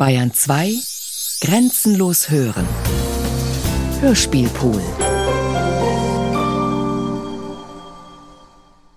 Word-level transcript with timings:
Bayern 0.00 0.32
2 0.32 0.82
Grenzenlos 1.42 2.30
hören. 2.30 2.66
Hörspielpool. 4.00 4.80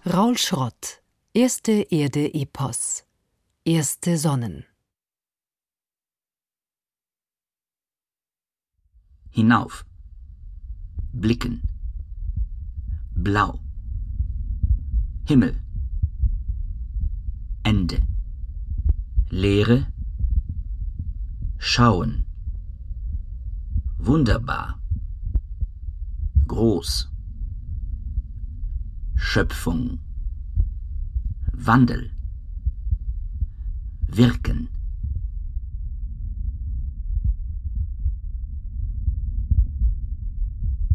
Raul 0.06 0.38
Schrott. 0.38 1.02
Erste 1.34 1.74
Erde-Epos. 1.90 3.04
Erste 3.66 4.18
Sonnen. 4.18 4.64
Hinauf. 9.32 9.84
Blicken. 11.12 11.64
Blau. 13.14 13.60
Himmel. 15.28 15.62
Ende. 17.66 17.98
Leere. 19.30 19.88
Schauen. 21.66 22.26
Wunderbar. 23.98 24.82
Groß. 26.46 27.10
Schöpfung. 29.16 30.00
Wandel. 31.54 32.12
Wirken. 34.08 34.68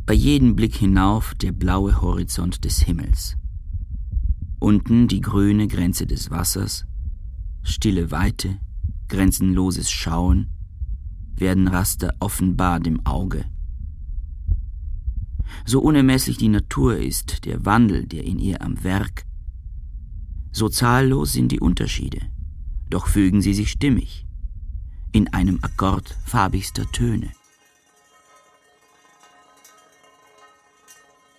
Bei 0.05 0.13
jedem 0.13 0.55
Blick 0.55 0.77
hinauf 0.77 1.35
der 1.35 1.53
blaue 1.53 2.03
Horizont 2.03 2.65
des 2.67 2.83
Himmels. 2.83 3.39
Unten 4.61 5.09
die 5.09 5.23
grüne 5.23 5.67
Grenze 5.67 6.07
des 6.07 6.31
Wassers, 6.31 6.85
stille 7.63 8.11
Weite, 8.11 8.61
grenzenloses 9.09 9.91
Schauen, 9.91 10.51
werden 11.41 11.69
Raster 11.69 12.15
offenbar 12.21 12.81
dem 12.81 13.05
Auge. 13.07 13.45
So 15.65 15.81
unermesslich 15.81 16.37
die 16.39 16.49
Natur 16.49 16.97
ist, 16.97 17.45
der 17.45 17.65
Wandel, 17.65 18.07
der 18.07 18.25
in 18.25 18.39
ihr 18.39 18.63
am 18.63 18.83
Werk, 18.85 19.25
so 20.53 20.69
zahllos 20.69 21.33
sind 21.33 21.53
die 21.53 21.61
Unterschiede, 21.61 22.21
doch 22.91 23.07
fügen 23.07 23.43
sie 23.43 23.55
sich 23.55 23.71
stimmig, 23.71 24.27
in 25.13 25.29
einem 25.29 25.59
Akkord 25.63 26.17
farbigster 26.25 26.91
Töne. 26.93 27.31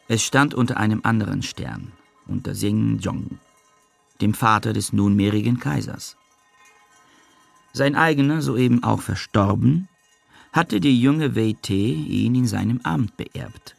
Es 0.07 0.23
stand 0.23 0.53
unter 0.53 0.77
einem 0.77 1.01
anderen 1.03 1.43
Stern, 1.43 1.91
unter 2.27 2.55
Sing 2.55 2.97
Jong, 2.99 3.39
dem 4.21 4.33
Vater 4.33 4.73
des 4.73 4.91
nunmehrigen 4.91 5.59
Kaisers. 5.59 6.17
Sein 7.79 7.95
eigener, 7.95 8.41
soeben 8.41 8.83
auch 8.83 8.99
verstorben, 8.99 9.87
hatte 10.51 10.81
der 10.81 10.91
junge 10.91 11.37
Wei 11.37 11.55
ihn 11.69 12.35
in 12.35 12.45
seinem 12.45 12.81
Amt 12.83 13.15
beerbt. 13.15 13.77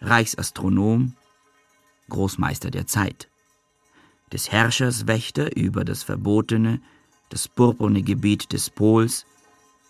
Reichsastronom, 0.00 1.16
Großmeister 2.08 2.70
der 2.70 2.86
Zeit, 2.86 3.28
des 4.32 4.52
Herrschers 4.52 5.08
Wächter 5.08 5.56
über 5.56 5.84
das 5.84 6.04
verbotene, 6.04 6.80
das 7.30 7.48
purpurne 7.48 8.02
Gebiet 8.02 8.52
des 8.52 8.70
Pols, 8.70 9.26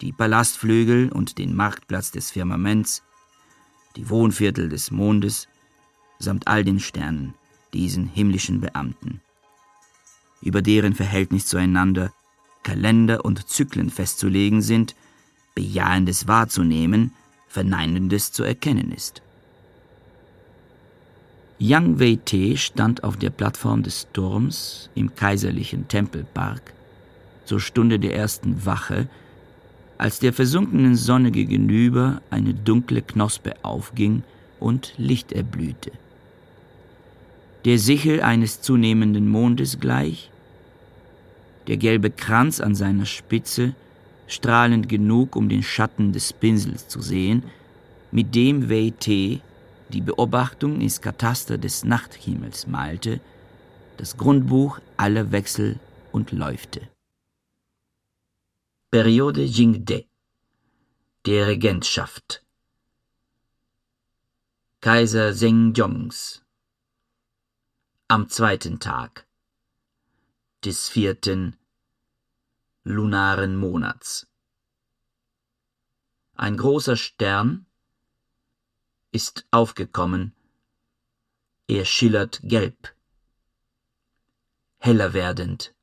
die 0.01 0.13
Palastflügel 0.13 1.13
und 1.13 1.37
den 1.37 1.55
Marktplatz 1.55 2.13
des 2.13 2.31
Firmaments, 2.31 3.03
die 3.97 4.09
Wohnviertel 4.09 4.71
des 4.71 4.91
Mondes, 4.91 5.47
samt 6.19 6.49
all 6.49 6.65
den 6.65 6.81
Sternen, 6.81 7.35
diesen 7.75 8.07
himmlischen 8.07 8.63
Beamten, 8.63 9.21
über 10.41 10.63
deren 10.63 10.95
Verhältnis 10.95 11.45
zueinander 11.45 12.15
Kalender 12.63 13.25
und 13.25 13.49
Zyklen 13.49 13.91
festzulegen 13.91 14.63
sind, 14.63 14.95
Bejahendes 15.55 16.29
wahrzunehmen, 16.29 17.13
Verneinendes 17.49 18.33
zu 18.33 18.45
erkennen 18.45 18.93
ist. 18.93 19.23
Yang 21.59 22.01
Wei-te 22.01 22.57
stand 22.57 23.05
auf 23.05 23.17
der 23.17 23.31
Plattform 23.31 23.83
des 23.83 24.09
Turms 24.13 24.89
im 24.95 25.15
kaiserlichen 25.15 25.89
Tempelpark 25.89 26.73
zur 27.45 27.61
Stunde 27.61 27.99
der 27.99 28.15
ersten 28.15 28.65
Wache, 28.65 29.09
als 29.99 30.21
der 30.21 30.33
versunkenen 30.33 30.95
Sonne 30.95 31.31
gegenüber 31.31 32.23
eine 32.31 32.55
dunkle 32.55 33.03
Knospe 33.03 33.57
aufging 33.63 34.23
und 34.59 34.95
Licht 34.97 35.33
erblühte. 35.33 35.91
Der 37.67 37.79
Sichel 37.79 38.23
eines 38.23 38.63
zunehmenden 38.63 39.29
Mondes 39.29 39.81
gleich, 39.81 40.30
der 41.71 41.77
gelbe 41.77 42.11
Kranz 42.11 42.59
an 42.61 42.75
seiner 42.75 43.07
Spitze, 43.07 43.77
strahlend 44.27 44.89
genug, 44.89 45.37
um 45.37 45.49
den 45.49 45.63
Schatten 45.63 46.13
des 46.13 46.33
Pinsels 46.33 46.89
zu 46.89 47.01
sehen, 47.01 47.45
mit 48.11 48.35
dem 48.35 48.69
Wei 48.69 48.93
Te 48.99 49.41
die 49.91 50.01
Beobachtung 50.01 50.81
ins 50.81 51.01
Kataster 51.01 51.59
des 51.59 51.85
Nachthimmels 51.85 52.67
malte, 52.67 53.21
das 53.99 54.17
Grundbuch 54.17 54.81
aller 54.97 55.31
Wechsel 55.31 55.79
und 56.11 56.33
Läufte. 56.33 56.89
Periode 58.91 59.45
Jingde 59.45 60.07
der 61.25 61.47
Regentschaft 61.47 62.45
Kaiser 64.81 65.33
Zhengjongs 65.33 66.43
am 68.09 68.29
zweiten 68.29 68.81
Tag 68.81 69.25
des 70.65 70.89
vierten 70.89 71.57
lunaren 72.85 73.57
Monats. 73.57 74.27
Ein 76.35 76.57
großer 76.57 76.97
Stern 76.97 77.67
ist 79.13 79.47
aufgekommen, 79.51 80.35
er 81.67 81.85
schillert 81.85 82.41
gelb, 82.43 82.95
heller 84.79 85.13
werdend. 85.13 85.75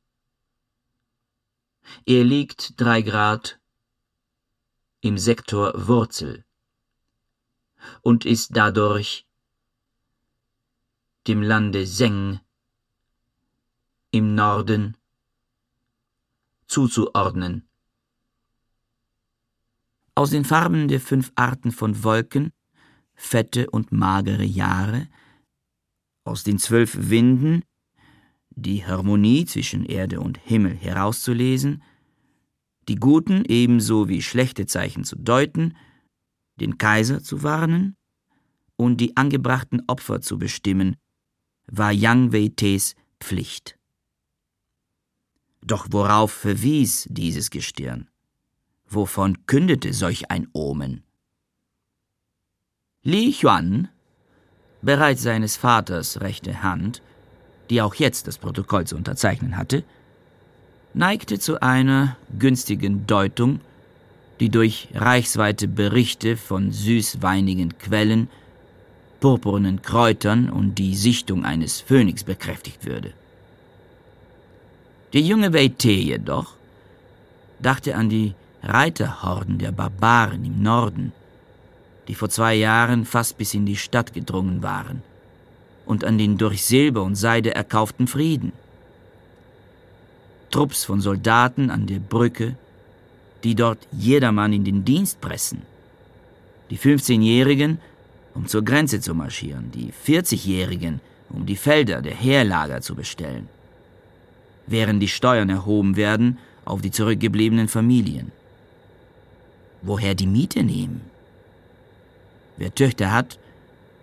Er 2.06 2.24
liegt 2.24 2.82
drei 2.82 3.02
Grad 3.02 3.60
im 5.02 5.18
Sektor 5.18 5.88
Wurzel 5.88 6.44
und 8.02 8.26
ist 8.26 8.56
dadurch 8.56 9.28
dem 11.28 11.42
Lande 11.42 11.86
Seng 11.86 12.40
im 14.12 14.34
Norden 14.34 14.97
zuzuordnen. 16.68 17.68
Aus 20.16 20.32
den 20.32 20.46
Farben 20.46 20.88
der 20.88 21.00
fünf 21.00 21.32
Arten 21.36 21.72
von 21.72 22.04
Wolken, 22.04 22.52
fette 23.16 23.70
und 23.70 23.92
magere 23.92 24.44
Jahre, 24.44 25.08
aus 26.24 26.44
den 26.44 26.60
zwölf 26.60 27.10
Winden, 27.10 27.64
die 28.50 28.86
Harmonie 28.86 29.46
zwischen 29.46 29.86
Erde 29.86 30.20
und 30.20 30.40
Himmel 30.40 30.76
herauszulesen, 30.76 31.84
die 32.88 32.96
guten 32.96 33.44
ebenso 33.46 34.10
wie 34.10 34.22
schlechte 34.22 34.66
Zeichen 34.66 35.04
zu 35.04 35.16
deuten, 35.16 35.76
den 36.60 36.78
Kaiser 36.78 37.22
zu 37.22 37.44
warnen 37.44 37.96
und 38.76 38.98
die 38.98 39.16
angebrachten 39.16 39.84
Opfer 39.88 40.22
zu 40.22 40.38
bestimmen, 40.38 40.96
war 41.68 41.92
Yang 41.92 42.34
Wei-tes 42.34 42.96
Pflicht. 43.20 43.77
Doch 45.62 45.88
worauf 45.92 46.32
verwies 46.32 47.08
dieses 47.10 47.50
Gestirn? 47.50 48.08
Wovon 48.90 49.46
kündete 49.48 49.94
solch 49.94 50.32
ein 50.32 50.48
Omen? 50.54 51.04
Li 53.04 53.32
Xuan, 53.32 53.90
bereits 54.82 55.24
seines 55.24 55.56
Vaters 55.56 56.22
rechte 56.22 56.64
Hand, 56.64 57.02
die 57.70 57.82
auch 57.82 57.96
jetzt 57.96 58.28
das 58.28 58.38
Protokoll 58.38 58.86
zu 58.86 58.96
unterzeichnen 58.96 59.58
hatte, 59.58 59.84
neigte 60.94 61.40
zu 61.40 61.62
einer 61.62 62.18
günstigen 62.38 63.06
Deutung, 63.08 63.62
die 64.40 64.50
durch 64.50 64.90
reichsweite 64.94 65.68
Berichte 65.68 66.38
von 66.38 66.72
süßweinigen 66.72 67.78
Quellen, 67.78 68.30
purpurnen 69.20 69.82
Kräutern 69.82 70.50
und 70.50 70.76
die 70.76 70.96
Sichtung 70.96 71.44
eines 71.44 71.82
Phönix 71.82 72.24
bekräftigt 72.24 72.86
würde. 72.86 73.14
Der 75.14 75.22
junge 75.22 75.54
Wei 75.54 75.70
Te 75.70 75.92
jedoch 75.92 76.54
dachte 77.60 77.96
an 77.96 78.10
die 78.10 78.34
Reiterhorden 78.62 79.58
der 79.58 79.72
Barbaren 79.72 80.44
im 80.44 80.62
Norden, 80.62 81.14
die 82.10 82.16
vor 82.16 82.30
zwei 82.30 82.56
Jahren 82.56 83.06
fast 83.06 83.38
bis 83.38 83.54
in 83.54 83.66
die 83.66 83.78
Stadt 83.78 84.14
gedrungen 84.14 84.62
waren, 84.64 85.02
und 85.86 86.04
an 86.04 86.18
den 86.18 86.38
durch 86.38 86.66
Silber 86.66 87.04
und 87.04 87.16
Seide 87.16 87.56
erkauften 87.56 88.08
Frieden. 88.08 88.52
Trupps 90.52 90.84
von 90.84 91.00
Soldaten 91.00 91.70
an 91.70 91.88
der 91.88 92.00
Brücke, 92.00 92.58
die 93.46 93.56
dort 93.56 93.88
jedermann 93.94 94.52
in 94.52 94.66
den 94.66 94.84
Dienst 94.84 95.22
pressen. 95.22 95.62
Die 96.70 96.78
15-Jährigen, 96.78 97.80
um 98.34 98.48
zur 98.48 98.66
Grenze 98.66 99.00
zu 99.00 99.16
marschieren, 99.16 99.72
die 99.72 99.94
40-Jährigen, 100.06 101.00
um 101.30 101.46
die 101.46 101.56
Felder 101.56 102.02
der 102.02 102.16
Heerlager 102.16 102.82
zu 102.82 102.94
bestellen 102.94 103.48
während 104.68 105.02
die 105.02 105.08
Steuern 105.08 105.50
erhoben 105.50 105.96
werden, 105.96 106.38
auf 106.66 106.82
die 106.82 106.92
zurückgebliebenen 106.92 107.68
Familien. 107.68 108.32
Woher 109.82 110.16
die 110.16 110.28
Miete 110.28 110.64
nehmen? 110.64 111.02
Wer 112.58 112.76
Töchter 112.76 113.12
hat, 113.12 113.40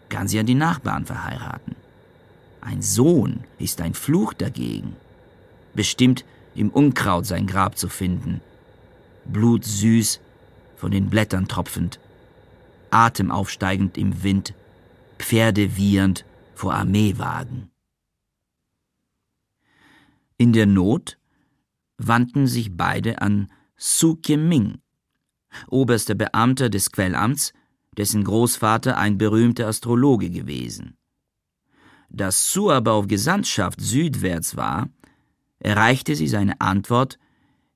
kann 0.08 0.28
sie 0.28 0.38
an 0.38 0.46
die 0.46 0.55
Nachbarn 0.55 1.05
verheiraten. 1.05 1.76
Ein 2.61 2.81
Sohn 2.81 3.44
ist 3.58 3.81
ein 3.81 3.94
Fluch 3.94 4.32
dagegen. 4.32 4.96
Bestimmt 5.75 6.25
im 6.55 6.70
Unkraut 6.70 7.26
sein 7.26 7.46
Grab 7.46 7.76
zu 7.76 7.88
finden. 7.88 8.40
Blutsüß, 9.26 10.20
von 10.76 10.90
den 10.90 11.11
Blättern 11.11 11.49
tropfend, 11.49 11.99
Atem 12.90 13.31
aufsteigend 13.31 13.99
im 13.99 14.22
Wind, 14.22 14.55
Pferde 15.19 15.76
wiehernd 15.76 16.25
vor 16.55 16.75
Armeewagen. 16.75 17.74
In 20.36 20.52
der 20.52 20.66
Not 20.66 21.19
wandten 21.96 22.46
sich 22.46 22.76
beide 22.76 23.20
an 23.22 23.52
Su 23.76 24.16
Ming, 24.28 24.81
oberster 25.69 26.14
Beamter 26.14 26.69
des 26.69 26.90
Quellamts, 26.90 27.52
dessen 27.96 28.25
Großvater 28.25 28.98
ein 28.98 29.19
berühmter 29.19 29.69
Astrologe 29.69 30.31
gewesen. 30.31 30.96
Dass 32.08 32.52
Su 32.52 32.70
aber 32.70 32.92
auf 32.92 33.06
Gesandtschaft 33.06 33.81
südwärts 33.81 34.56
war, 34.56 34.88
erreichte 35.58 36.16
sie 36.16 36.28
seine 36.28 36.60
Antwort 36.60 37.19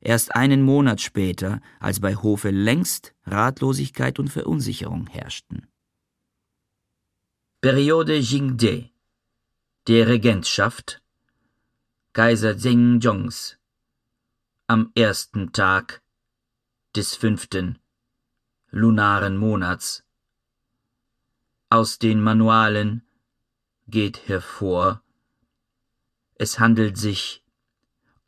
erst 0.01 0.35
einen 0.35 0.63
Monat 0.63 1.01
später, 1.01 1.61
als 1.81 2.01
bei 2.01 2.17
Hofe 2.17 2.51
längst 2.51 3.15
Ratlosigkeit 3.25 4.19
und 4.19 4.29
Verunsicherung 4.29 5.07
herrschten. 5.07 5.67
Periode 7.61 8.17
Jingde 8.17 8.91
der 9.89 10.07
Regentschaft 10.07 11.03
Kaiser 12.15 12.57
Zhengzhongs 12.57 13.59
am 14.67 14.91
ersten 14.97 15.53
Tag 15.53 16.03
des 16.97 17.15
fünften 17.15 17.79
lunaren 18.71 19.37
Monats. 19.37 20.03
Aus 21.69 21.99
den 21.99 22.21
Manualen 22.21 23.03
geht 23.87 24.27
hervor, 24.27 25.03
es 26.35 26.59
handelt 26.59 26.97
sich 26.97 27.45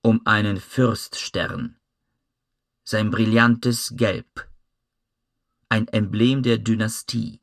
um 0.02 0.24
einen 0.26 0.60
Fürststern, 0.60 1.80
sein 2.84 3.10
brillantes 3.10 3.94
Gelb, 3.96 4.46
ein 5.70 5.88
Emblem 5.88 6.42
der 6.42 6.58
Dynastie. 6.58 7.40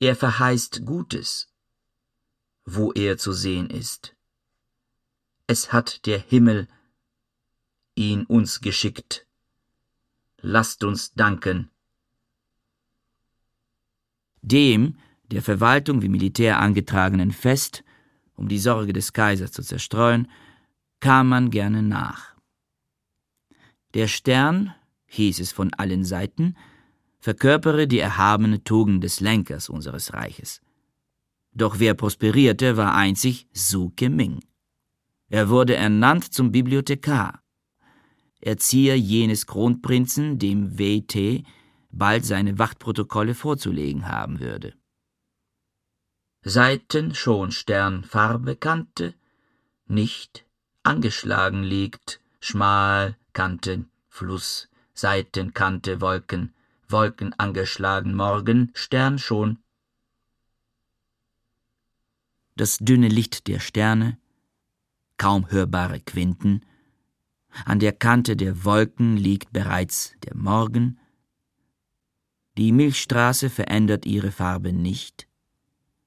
Er 0.00 0.16
verheißt 0.16 0.84
Gutes, 0.84 1.48
wo 2.64 2.92
er 2.92 3.16
zu 3.16 3.32
sehen 3.32 3.70
ist. 3.70 4.15
Es 5.46 5.72
hat 5.72 6.06
der 6.06 6.18
Himmel 6.18 6.66
ihn 7.94 8.24
uns 8.24 8.60
geschickt. 8.60 9.26
Lasst 10.38 10.82
uns 10.82 11.14
danken. 11.14 11.70
Dem 14.42 14.96
der 15.30 15.42
Verwaltung 15.42 16.02
wie 16.02 16.08
Militär 16.08 16.60
angetragenen 16.60 17.32
Fest, 17.32 17.84
um 18.34 18.48
die 18.48 18.58
Sorge 18.58 18.92
des 18.92 19.12
Kaisers 19.12 19.52
zu 19.52 19.62
zerstreuen, 19.62 20.30
kam 21.00 21.28
man 21.28 21.50
gerne 21.50 21.82
nach. 21.82 22.36
Der 23.94 24.08
Stern, 24.08 24.74
hieß 25.06 25.40
es 25.40 25.52
von 25.52 25.72
allen 25.74 26.04
Seiten, 26.04 26.56
verkörpere 27.18 27.88
die 27.88 27.98
erhabene 27.98 28.62
Tugend 28.62 29.02
des 29.02 29.20
Lenkers 29.20 29.68
unseres 29.68 30.12
Reiches. 30.12 30.60
Doch 31.52 31.78
wer 31.78 31.94
prosperierte, 31.94 32.76
war 32.76 32.94
einzig 32.94 33.48
Su 33.52 33.90
Keming. 33.90 34.40
Er 35.28 35.48
wurde 35.48 35.74
ernannt 35.74 36.32
zum 36.32 36.52
Bibliothekar, 36.52 37.42
Erzieher 38.40 38.96
jenes 38.96 39.46
Kronprinzen, 39.46 40.38
dem 40.38 40.78
W.T. 40.78 41.44
bald 41.90 42.24
seine 42.24 42.58
Wachtprotokolle 42.58 43.34
vorzulegen 43.34 44.06
haben 44.06 44.40
würde. 44.40 44.74
Seiten 46.42 47.14
schon 47.14 47.50
Sternfarbe 47.50 48.54
kannte, 48.54 49.14
nicht 49.86 50.44
angeschlagen 50.84 51.64
liegt, 51.64 52.20
schmal 52.38 53.16
Kanten, 53.32 53.90
Fluss, 54.08 54.68
Seitenkante, 54.94 56.00
Wolken, 56.00 56.54
Wolken 56.88 57.32
angeschlagen, 57.38 58.14
Morgen, 58.14 58.70
Stern 58.74 59.18
schon. 59.18 59.58
Das 62.54 62.78
dünne 62.78 63.08
Licht 63.08 63.48
der 63.48 63.58
Sterne, 63.58 64.18
kaum 65.16 65.50
hörbare 65.50 66.00
Quinten, 66.00 66.62
an 67.64 67.78
der 67.78 67.92
Kante 67.92 68.36
der 68.36 68.64
Wolken 68.64 69.16
liegt 69.16 69.52
bereits 69.52 70.14
der 70.24 70.36
Morgen, 70.36 70.98
die 72.58 72.72
Milchstraße 72.72 73.50
verändert 73.50 74.06
ihre 74.06 74.32
Farbe 74.32 74.72
nicht, 74.72 75.26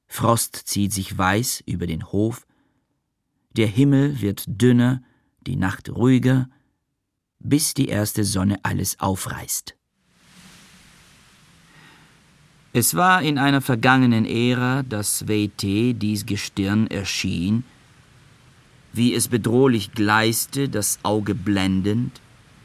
Frost 0.08 0.56
zieht 0.56 0.92
sich 0.92 1.16
weiß 1.16 1.64
über 1.68 1.86
den 1.86 2.04
Hof, 2.12 2.48
der 3.52 3.68
Himmel 3.68 4.22
wird 4.22 4.44
dünner, 4.48 5.04
die 5.46 5.56
Nacht 5.56 5.90
ruhiger, 5.90 6.50
bis 7.40 7.74
die 7.74 7.88
erste 7.88 8.24
Sonne 8.24 8.60
alles 8.64 9.00
aufreißt. 9.00 9.76
Es 12.74 12.96
war 12.96 13.22
in 13.22 13.38
einer 13.38 13.62
vergangenen 13.62 14.26
Ära, 14.26 14.84
dass 14.84 15.28
WT 15.28 15.94
dies 15.94 16.26
Gestirn 16.26 16.88
erschien, 16.88 17.64
wie 18.94 19.14
es 19.14 19.28
bedrohlich 19.28 19.92
gleiste, 19.92 20.70
das 20.70 21.00
Auge 21.04 21.36
blendend, 21.36 22.22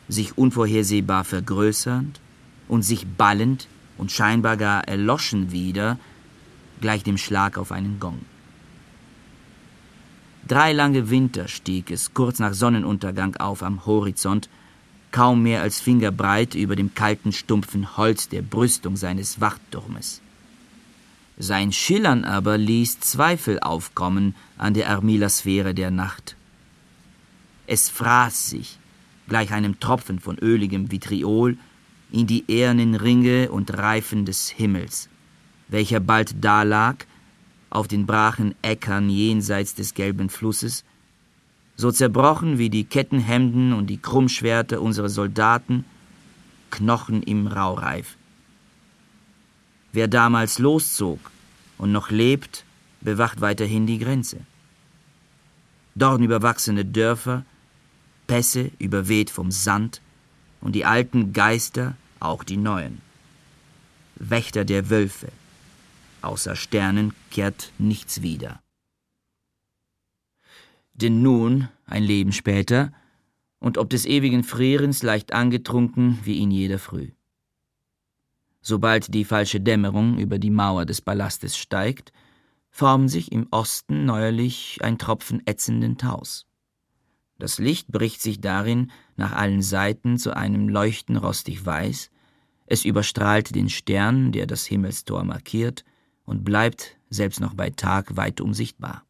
sich 0.09 0.37
unvorhersehbar 0.37 1.25
vergrößernd 1.25 2.21
und 2.69 2.82
sich 2.82 3.06
ballend 3.06 3.69
und 3.99 4.11
scheinbar 4.11 4.56
gar 4.56 4.87
erloschen 4.88 5.53
wieder, 5.53 5.99
gleich 6.81 7.03
dem 7.03 7.19
Schlag 7.19 7.59
auf 7.59 7.73
einen 7.73 8.00
Gong. 8.00 8.21
Drei 10.47 10.73
lange 10.73 11.09
Winter 11.09 11.49
stieg 11.49 11.91
es 11.91 12.12
kurz 12.12 12.38
nach 12.38 12.53
Sonnenuntergang 12.53 13.37
auf 13.37 13.62
am 13.62 13.87
Horizont, 13.87 14.50
kaum 15.11 15.43
mehr 15.43 15.62
als 15.62 15.81
fingerbreit 15.81 16.55
über 16.55 16.76
dem 16.76 16.94
kalten, 16.94 17.32
stumpfen 17.32 17.97
Holz 17.97 18.29
der 18.29 18.43
Brüstung 18.43 18.97
seines 18.97 19.41
Wachtturmes. 19.41 20.21
Sein 21.37 21.73
Schillern 21.73 22.25
aber 22.25 22.59
ließ 22.59 23.01
Zweifel 23.01 23.59
aufkommen 23.59 24.35
an 24.57 24.75
der 24.75 24.91
Armilasphäre 24.91 25.75
der 25.75 25.91
Nacht. 25.91 26.37
Es 27.67 27.89
fraß 27.89 28.51
sich, 28.51 28.79
gleich 29.29 29.53
einem 29.53 29.81
Tropfen 29.81 30.21
von 30.21 30.39
öligem 30.39 30.93
Vitriol, 30.93 31.57
in 32.13 32.29
die 32.29 32.45
ehernen 32.47 32.95
Ringe 32.95 33.50
und 33.50 33.76
Reifen 33.76 34.25
des 34.25 34.49
Himmels, 34.49 35.09
welcher 35.69 35.99
bald 35.99 36.45
dalag, 36.45 37.07
auf 37.71 37.88
den 37.88 38.07
brachen 38.07 38.55
Äckern 38.62 39.11
jenseits 39.11 39.75
des 39.75 39.95
gelben 39.95 40.29
Flusses, 40.29 40.85
so 41.76 41.91
zerbrochen 41.91 42.59
wie 42.59 42.71
die 42.71 42.85
Kettenhemden 42.85 43.73
und 43.73 43.88
die 43.88 43.99
Krummschwerter 43.99 44.81
unserer 44.81 45.09
Soldaten, 45.09 45.85
Knochen 46.71 47.23
im 47.25 47.49
Raureif. 47.49 48.17
Wer 49.95 50.09
damals 50.09 50.59
loszog 50.59 51.21
und 51.79 51.93
noch 51.93 52.11
lebt, 52.11 52.65
bewacht 53.01 53.41
weiterhin 53.41 53.87
die 53.87 54.01
Grenze. 54.01 54.41
Dornüberwachsene 55.95 56.85
Dörfer, 56.85 57.45
Pässe 58.27 58.73
überweht 58.81 59.31
vom 59.31 59.53
Sand 59.53 60.01
und 60.61 60.73
die 60.73 60.85
alten 60.85 61.33
Geister, 61.33 61.97
auch 62.19 62.43
die 62.43 62.57
neuen. 62.57 63.03
Wächter 64.17 64.65
der 64.65 64.91
Wölfe, 64.91 65.31
außer 66.23 66.57
Sternen 66.57 67.15
kehrt 67.31 67.71
nichts 67.79 68.21
wieder. 68.21 68.61
Denn 70.95 71.23
nun, 71.23 71.69
ein 71.87 72.03
Leben 72.03 72.33
später, 72.33 72.93
und 73.61 73.79
ob 73.79 73.91
des 73.91 74.07
ewigen 74.07 74.43
Frierens 74.43 75.05
leicht 75.05 75.33
angetrunken 75.33 76.19
wie 76.25 76.39
ihn 76.39 76.51
jeder 76.51 76.81
früh. 76.81 77.13
Sobald 78.66 79.12
die 79.12 79.26
falsche 79.26 79.61
Dämmerung 79.61 80.18
über 80.18 80.38
die 80.38 80.49
Mauer 80.49 80.87
des 80.87 81.02
Palastes 81.02 81.54
steigt, 81.54 82.14
formt 82.71 83.11
sich 83.11 83.30
im 83.30 83.47
Osten 83.50 84.06
neuerlich 84.06 84.78
ein 84.80 84.97
Tropfen 84.97 85.47
ätzenden 85.47 85.99
Taus. 85.99 86.47
Das 87.38 87.59
Licht 87.59 87.88
bricht 87.88 88.23
sich 88.23 88.40
darin 88.40 88.90
nach 89.16 89.33
allen 89.33 89.61
Seiten 89.61 90.16
zu 90.16 90.35
einem 90.35 90.71
Leuchten 90.71 91.16
rostig 91.16 91.66
weiß, 91.66 92.11
es 92.64 92.87
überstrahlt 92.87 93.54
den 93.54 93.68
Stern, 93.68 94.33
der 94.33 94.47
das 94.47 94.64
Himmelstor 94.64 95.23
markiert, 95.25 95.85
und 96.25 96.42
bleibt, 96.42 96.97
selbst 97.11 97.40
noch 97.40 97.52
bei 97.52 97.68
Tag, 97.68 98.16
weit 98.16 98.40
unsichtbar. 98.40 99.04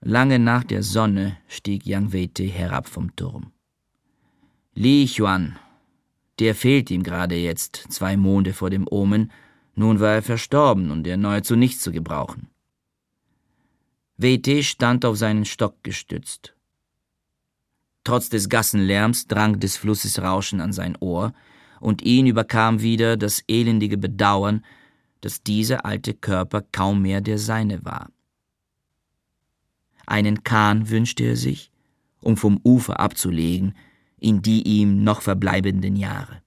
Lange 0.00 0.40
nach 0.40 0.64
der 0.64 0.82
Sonne 0.82 1.36
stieg 1.46 1.86
Yang 1.86 2.12
Wete 2.12 2.42
herab 2.42 2.88
vom 2.88 3.14
Turm. 3.14 3.52
Li 4.74 5.06
Chuan, 5.06 5.56
der 6.38 6.54
fehlt 6.54 6.90
ihm 6.90 7.02
gerade 7.02 7.36
jetzt, 7.36 7.86
zwei 7.88 8.16
Monde 8.16 8.52
vor 8.52 8.70
dem 8.70 8.86
Omen, 8.88 9.32
nun 9.74 10.00
war 10.00 10.14
er 10.14 10.22
verstorben 10.22 10.90
und 10.90 11.06
erneut 11.06 11.44
zu 11.44 11.56
nichts 11.56 11.82
zu 11.82 11.92
gebrauchen. 11.92 12.48
WT 14.16 14.64
stand 14.64 15.04
auf 15.04 15.16
seinen 15.16 15.44
Stock 15.44 15.76
gestützt. 15.82 16.54
Trotz 18.04 18.28
des 18.28 18.48
Gassenlärms 18.48 19.26
drang 19.26 19.60
des 19.60 19.76
Flusses 19.76 20.20
Rauschen 20.20 20.60
an 20.60 20.72
sein 20.72 20.96
Ohr, 21.00 21.32
und 21.80 22.02
ihn 22.02 22.26
überkam 22.26 22.80
wieder 22.80 23.16
das 23.16 23.44
elendige 23.46 23.98
Bedauern, 23.98 24.64
dass 25.20 25.42
dieser 25.42 25.84
alte 25.84 26.14
Körper 26.14 26.62
kaum 26.72 27.02
mehr 27.02 27.20
der 27.20 27.38
seine 27.38 27.84
war. 27.84 28.10
Einen 30.06 30.42
Kahn 30.42 30.88
wünschte 30.90 31.24
er 31.24 31.36
sich, 31.36 31.70
um 32.20 32.36
vom 32.36 32.60
Ufer 32.64 32.98
abzulegen 32.98 33.74
in 34.20 34.42
die 34.42 34.62
ihm 34.62 35.04
noch 35.04 35.22
verbleibenden 35.22 35.96
Jahre. 35.96 36.42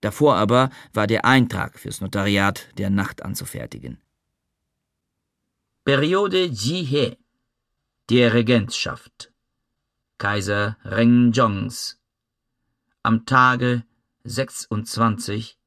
Davor 0.00 0.36
aber 0.36 0.70
war 0.92 1.06
der 1.06 1.24
Eintrag 1.24 1.78
fürs 1.78 2.00
Notariat 2.00 2.68
der 2.76 2.90
Nacht 2.90 3.22
anzufertigen. 3.22 3.98
Periode 5.84 6.44
Jihe 6.44 7.16
der 8.10 8.34
Regentschaft 8.34 9.32
Kaiser 10.18 10.76
Renjongs 10.84 12.00
am 13.02 13.26
Tage 13.26 13.84
26 14.24 15.58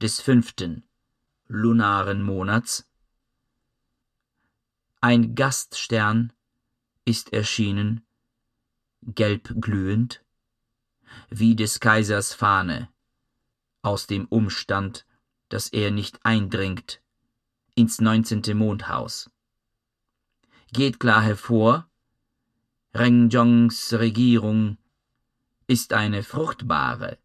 des 0.00 0.20
fünften 0.20 0.84
lunaren 1.48 2.22
Monats 2.22 2.86
ein 5.04 5.34
Gaststern 5.34 6.32
ist 7.04 7.32
erschienen, 7.32 8.06
gelb 9.02 9.60
glühend, 9.60 10.24
wie 11.28 11.56
des 11.56 11.80
Kaisers 11.80 12.34
Fahne, 12.34 12.88
aus 13.82 14.06
dem 14.06 14.26
Umstand, 14.26 15.06
dass 15.48 15.68
er 15.68 15.90
nicht 15.90 16.20
eindringt 16.24 17.00
ins 17.74 18.00
neunzehnte 18.00 18.54
Mondhaus. 18.54 19.30
Geht 20.72 21.00
klar 21.00 21.22
hervor, 21.22 21.88
Renjongs 22.94 23.94
Regierung 23.94 24.76
ist 25.66 25.92
eine 25.92 26.22
fruchtbare. 26.22 27.18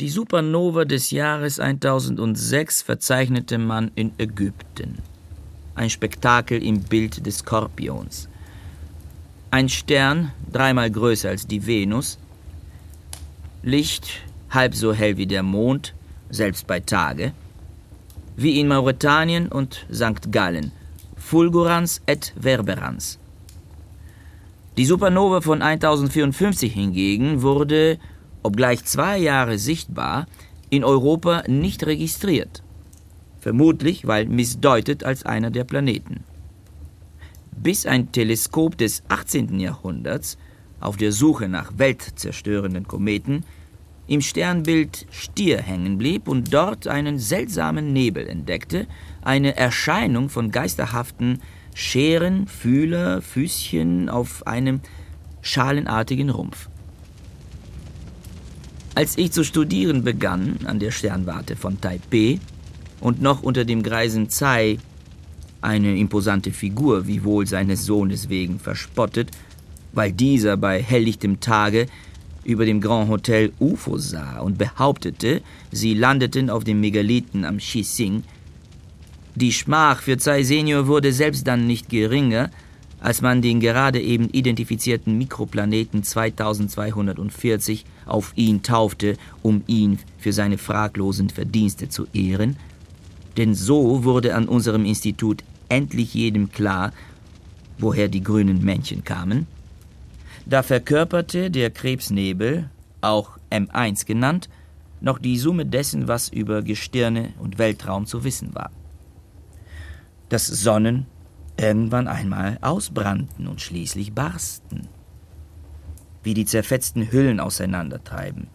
Die 0.00 0.08
Supernova 0.08 0.84
des 0.84 1.10
Jahres 1.10 1.58
1006 1.58 2.82
verzeichnete 2.82 3.58
man 3.58 3.90
in 3.96 4.12
Ägypten. 4.18 5.02
Ein 5.74 5.90
Spektakel 5.90 6.62
im 6.62 6.82
Bild 6.84 7.26
des 7.26 7.38
Skorpions. 7.38 8.27
Ein 9.50 9.70
Stern, 9.70 10.32
dreimal 10.52 10.90
größer 10.90 11.30
als 11.30 11.46
die 11.46 11.66
Venus, 11.66 12.18
Licht 13.62 14.20
halb 14.50 14.74
so 14.74 14.92
hell 14.92 15.16
wie 15.16 15.26
der 15.26 15.42
Mond, 15.42 15.94
selbst 16.28 16.66
bei 16.66 16.80
Tage, 16.80 17.32
wie 18.36 18.60
in 18.60 18.68
Mauretanien 18.68 19.48
und 19.48 19.86
St. 19.90 20.30
Gallen, 20.30 20.70
fulgurans 21.16 22.02
et 22.06 22.34
verberans. 22.38 23.18
Die 24.76 24.84
Supernova 24.84 25.40
von 25.40 25.62
1054 25.62 26.70
hingegen 26.70 27.40
wurde, 27.40 27.98
obgleich 28.42 28.84
zwei 28.84 29.16
Jahre 29.16 29.58
sichtbar, 29.58 30.26
in 30.68 30.84
Europa 30.84 31.44
nicht 31.48 31.86
registriert. 31.86 32.62
Vermutlich, 33.40 34.06
weil 34.06 34.26
missdeutet 34.26 35.04
als 35.04 35.24
einer 35.24 35.50
der 35.50 35.64
Planeten. 35.64 36.22
Bis 37.62 37.86
ein 37.86 38.12
Teleskop 38.12 38.78
des 38.78 39.02
18. 39.08 39.58
Jahrhunderts 39.58 40.38
auf 40.80 40.96
der 40.96 41.10
Suche 41.10 41.48
nach 41.48 41.72
weltzerstörenden 41.76 42.86
Kometen 42.86 43.44
im 44.06 44.20
Sternbild 44.20 45.06
Stier 45.10 45.60
hängen 45.60 45.98
blieb 45.98 46.28
und 46.28 46.54
dort 46.54 46.86
einen 46.86 47.18
seltsamen 47.18 47.92
Nebel 47.92 48.28
entdeckte, 48.28 48.86
eine 49.22 49.56
Erscheinung 49.56 50.28
von 50.28 50.50
geisterhaften 50.50 51.40
Scheren, 51.74 52.46
Fühler, 52.46 53.20
Füßchen 53.22 54.08
auf 54.08 54.46
einem 54.46 54.80
schalenartigen 55.42 56.30
Rumpf. 56.30 56.68
Als 58.94 59.18
ich 59.18 59.32
zu 59.32 59.44
studieren 59.44 60.04
begann 60.04 60.58
an 60.64 60.78
der 60.78 60.90
Sternwarte 60.90 61.56
von 61.56 61.80
Taipeh 61.80 62.38
und 63.00 63.20
noch 63.20 63.42
unter 63.42 63.64
dem 63.64 63.82
greisen 63.82 64.28
Tsai, 64.28 64.78
eine 65.60 65.96
imposante 65.96 66.52
Figur, 66.52 67.06
wiewohl 67.06 67.46
seines 67.46 67.84
Sohnes 67.84 68.28
wegen 68.28 68.58
verspottet, 68.58 69.30
weil 69.92 70.12
dieser 70.12 70.56
bei 70.56 70.82
helllichtem 70.82 71.40
Tage 71.40 71.86
über 72.44 72.64
dem 72.64 72.80
Grand 72.80 73.08
Hotel 73.08 73.52
UFO 73.58 73.98
sah 73.98 74.38
und 74.40 74.58
behauptete, 74.58 75.42
sie 75.70 75.94
landeten 75.94 76.50
auf 76.50 76.64
dem 76.64 76.80
Megalithen 76.80 77.44
am 77.44 77.58
Xising, 77.58 78.22
die 79.38 79.52
Schmach 79.52 80.02
für 80.02 80.16
Tsai 80.16 80.42
Senior 80.42 80.88
wurde 80.88 81.12
selbst 81.12 81.46
dann 81.46 81.68
nicht 81.68 81.88
geringer, 81.88 82.50
als 82.98 83.22
man 83.22 83.40
den 83.40 83.60
gerade 83.60 84.00
eben 84.00 84.28
identifizierten 84.30 85.16
Mikroplaneten 85.16 86.02
2240 86.02 87.84
auf 88.04 88.32
ihn 88.34 88.64
taufte, 88.64 89.16
um 89.40 89.62
ihn 89.68 90.00
für 90.18 90.32
seine 90.32 90.58
fraglosen 90.58 91.30
Verdienste 91.30 91.88
zu 91.88 92.08
ehren. 92.12 92.56
Denn 93.38 93.54
so 93.54 94.04
wurde 94.04 94.34
an 94.34 94.46
unserem 94.46 94.84
Institut 94.84 95.42
endlich 95.70 96.12
jedem 96.12 96.52
klar, 96.52 96.92
woher 97.78 98.08
die 98.08 98.22
grünen 98.22 98.62
Männchen 98.62 99.04
kamen. 99.04 99.46
Da 100.44 100.62
verkörperte 100.62 101.50
der 101.50 101.70
Krebsnebel, 101.70 102.68
auch 103.00 103.38
M1 103.50 104.04
genannt, 104.04 104.50
noch 105.00 105.18
die 105.18 105.38
Summe 105.38 105.64
dessen, 105.64 106.08
was 106.08 106.28
über 106.28 106.60
Gestirne 106.60 107.30
und 107.38 107.58
Weltraum 107.58 108.04
zu 108.04 108.24
wissen 108.24 108.54
war 108.54 108.70
dass 110.28 110.46
Sonnen 110.46 111.06
irgendwann 111.56 112.08
einmal 112.08 112.58
ausbrannten 112.60 113.46
und 113.46 113.60
schließlich 113.60 114.12
barsten. 114.12 114.88
Wie 116.22 116.34
die 116.34 116.44
zerfetzten 116.44 117.10
Hüllen 117.10 117.40
auseinandertreiben, 117.40 118.48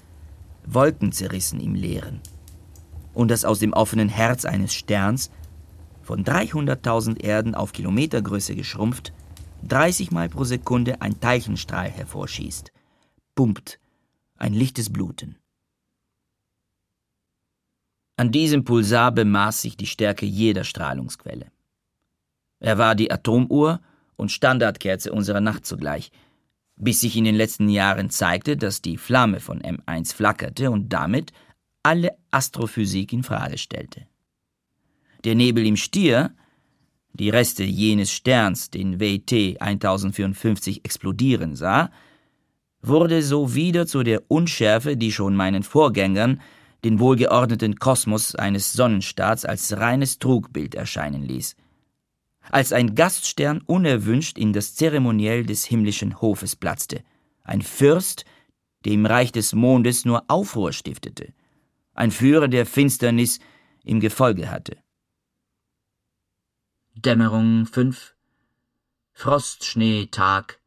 Wolken 0.65 1.11
zerrissen 1.11 1.59
im 1.59 1.75
Leeren. 1.75 2.21
Und 3.13 3.29
dass 3.29 3.45
aus 3.45 3.59
dem 3.59 3.73
offenen 3.73 4.09
Herz 4.09 4.45
eines 4.45 4.73
Sterns, 4.73 5.31
von 6.01 6.23
300.000 6.23 7.21
Erden 7.21 7.55
auf 7.55 7.71
Kilometergröße 7.71 8.55
geschrumpft, 8.55 9.13
30 9.63 10.11
Mal 10.11 10.29
pro 10.29 10.43
Sekunde 10.43 11.01
ein 11.01 11.19
Teilchenstrahl 11.19 11.89
hervorschießt, 11.89 12.73
pumpt 13.35 13.79
ein 14.35 14.53
lichtes 14.53 14.91
Bluten. 14.91 15.37
An 18.17 18.31
diesem 18.31 18.63
Pulsar 18.63 19.11
bemaß 19.11 19.61
sich 19.61 19.77
die 19.77 19.87
Stärke 19.87 20.25
jeder 20.25 20.63
Strahlungsquelle. 20.63 21.51
Er 22.59 22.77
war 22.77 22.95
die 22.95 23.11
Atomuhr 23.11 23.81
und 24.15 24.31
Standardkerze 24.31 25.11
unserer 25.11 25.41
Nacht 25.41 25.65
zugleich, 25.65 26.11
bis 26.75 27.01
sich 27.01 27.17
in 27.17 27.23
den 27.23 27.35
letzten 27.35 27.69
Jahren 27.69 28.09
zeigte, 28.09 28.57
dass 28.57 28.81
die 28.81 28.97
Flamme 28.97 29.39
von 29.39 29.61
M1 29.61 30.13
flackerte 30.13 30.71
und 30.71 30.89
damit 30.89 31.31
alle 31.83 32.17
Astrophysik 32.31 33.13
in 33.13 33.23
Frage 33.23 33.57
stellte. 33.57 34.07
Der 35.23 35.35
Nebel 35.35 35.65
im 35.65 35.77
Stier, 35.77 36.33
die 37.13 37.29
Reste 37.29 37.63
jenes 37.63 38.11
Sterns, 38.11 38.69
den 38.69 38.99
WT 38.99 39.61
1054 39.61 40.83
explodieren 40.83 41.55
sah, 41.55 41.91
wurde 42.81 43.21
so 43.21 43.53
wieder 43.53 43.85
zu 43.85 44.03
der 44.03 44.23
Unschärfe, 44.29 44.97
die 44.97 45.11
schon 45.11 45.35
meinen 45.35 45.63
Vorgängern 45.63 46.41
den 46.83 46.99
wohlgeordneten 46.99 47.75
Kosmos 47.77 48.35
eines 48.35 48.73
Sonnenstaats 48.73 49.45
als 49.45 49.77
reines 49.77 50.19
Trugbild 50.19 50.75
erscheinen 50.75 51.23
ließ. 51.23 51.55
Als 52.49 52.73
ein 52.73 52.93
Gaststern 52.93 53.61
unerwünscht 53.65 54.37
in 54.37 54.51
das 54.51 54.75
Zeremoniell 54.75 55.45
des 55.45 55.63
himmlischen 55.63 56.19
Hofes 56.19 56.57
platzte, 56.57 57.03
ein 57.43 57.61
Fürst, 57.61 58.25
der 58.83 58.93
im 58.93 59.05
Reich 59.05 59.31
des 59.31 59.53
Mondes 59.53 60.03
nur 60.03 60.25
Aufruhr 60.27 60.73
stiftete, 60.73 61.31
ein 61.93 62.11
Führer, 62.11 62.47
der 62.47 62.65
Finsternis 62.65 63.39
im 63.83 63.99
Gefolge 63.99 64.49
hatte. 64.49 64.77
Dämmerung 66.95 67.65
fünf, 67.65 68.15
Frostschnee 69.13 70.07
Tag, 70.07 70.59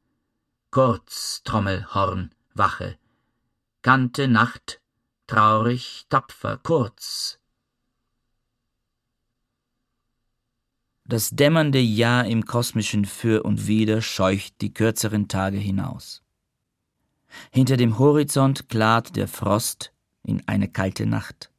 kurz 0.70 1.42
Trommelhorn, 1.44 2.34
Wache, 2.54 2.98
Kante 3.82 4.28
Nacht, 4.28 4.80
traurig, 5.26 6.06
tapfer, 6.08 6.58
kurz, 6.58 7.38
Das 11.08 11.30
dämmernde 11.30 11.78
Jahr 11.78 12.26
im 12.26 12.46
kosmischen 12.46 13.04
Für 13.04 13.44
und 13.44 13.68
Wider 13.68 14.02
scheucht 14.02 14.60
die 14.60 14.74
kürzeren 14.74 15.28
Tage 15.28 15.56
hinaus. 15.56 16.24
Hinter 17.52 17.76
dem 17.76 18.00
Horizont 18.00 18.68
klart 18.68 19.14
der 19.14 19.28
Frost 19.28 19.92
in 20.26 20.46
eine 20.46 20.68
kalte 20.68 21.06
Nacht. 21.06 21.50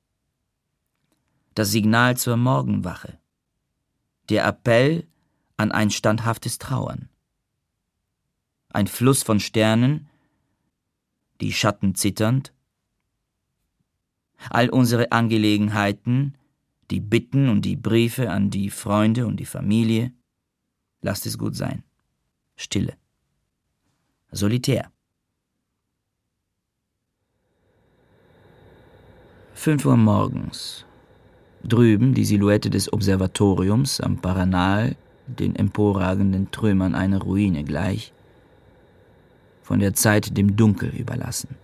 Das 1.55 1.71
Signal 1.71 2.17
zur 2.17 2.38
Morgenwache. 2.38 3.17
Der 4.29 4.45
Appell 4.45 5.07
an 5.55 5.71
ein 5.71 5.89
standhaftes 5.89 6.59
Trauern. 6.59 7.09
Ein 8.69 8.88
Fluss 8.88 9.24
von 9.24 9.39
Sternen, 9.39 10.07
die 11.41 11.53
Schatten 11.53 11.95
zitternd. 11.95 12.53
All 14.50 14.69
unsere 14.69 15.12
Angelegenheiten 15.12 16.38
die 16.91 17.00
Bitten 17.00 17.50
und 17.50 17.63
die 17.63 17.75
Briefe 17.75 18.29
an 18.31 18.50
die 18.50 18.69
Freunde 18.69 19.25
und 19.27 19.38
die 19.38 19.45
Familie, 19.45 20.13
lasst 21.01 21.25
es 21.25 21.38
gut 21.38 21.55
sein. 21.55 21.83
Stille. 22.55 22.97
Solitär. 24.31 24.91
Fünf 29.60 29.86
Uhr 29.86 29.98
morgens. 29.98 30.86
Drüben 31.64 32.14
die 32.14 32.26
Silhouette 32.26 32.70
des 32.70 32.94
Observatoriums 32.94 34.00
am 34.00 34.18
Paranal, 34.18 34.96
den 35.26 35.56
emporragenden 35.56 36.52
Trümmern 36.52 36.94
einer 36.94 37.18
Ruine 37.18 37.64
gleich, 37.64 38.14
von 39.64 39.80
der 39.80 39.96
Zeit 39.96 40.38
dem 40.38 40.56
Dunkel 40.56 40.90
überlassen. 40.96 41.56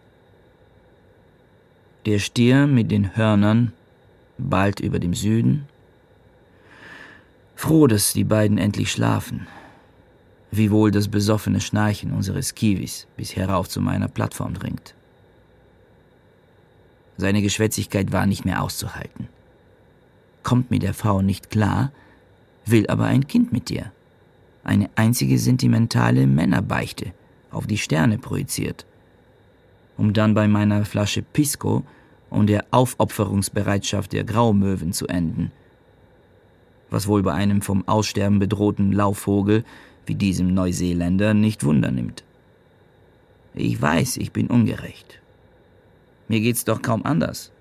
Der 2.08 2.18
Stier 2.18 2.66
mit 2.66 2.90
den 2.90 3.16
Hörnern 3.16 3.74
bald 4.40 4.80
über 4.80 4.98
dem 4.98 5.14
Süden. 5.14 5.68
Froh, 7.56 7.86
dass 7.86 8.12
die 8.12 8.26
beiden 8.26 8.58
endlich 8.58 8.92
schlafen. 8.92 9.46
Wie 10.50 10.72
wohl 10.72 10.90
das 10.90 11.10
besoffene 11.10 11.62
Schnarchen 11.62 12.12
unseres 12.12 12.56
Kiwis 12.56 13.06
bis 13.16 13.36
herauf 13.36 13.70
zu 13.70 13.82
meiner 13.82 14.08
Plattform 14.08 14.56
dringt. 14.56 14.96
Seine 17.18 17.42
Geschwätzigkeit 17.42 18.12
war 18.12 18.26
nicht 18.26 18.46
mehr 18.46 18.62
auszuhalten. 18.62 19.28
Kommt 20.42 20.72
mir 20.72 20.80
der 20.80 20.94
Frau 20.94 21.22
nicht 21.22 21.50
klar, 21.50 21.92
will 22.66 22.88
aber 22.88 23.06
ein 23.06 23.28
Kind 23.28 23.52
mit 23.52 23.70
dir. 23.70 23.92
Eine 24.64 24.90
einzige 24.96 25.38
sentimentale 25.40 26.28
Männerbeichte, 26.28 27.14
auf 27.52 27.68
die 27.68 27.78
Sterne 27.78 28.18
projiziert. 28.18 28.86
Um 29.98 30.14
dann 30.14 30.34
bei 30.34 30.48
meiner 30.48 30.86
Flasche 30.86 31.22
Pisco 31.22 31.84
und 32.30 32.48
der 32.48 32.66
Aufopferungsbereitschaft 32.72 34.12
der 34.12 34.24
Graumöwen 34.24 34.92
zu 34.92 35.08
enden. 35.08 35.52
Was 36.90 37.08
wohl 37.08 37.22
bei 37.22 37.34
einem 37.34 37.62
vom 37.62 37.88
Aussterben 37.88 38.40
bedrohten 38.40 38.92
Laufvogel 38.92 39.64
wie 40.06 40.16
diesem 40.16 40.54
Neuseeländer 40.54 41.34
nicht 41.34 41.64
Wunder 41.64 41.92
nimmt. 41.92 42.24
Ich 43.54 43.82
weiß, 43.82 44.18
ich 44.18 44.32
bin 44.32 44.48
ungerecht. 44.48 45.20
Mir 46.34 46.42
geht's 46.42 46.66
doch 46.66 46.82
kaum 46.82 47.06
anders. 47.06 47.52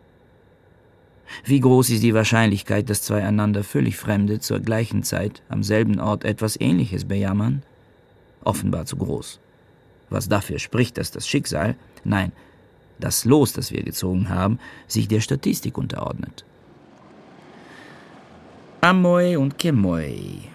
Wie 1.45 1.61
groß 1.61 1.91
ist 1.91 2.03
die 2.03 2.15
Wahrscheinlichkeit, 2.15 2.89
dass 2.89 3.03
zwei 3.03 3.23
einander 3.23 3.65
völlig 3.65 3.99
Fremde 3.99 4.41
zur 4.41 4.61
gleichen 4.61 5.03
Zeit 5.03 5.43
am 5.51 5.63
selben 5.63 6.01
Ort 6.01 6.25
etwas 6.25 6.59
Ähnliches 6.59 7.05
bejammern? 7.05 7.65
Offenbar 8.45 8.87
zu 8.87 8.97
groß. 8.97 9.41
Was 10.09 10.31
dafür 10.31 10.59
spricht, 10.59 10.97
dass 10.97 11.11
das 11.11 11.29
Schicksal, 11.29 11.77
nein, 12.03 12.33
das 12.99 13.27
Los, 13.27 13.53
das 13.53 13.73
wir 13.73 13.83
gezogen 13.83 14.31
haben, 14.31 14.59
sich 14.87 15.07
der 15.07 15.21
Statistik 15.21 15.77
unterordnet. 15.77 16.47
Amoy 18.81 19.37
und 19.37 19.59
Kemoy, 19.59 20.49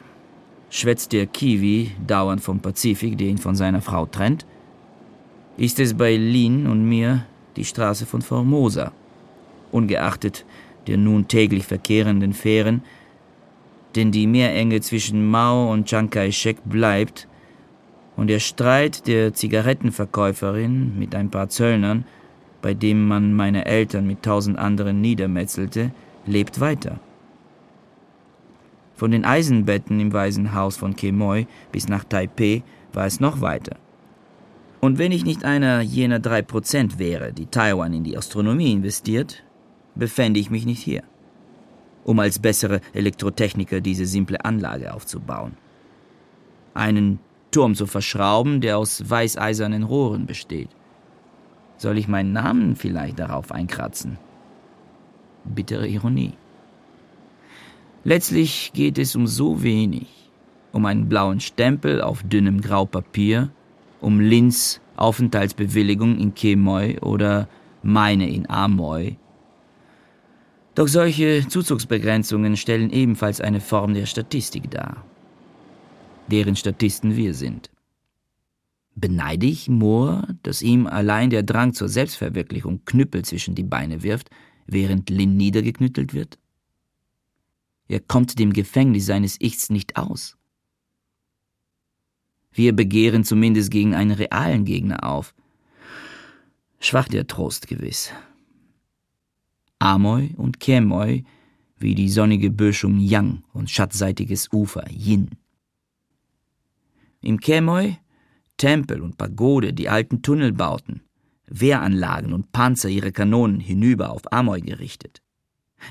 schwätzt 0.71 1.13
der 1.13 1.27
Kiwi 1.27 1.91
dauernd 2.07 2.41
vom 2.41 2.61
Pazifik, 2.61 3.15
der 3.19 3.27
ihn 3.27 3.37
von 3.37 3.55
seiner 3.55 3.81
Frau 3.81 4.07
trennt, 4.07 4.47
ist 5.55 5.79
es 5.79 5.93
bei 5.93 6.15
Lin 6.15 6.65
und 6.65 6.83
mir 6.83 7.27
die 7.57 7.65
Straße 7.65 8.05
von 8.05 8.21
Formosa, 8.21 8.91
ungeachtet 9.71 10.45
der 10.87 10.97
nun 10.97 11.27
täglich 11.27 11.65
verkehrenden 11.65 12.33
Fähren, 12.33 12.81
denn 13.95 14.11
die 14.11 14.27
Meerenge 14.27 14.79
zwischen 14.81 15.29
Mao 15.29 15.71
und 15.71 15.85
Chiang 15.85 16.09
Kai-shek 16.09 16.57
bleibt 16.65 17.27
und 18.15 18.27
der 18.27 18.39
Streit 18.39 19.07
der 19.07 19.33
Zigarettenverkäuferin 19.33 20.97
mit 20.97 21.13
ein 21.13 21.29
paar 21.29 21.49
Zöllnern, 21.49 22.05
bei 22.61 22.73
dem 22.73 23.07
man 23.07 23.33
meine 23.33 23.65
Eltern 23.65 24.07
mit 24.07 24.23
tausend 24.23 24.57
anderen 24.57 25.01
niedermetzelte, 25.01 25.91
lebt 26.25 26.59
weiter. 26.59 26.99
Von 28.95 29.11
den 29.11 29.25
Eisenbetten 29.25 29.99
im 29.99 30.13
Waisenhaus 30.13 30.77
von 30.77 30.95
Kemoy 30.95 31.45
bis 31.71 31.87
nach 31.87 32.03
Taipeh 32.03 32.63
war 32.93 33.05
es 33.05 33.19
noch 33.19 33.41
weiter. 33.41 33.75
Und 34.79 34.99
wenn 34.99 35.11
ich 35.11 35.25
nicht 35.25 35.43
einer 35.43 35.81
jener 35.81 36.19
drei 36.19 36.41
Prozent 36.41 36.99
wäre, 36.99 37.33
die 37.33 37.47
Taiwan 37.47 37.93
in 37.93 38.03
die 38.03 38.17
Astronomie 38.17 38.73
investiert, 38.73 39.43
befände 39.95 40.39
ich 40.39 40.51
mich 40.51 40.65
nicht 40.65 40.81
hier, 40.81 41.03
um 42.03 42.19
als 42.19 42.39
bessere 42.39 42.81
Elektrotechniker 42.93 43.81
diese 43.81 44.05
simple 44.05 44.45
Anlage 44.45 44.93
aufzubauen. 44.93 45.53
Einen 46.75 47.19
Turm 47.49 47.73
zu 47.73 47.87
verschrauben, 47.87 48.61
der 48.61 48.77
aus 48.77 49.09
weißeisernen 49.09 49.83
Rohren 49.83 50.27
besteht. 50.27 50.69
Soll 51.77 51.97
ich 51.97 52.07
meinen 52.07 52.33
Namen 52.33 52.75
vielleicht 52.75 53.17
darauf 53.17 53.51
einkratzen? 53.51 54.17
Bittere 55.43 55.87
Ironie. 55.87 56.33
Letztlich 58.03 58.71
geht 58.73 58.97
es 58.99 59.15
um 59.15 59.27
so 59.27 59.63
wenig, 59.63 60.07
um 60.71 60.85
einen 60.85 61.09
blauen 61.09 61.39
Stempel 61.39 62.01
auf 62.01 62.23
dünnem 62.23 62.61
Graupapier, 62.61 63.49
um 64.01 64.19
Lins 64.19 64.81
Aufenthaltsbewilligung 64.95 66.17
in 66.17 66.33
Kemoy 66.33 66.99
oder 66.99 67.47
meine 67.83 68.29
in 68.29 68.49
Amoy. 68.49 69.17
Doch 70.75 70.87
solche 70.87 71.47
Zuzugsbegrenzungen 71.47 72.57
stellen 72.57 72.89
ebenfalls 72.91 73.41
eine 73.41 73.61
Form 73.61 73.93
der 73.93 74.05
Statistik 74.05 74.69
dar 74.71 75.03
deren 76.27 76.55
Statisten 76.55 77.15
wir 77.15 77.33
sind. 77.33 77.69
Beneide 78.95 79.45
ich 79.45 79.69
Moore, 79.69 80.35
dass 80.43 80.61
ihm 80.61 80.87
allein 80.87 81.29
der 81.29 81.43
Drang 81.43 81.73
zur 81.73 81.87
Selbstverwirklichung 81.87 82.83
Knüppel 82.85 83.23
zwischen 83.23 83.55
die 83.55 83.63
Beine 83.63 84.03
wirft, 84.03 84.29
während 84.65 85.09
Lin 85.09 85.37
niedergeknüttelt 85.37 86.13
wird? 86.13 86.39
Er 87.87 87.99
kommt 87.99 88.37
dem 88.39 88.53
Gefängnis 88.53 89.05
seines 89.05 89.39
Ichs 89.39 89.69
nicht 89.69 89.97
aus. 89.97 90.36
Wir 92.57 92.75
begehren 92.75 93.23
zumindest 93.23 93.69
gegen 93.69 93.93
einen 93.93 94.09
realen 94.09 94.65
Gegner 94.65 95.03
auf. 95.03 95.35
Schwach 96.79 97.07
der 97.07 97.27
Trost 97.27 97.67
gewiss. 97.67 98.11
Amoy 99.77 100.33
und 100.37 100.59
Kemoy 100.59 101.23
wie 101.77 101.93
die 101.93 102.09
sonnige 102.09 102.49
Böschung 102.49 102.99
Yang 102.99 103.43
und 103.53 103.69
schattseitiges 103.69 104.51
Ufer 104.51 104.89
Yin. 104.89 105.29
Im 107.21 107.39
Kemoy 107.39 107.97
Tempel 108.57 109.03
und 109.03 109.19
Pagode, 109.19 109.71
die 109.71 109.87
alten 109.87 110.23
Tunnelbauten, 110.23 111.01
Wehranlagen 111.45 112.33
und 112.33 112.51
Panzer 112.53 112.89
ihre 112.89 113.11
Kanonen 113.11 113.59
hinüber 113.59 114.09
auf 114.09 114.33
Amoy 114.33 114.61
gerichtet. 114.61 115.21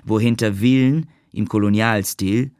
Wohinter 0.05 0.55
Villen 0.55 1.09
im 1.31 1.47
Kolonialstil, 1.47 2.51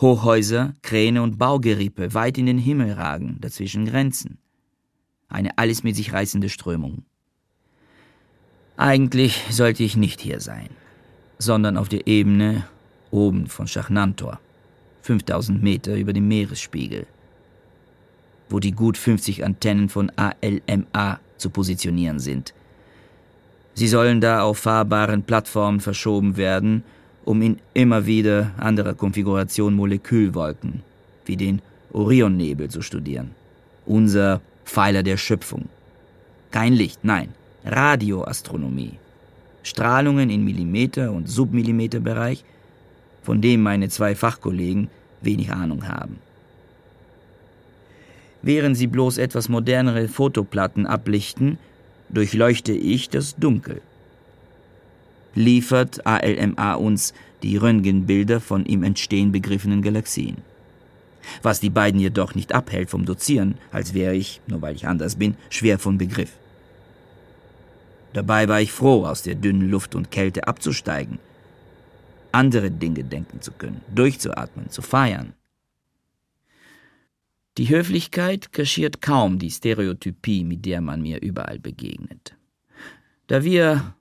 Hochhäuser, 0.00 0.74
Kräne 0.82 1.22
und 1.22 1.38
Baugerippe 1.38 2.14
weit 2.14 2.38
in 2.38 2.46
den 2.46 2.58
Himmel 2.58 2.92
ragen, 2.92 3.38
dazwischen 3.40 3.86
Grenzen. 3.86 4.38
Eine 5.28 5.58
alles 5.58 5.82
mit 5.82 5.96
sich 5.96 6.12
reißende 6.12 6.48
Strömung. 6.48 7.04
Eigentlich 8.76 9.44
sollte 9.50 9.82
ich 9.82 9.96
nicht 9.96 10.20
hier 10.20 10.40
sein, 10.40 10.68
sondern 11.38 11.76
auf 11.76 11.88
der 11.88 12.06
Ebene 12.06 12.66
oben 13.10 13.48
von 13.48 13.66
Schachnantor, 13.66 14.38
5000 15.02 15.62
Meter 15.62 15.96
über 15.96 16.12
dem 16.12 16.28
Meeresspiegel 16.28 17.06
wo 18.48 18.58
die 18.58 18.72
gut 18.72 18.96
50 18.96 19.44
Antennen 19.44 19.88
von 19.88 20.10
ALMA 20.16 21.20
zu 21.36 21.50
positionieren 21.50 22.18
sind. 22.18 22.54
Sie 23.74 23.88
sollen 23.88 24.20
da 24.20 24.42
auf 24.42 24.58
fahrbaren 24.58 25.22
Plattformen 25.22 25.80
verschoben 25.80 26.36
werden, 26.36 26.82
um 27.28 27.42
in 27.42 27.58
immer 27.74 28.06
wieder 28.06 28.52
anderer 28.56 28.94
Konfiguration 28.94 29.74
Molekülwolken, 29.74 30.82
wie 31.26 31.36
den 31.36 31.60
Orionnebel, 31.92 32.70
zu 32.70 32.80
studieren. 32.80 33.32
Unser 33.84 34.40
Pfeiler 34.64 35.02
der 35.02 35.18
Schöpfung. 35.18 35.68
Kein 36.50 36.72
Licht, 36.72 37.00
nein, 37.02 37.28
Radioastronomie. 37.66 38.94
Strahlungen 39.62 40.30
in 40.30 40.42
Millimeter- 40.42 41.12
und 41.12 41.28
Submillimeterbereich, 41.28 42.44
von 43.22 43.42
dem 43.42 43.62
meine 43.62 43.90
zwei 43.90 44.14
Fachkollegen 44.14 44.88
wenig 45.20 45.52
Ahnung 45.52 45.86
haben. 45.86 46.16
Während 48.40 48.74
sie 48.78 48.86
bloß 48.86 49.18
etwas 49.18 49.50
modernere 49.50 50.08
Fotoplatten 50.08 50.86
ablichten, 50.86 51.58
durchleuchte 52.08 52.72
ich 52.72 53.10
das 53.10 53.36
Dunkel. 53.36 53.82
Liefert 55.34 56.06
ALMA 56.06 56.74
uns 56.74 57.14
die 57.42 57.56
Röntgenbilder 57.56 58.40
von 58.40 58.66
im 58.66 58.82
Entstehen 58.82 59.32
begriffenen 59.32 59.82
Galaxien. 59.82 60.38
Was 61.42 61.60
die 61.60 61.70
beiden 61.70 62.00
jedoch 62.00 62.34
nicht 62.34 62.52
abhält 62.52 62.90
vom 62.90 63.04
Dozieren, 63.04 63.58
als 63.70 63.94
wäre 63.94 64.14
ich, 64.14 64.40
nur 64.46 64.62
weil 64.62 64.74
ich 64.74 64.86
anders 64.86 65.16
bin, 65.16 65.36
schwer 65.50 65.78
von 65.78 65.98
Begriff. 65.98 66.32
Dabei 68.12 68.48
war 68.48 68.60
ich 68.60 68.72
froh, 68.72 69.04
aus 69.04 69.22
der 69.22 69.34
dünnen 69.34 69.70
Luft 69.70 69.94
und 69.94 70.10
Kälte 70.10 70.48
abzusteigen, 70.48 71.18
andere 72.32 72.70
Dinge 72.70 73.04
denken 73.04 73.42
zu 73.42 73.52
können, 73.52 73.82
durchzuatmen, 73.94 74.70
zu 74.70 74.82
feiern. 74.82 75.34
Die 77.58 77.68
Höflichkeit 77.68 78.52
kaschiert 78.52 79.02
kaum 79.02 79.38
die 79.38 79.50
Stereotypie, 79.50 80.44
mit 80.44 80.64
der 80.64 80.80
man 80.80 81.02
mir 81.02 81.20
überall 81.20 81.58
begegnet. 81.58 82.36
Da 83.26 83.42
wir 83.42 83.94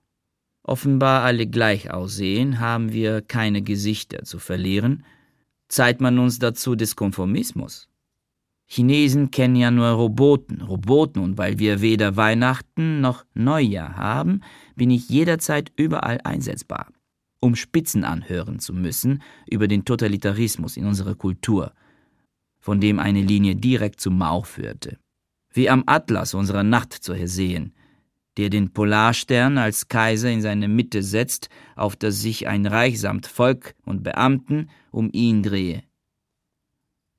offenbar 0.68 1.24
alle 1.24 1.48
gleich 1.48 1.92
aussehen, 1.92 2.60
haben 2.60 2.92
wir 2.92 3.22
keine 3.22 3.62
Gesichter 3.62 4.24
zu 4.24 4.38
verlieren, 4.38 5.04
zeigt 5.68 6.02
man 6.02 6.20
uns 6.20 6.40
dazu 6.40 6.76
des 6.76 6.96
Konformismus. 6.96 7.90
Chinesen 8.70 9.32
kennen 9.32 9.56
ja 9.56 9.72
nur 9.72 9.88
Roboten, 9.88 10.62
Roboten, 10.62 11.20
und 11.20 11.38
weil 11.38 11.58
wir 11.58 11.80
weder 11.80 12.18
Weihnachten 12.18 13.00
noch 13.00 13.26
Neujahr 13.34 13.96
haben, 13.96 14.42
bin 14.76 14.92
ich 14.92 15.10
jederzeit 15.10 15.72
überall 15.78 16.20
einsetzbar, 16.26 16.92
um 17.40 17.56
Spitzen 17.56 18.04
anhören 18.04 18.60
zu 18.60 18.74
müssen 18.74 19.24
über 19.50 19.70
den 19.70 19.86
Totalitarismus 19.86 20.76
in 20.76 20.86
unserer 20.86 21.16
Kultur, 21.16 21.72
von 22.60 22.82
dem 22.82 23.00
eine 23.00 23.22
Linie 23.22 23.56
direkt 23.56 24.02
zum 24.02 24.18
Mao 24.18 24.42
führte. 24.42 24.98
Wie 25.54 25.70
am 25.70 25.84
Atlas 25.86 26.34
unserer 26.34 26.64
Nacht 26.64 26.92
zu 26.92 27.14
ersehen, 27.14 27.74
der 28.38 28.50
den 28.50 28.72
Polarstern 28.72 29.58
als 29.58 29.88
Kaiser 29.88 30.30
in 30.30 30.42
seine 30.42 30.68
Mitte 30.68 31.04
setzt, 31.04 31.50
auf 31.76 31.96
das 31.96 32.22
sich 32.22 32.48
ein 32.48 32.66
Reich 32.66 33.00
samt 33.00 33.28
Volk 33.28 33.76
und 33.84 34.04
Beamten 34.04 34.70
um 34.92 35.10
ihn 35.12 35.44
drehe 35.44 35.84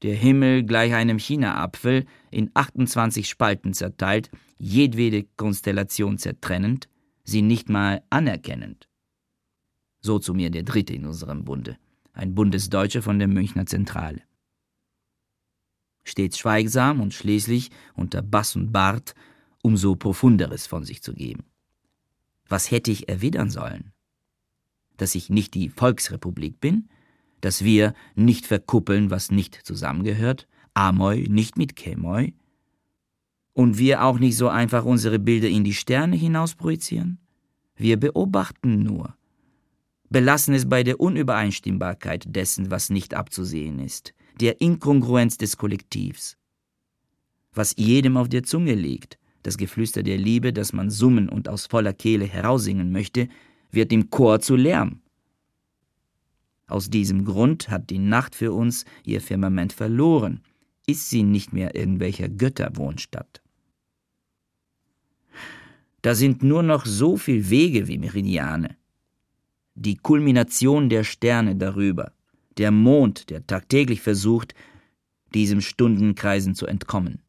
der 0.03 0.15
Himmel 0.15 0.65
gleich 0.65 0.95
einem 0.95 1.19
China-Apfel 1.19 2.07
in 2.31 2.51
28 2.55 3.29
Spalten 3.29 3.75
zerteilt, 3.75 4.31
jedwede 4.57 5.25
Konstellation 5.37 6.19
zertrennend, 6.19 6.89
sie 7.25 7.43
nicht 7.43 7.69
mal 7.69 8.03
anerkennend. 8.11 8.89
So 10.01 10.19
zu 10.19 10.35
mir 10.35 10.51
der 10.51 10.63
Dritte 10.63 10.95
in 10.95 11.07
unserem 11.07 11.45
Bunde, 11.45 11.77
ein 12.13 12.35
Bundesdeutscher 12.35 13.03
von 13.03 13.19
der 13.19 13.29
Münchner 13.29 13.67
Zentrale. 13.67 14.23
Stets 16.05 16.39
schweigsam 16.39 17.01
und 17.01 17.13
schließlich 17.13 17.71
unter 17.95 18.23
Bass 18.23 18.57
und 18.57 18.73
Bart 18.73 19.15
umso 19.63 19.97
profunderes 19.97 20.67
von 20.67 20.85
sich 20.85 21.03
zu 21.03 21.13
geben. 21.13 21.45
Was 22.49 22.71
hätte 22.71 22.91
ich 22.91 23.09
erwidern 23.09 23.51
sollen? 23.51 23.93
Dass 24.97 25.15
ich 25.15 25.31
nicht 25.31 25.55
die 25.55 25.69
Volksrepublik 25.69 26.61
bin, 26.61 26.89
dass 27.41 27.63
wir 27.63 27.95
nicht 28.15 28.47
verkuppeln, 28.47 29.11
was 29.11 29.31
nicht 29.31 29.55
zusammengehört, 29.55 30.49
Amoi 30.75 31.27
nicht 31.29 31.57
mit 31.57 31.77
Kemoi, 31.77 32.33
und 33.53 33.79
wir 33.79 34.05
auch 34.05 34.19
nicht 34.19 34.37
so 34.37 34.49
einfach 34.49 34.85
unsere 34.85 35.19
Bilder 35.19 35.49
in 35.49 35.65
die 35.65 35.75
Sterne 35.75 36.17
hinaus 36.17 36.55
projizieren? 36.55 37.19
Wir 37.77 37.97
beobachten 37.97 38.83
nur, 38.83 39.17
belassen 40.11 40.55
es 40.55 40.69
bei 40.69 40.83
der 40.83 41.01
Unübereinstimmbarkeit 41.01 42.25
dessen, 42.35 42.71
was 42.71 42.91
nicht 42.91 43.15
abzusehen 43.15 43.79
ist, 43.79 44.15
der 44.41 44.61
Inkongruenz 44.61 45.39
des 45.39 45.57
Kollektivs. 45.57 46.37
Was 47.53 47.75
jedem 47.77 48.17
auf 48.17 48.29
der 48.29 48.45
Zunge 48.45 48.75
liegt, 48.75 49.19
das 49.43 49.57
Geflüster 49.57 50.03
der 50.03 50.19
Liebe, 50.19 50.53
das 50.53 50.73
man 50.73 50.91
summen 50.91 51.29
und 51.29 51.49
aus 51.49 51.67
voller 51.67 51.93
Kehle 51.93 52.25
heraussingen 52.25 52.93
möchte, 52.93 53.29
wird 53.71 53.93
im 53.93 54.11
Chor 54.11 54.41
zu 54.41 54.57
Lärm 54.57 55.01
aus 56.69 56.91
diesem 56.91 57.25
Grund 57.25 57.71
hat 57.71 57.89
die 57.91 57.99
Nacht 57.99 58.35
für 58.35 58.53
uns 58.53 58.85
ihr 59.05 59.23
Firmament 59.23 59.73
verloren, 59.73 60.43
ist 60.87 61.09
sie 61.09 61.23
nicht 61.23 61.53
mehr 61.53 61.75
irgendwelcher 61.75 62.29
Götterwohnstatt. 62.29 63.43
Da 66.03 66.15
sind 66.15 66.43
nur 66.43 66.63
noch 66.63 66.87
so 66.87 67.17
viel 67.17 67.51
Wege 67.51 67.89
wie 67.89 67.99
Meridiane. 67.99 68.77
Die 69.75 69.97
Kulmination 69.97 70.89
der 70.89 71.05
Sterne 71.05 71.57
darüber, 71.57 72.13
der 72.59 72.71
Mond, 72.71 73.31
der 73.31 73.47
tagtäglich 73.47 74.03
versucht, 74.03 74.55
diesem 75.35 75.61
Stundenkreisen 75.61 76.55
zu 76.55 76.67
entkommen. 76.67 77.23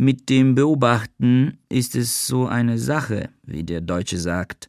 Mit 0.00 0.28
dem 0.28 0.54
Beobachten 0.54 1.58
ist 1.68 1.96
es 1.96 2.28
so 2.28 2.46
eine 2.46 2.78
Sache, 2.78 3.30
wie 3.42 3.64
der 3.64 3.80
Deutsche 3.80 4.16
sagt. 4.16 4.68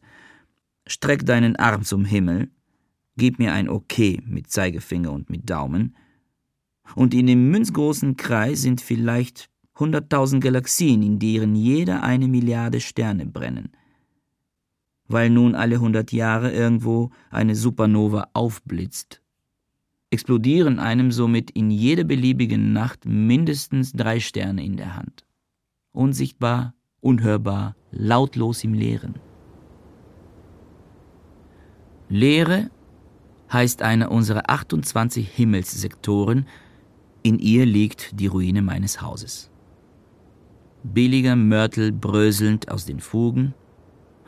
Streck 0.88 1.24
deinen 1.24 1.54
Arm 1.54 1.84
zum 1.84 2.04
Himmel 2.04 2.50
Gib 3.16 3.38
mir 3.38 3.52
ein 3.52 3.68
Okay 3.68 4.20
mit 4.26 4.50
Zeigefinger 4.50 5.12
und 5.12 5.30
mit 5.30 5.48
Daumen. 5.48 5.94
Und 6.96 7.14
in 7.14 7.28
dem 7.28 7.48
münzgroßen 7.52 8.16
Kreis 8.16 8.62
sind 8.62 8.80
vielleicht 8.80 9.48
hunderttausend 9.78 10.42
Galaxien, 10.42 11.00
in 11.04 11.20
deren 11.20 11.54
jeder 11.54 12.02
eine 12.02 12.26
Milliarde 12.26 12.80
Sterne 12.80 13.24
brennen. 13.24 13.68
Weil 15.06 15.30
nun 15.30 15.54
alle 15.54 15.78
hundert 15.78 16.10
Jahre 16.10 16.50
irgendwo 16.50 17.10
eine 17.30 17.54
Supernova 17.54 18.30
aufblitzt, 18.32 19.22
explodieren 20.10 20.78
einem 20.78 21.12
somit 21.12 21.50
in 21.52 21.70
jeder 21.70 22.04
beliebigen 22.04 22.72
Nacht 22.72 23.04
mindestens 23.04 23.92
drei 23.92 24.20
Sterne 24.20 24.64
in 24.64 24.76
der 24.76 24.96
Hand. 24.96 25.24
Unsichtbar, 25.92 26.74
unhörbar, 27.00 27.76
lautlos 27.92 28.64
im 28.64 28.74
Leeren. 28.74 29.14
Leere 32.08 32.70
heißt 33.52 33.82
einer 33.82 34.10
unserer 34.10 34.50
28 34.50 35.28
Himmelssektoren, 35.28 36.46
in 37.22 37.38
ihr 37.38 37.66
liegt 37.66 38.18
die 38.18 38.26
Ruine 38.26 38.62
meines 38.62 39.02
Hauses. 39.02 39.50
Billiger 40.82 41.36
Mörtel 41.36 41.92
bröselnd 41.92 42.70
aus 42.70 42.86
den 42.86 43.00
Fugen, 43.00 43.54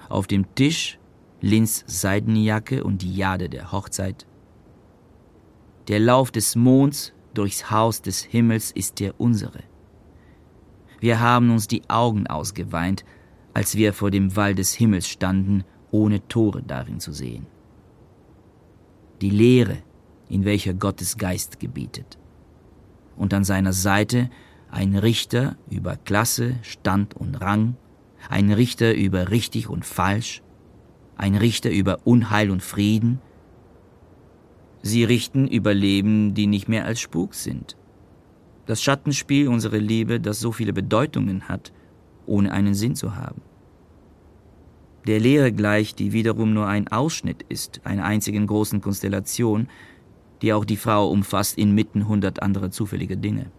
auf 0.08 0.26
dem 0.26 0.54
Tisch 0.54 0.98
Lins 1.40 1.82
Seidenjacke 1.86 2.84
und 2.84 3.02
die 3.02 3.16
Jade 3.16 3.48
der 3.48 3.72
Hochzeit. 3.72 4.26
Der 5.88 6.00
Lauf 6.00 6.30
des 6.30 6.56
Monds 6.56 7.12
durchs 7.34 7.70
Haus 7.70 8.02
des 8.02 8.22
Himmels 8.22 8.70
ist 8.70 9.00
der 9.00 9.20
unsere. 9.20 9.62
Wir 11.00 11.20
haben 11.20 11.50
uns 11.50 11.66
die 11.66 11.82
Augen 11.88 12.26
ausgeweint, 12.26 13.04
als 13.54 13.76
wir 13.76 13.92
vor 13.92 14.10
dem 14.10 14.36
Wall 14.36 14.54
des 14.54 14.72
Himmels 14.74 15.08
standen, 15.08 15.64
ohne 15.90 16.26
Tore 16.28 16.62
darin 16.62 17.00
zu 17.00 17.12
sehen 17.12 17.46
die 19.22 19.30
Lehre, 19.30 19.78
in 20.28 20.44
welcher 20.44 20.74
Gottes 20.74 21.16
Geist 21.16 21.60
gebietet. 21.60 22.18
Und 23.16 23.32
an 23.32 23.44
seiner 23.44 23.72
Seite 23.72 24.28
ein 24.70 24.96
Richter 24.96 25.56
über 25.70 25.96
Klasse, 25.96 26.56
Stand 26.62 27.14
und 27.14 27.36
Rang, 27.36 27.76
ein 28.28 28.52
Richter 28.52 28.94
über 28.94 29.30
richtig 29.30 29.68
und 29.68 29.86
falsch, 29.86 30.42
ein 31.16 31.36
Richter 31.36 31.70
über 31.70 31.98
Unheil 32.04 32.50
und 32.50 32.62
Frieden. 32.62 33.20
Sie 34.82 35.04
richten 35.04 35.48
über 35.48 35.74
Leben, 35.74 36.34
die 36.34 36.46
nicht 36.46 36.68
mehr 36.68 36.84
als 36.84 37.00
Spuk 37.00 37.34
sind. 37.34 37.76
Das 38.66 38.82
Schattenspiel 38.82 39.48
unserer 39.48 39.78
Liebe, 39.78 40.20
das 40.20 40.40
so 40.40 40.52
viele 40.52 40.72
Bedeutungen 40.72 41.48
hat, 41.48 41.72
ohne 42.26 42.52
einen 42.52 42.74
Sinn 42.74 42.94
zu 42.94 43.16
haben 43.16 43.42
der 45.06 45.18
Lehre 45.18 45.52
gleich, 45.52 45.94
die 45.94 46.12
wiederum 46.12 46.54
nur 46.54 46.68
ein 46.68 46.88
Ausschnitt 46.88 47.44
ist 47.48 47.80
einer 47.84 48.04
einzigen 48.04 48.46
großen 48.46 48.80
Konstellation, 48.80 49.68
die 50.42 50.52
auch 50.52 50.64
die 50.64 50.76
Frau 50.76 51.08
umfasst 51.10 51.58
inmitten 51.58 52.06
hundert 52.06 52.42
anderer 52.42 52.70
zufälliger 52.70 53.16
Dinge. 53.16 53.50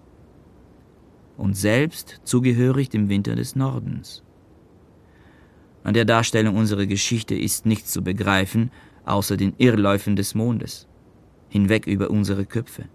Und 1.36 1.58
selbst 1.58 2.22
zugehörig 2.24 2.90
dem 2.90 3.10
Winter 3.10 3.36
des 3.36 3.56
Nordens. 3.56 4.24
An 5.84 5.94
der 5.94 6.06
Darstellung 6.06 6.56
unserer 6.56 6.86
Geschichte 6.86 7.36
ist 7.36 7.66
nichts 7.66 7.92
zu 7.92 8.02
begreifen, 8.04 8.72
außer 9.04 9.36
den 9.36 9.54
Irrläufen 9.58 10.16
des 10.16 10.36
Mondes, 10.36 10.88
hinweg 11.54 11.86
über 11.86 12.10
unsere 12.10 12.46
Köpfe. 12.46 12.90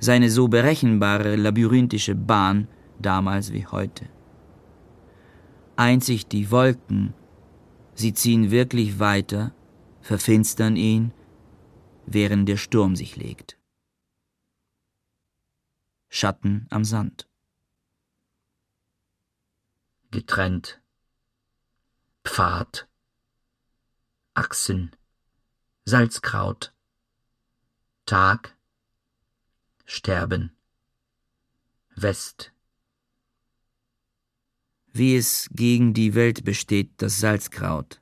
Seine 0.00 0.28
so 0.28 0.48
berechenbare 0.48 1.36
labyrinthische 1.36 2.16
Bahn 2.16 2.66
damals 2.98 3.52
wie 3.52 3.64
heute. 3.66 4.06
Einzig 5.76 6.26
die 6.26 6.50
Wolken 6.50 7.14
Sie 7.94 8.12
ziehen 8.14 8.52
wirklich 8.52 9.00
weiter, 9.00 9.52
verfinstern 10.02 10.76
ihn, 10.76 11.12
während 12.06 12.48
der 12.48 12.56
Sturm 12.56 12.94
sich 12.94 13.16
legt. 13.16 13.58
Schatten 16.08 16.68
am 16.70 16.84
Sand. 16.84 17.28
Getrennt. 20.12 20.80
Pfad. 22.24 22.88
Achsen. 24.34 24.92
Salzkraut. 25.84 26.72
Tag. 28.08 28.56
Sterben. 29.84 30.56
West 31.94 32.54
wie 34.94 35.14
es 35.14 35.50
gegen 35.52 35.92
die 35.92 36.14
Welt 36.14 36.42
besteht, 36.42 36.90
das 36.96 37.20
Salzkraut. 37.20 38.00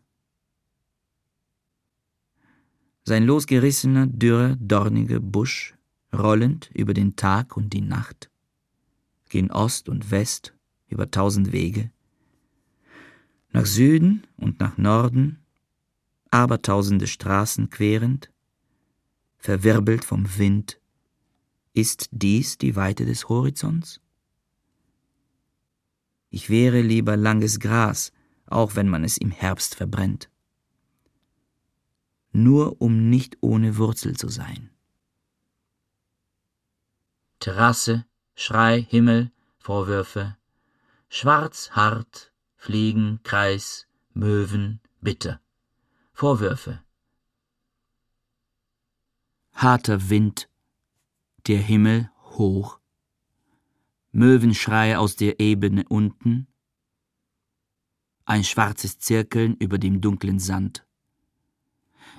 Sein 3.03 3.25
losgerissener, 3.25 4.07
dürrer, 4.07 4.55
dorniger 4.61 5.19
Busch, 5.19 5.75
rollend 6.13 6.71
über 6.73 6.95
den 6.95 7.17
Tag 7.17 7.57
und 7.57 7.73
die 7.73 7.81
Nacht, 7.81 8.31
gen 9.29 9.51
Ost 9.51 9.89
und 9.89 10.13
West 10.13 10.55
über 10.87 11.11
tausend 11.11 11.51
Wege, 11.51 11.91
nach 13.51 13.67
Süden 13.67 14.25
und 14.37 14.61
nach 14.61 14.79
Norden, 14.79 15.45
abertausende 16.31 17.09
Straßen 17.09 17.71
querend, 17.71 18.31
verwirbelt 19.47 20.05
vom 20.05 20.39
Wind, 20.39 20.81
ist 21.73 22.09
dies 22.11 22.59
die 22.59 22.75
Weite 22.75 23.07
des 23.07 23.29
Horizonts? 23.29 24.01
Ich 26.31 26.51
wäre 26.51 26.81
lieber 26.81 27.17
langes 27.17 27.61
Gras, 27.61 28.13
auch 28.47 28.75
wenn 28.75 28.89
man 28.89 29.05
es 29.05 29.17
im 29.17 29.31
Herbst 29.31 29.77
verbrennt. 29.77 30.29
Nur 32.33 32.83
um 32.83 33.09
nicht 33.09 33.39
ohne 33.41 33.77
Wurzel 33.77 34.17
zu 34.17 34.29
sein. 34.29 34.71
Terrasse, 37.39 38.05
Schrei, 38.35 38.83
Himmel, 38.83 39.31
Vorwürfe, 39.59 40.37
schwarz, 41.09 41.71
hart, 41.71 42.33
Fliegen, 42.57 43.21
Kreis, 43.23 43.87
Möwen, 44.13 44.81
bitter. 45.01 45.41
Vorwürfe. 46.13 46.86
Harter 49.59 50.11
Wind, 50.11 50.51
der 51.47 51.57
Himmel 51.57 52.11
hoch, 52.37 52.79
Möwenschrei 54.13 54.99
aus 54.99 55.17
der 55.17 55.41
Ebene 55.41 55.87
unten, 55.89 56.47
ein 58.27 58.45
schwarzes 58.45 58.99
Zirkeln 58.99 59.57
über 59.57 59.79
dem 59.79 60.03
dunklen 60.03 60.41
Sand. 60.41 60.87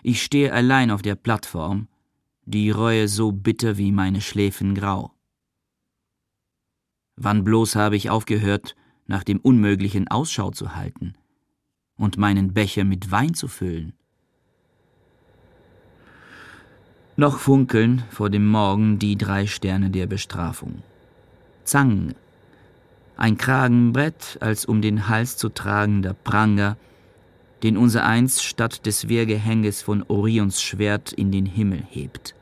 Ich 0.02 0.24
stehe 0.24 0.52
allein 0.52 0.90
auf 0.90 1.04
der 1.04 1.14
Plattform, 1.14 1.88
die 2.46 2.72
Reue 2.72 3.08
so 3.08 3.32
bitter 3.32 3.78
wie 3.78 3.92
meine 3.92 4.22
Schläfen 4.22 4.74
grau. 4.74 5.14
Wann 7.18 7.44
bloß 7.44 7.76
habe 7.76 7.98
ich 7.98 8.10
aufgehört, 8.10 8.76
nach 9.06 9.24
dem 9.24 9.40
Unmöglichen 9.40 10.08
Ausschau 10.08 10.50
zu 10.50 10.76
halten 10.76 11.14
und 11.98 12.18
meinen 12.18 12.56
Becher 12.56 12.84
mit 12.84 13.12
Wein 13.12 13.36
zu 13.36 13.48
füllen? 13.48 13.94
Noch 17.20 17.40
funkeln 17.40 18.04
vor 18.12 18.30
dem 18.30 18.46
Morgen 18.46 19.00
die 19.00 19.18
drei 19.18 19.48
Sterne 19.48 19.90
der 19.90 20.06
Bestrafung. 20.06 20.84
Zang, 21.64 22.14
ein 23.18 23.40
Kragenbrett 23.40 24.38
als 24.40 24.66
um 24.66 24.84
den 24.84 25.10
Hals 25.10 25.36
zu 25.36 25.50
tragender 25.50 26.14
Pranger, 26.14 26.78
den 27.64 27.76
unser 27.76 28.06
eins 28.06 28.44
statt 28.44 28.86
des 28.86 29.10
Wehrgehänges 29.10 29.82
von 29.82 30.04
Orions 30.08 30.62
Schwert 30.62 31.12
in 31.12 31.32
den 31.32 31.48
Himmel 31.48 31.82
hebt. 31.90 32.36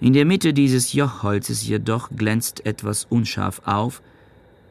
In 0.00 0.12
der 0.12 0.26
Mitte 0.26 0.52
dieses 0.52 0.92
Jochholzes 0.92 1.66
jedoch 1.66 2.10
glänzt 2.14 2.66
etwas 2.66 3.06
unscharf 3.06 3.62
auf, 3.64 4.02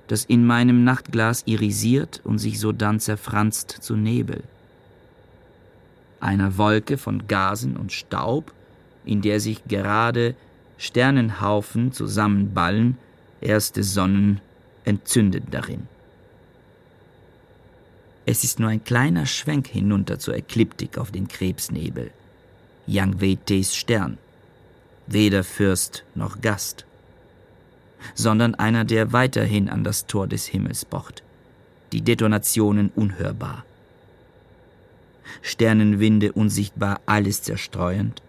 das 0.06 0.26
in 0.26 0.46
meinem 0.46 0.84
Nachtglas 0.84 1.42
irisiert 1.48 2.22
und 2.24 2.38
sich 2.38 2.60
sodann 2.60 3.00
zerfranst 3.00 3.72
zu 3.72 3.96
Nebel. 3.96 4.44
Einer 6.20 6.60
Wolke 6.60 7.00
von 7.00 7.28
Gasen 7.28 7.78
und 7.78 7.92
Staub, 7.92 8.54
in 9.06 9.22
der 9.22 9.40
sich 9.40 9.64
gerade 9.68 10.36
Sternenhaufen 10.78 11.92
zusammenballen, 11.92 12.98
erste 13.42 13.84
Sonnen 13.84 14.42
entzündet 14.84 15.46
darin. 15.52 15.88
Es 18.26 18.44
ist 18.44 18.60
nur 18.60 18.70
ein 18.70 18.84
kleiner 18.84 19.26
Schwenk 19.26 19.68
hinunter 19.68 20.18
zur 20.18 20.36
Ekliptik 20.36 20.98
auf 20.98 21.12
den 21.12 21.28
Krebsnebel. 21.28 22.12
Yang 22.88 23.22
Wei-Tes 23.22 23.76
Stern. 23.76 24.18
Weder 25.06 25.44
Fürst 25.44 26.04
noch 26.16 26.42
Gast. 26.42 26.86
Sondern 28.16 28.56
einer, 28.56 28.84
der 28.84 29.14
weiterhin 29.14 29.70
an 29.70 29.84
das 29.84 30.08
Tor 30.08 30.28
des 30.28 30.48
Himmels 30.48 30.86
pocht. 30.86 31.22
Die 31.92 32.02
Detonationen 32.02 32.92
unhörbar. 32.96 33.64
Sternenwinde 35.42 36.32
unsichtbar 36.32 37.02
alles 37.06 37.44
zerstreuend. 37.44 38.22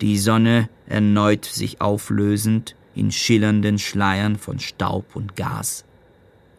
Die 0.00 0.18
Sonne 0.18 0.68
erneut 0.86 1.46
sich 1.46 1.80
auflösend 1.80 2.76
in 2.94 3.10
schillernden 3.10 3.78
Schleiern 3.78 4.36
von 4.36 4.58
Staub 4.58 5.16
und 5.16 5.36
Gas. 5.36 5.84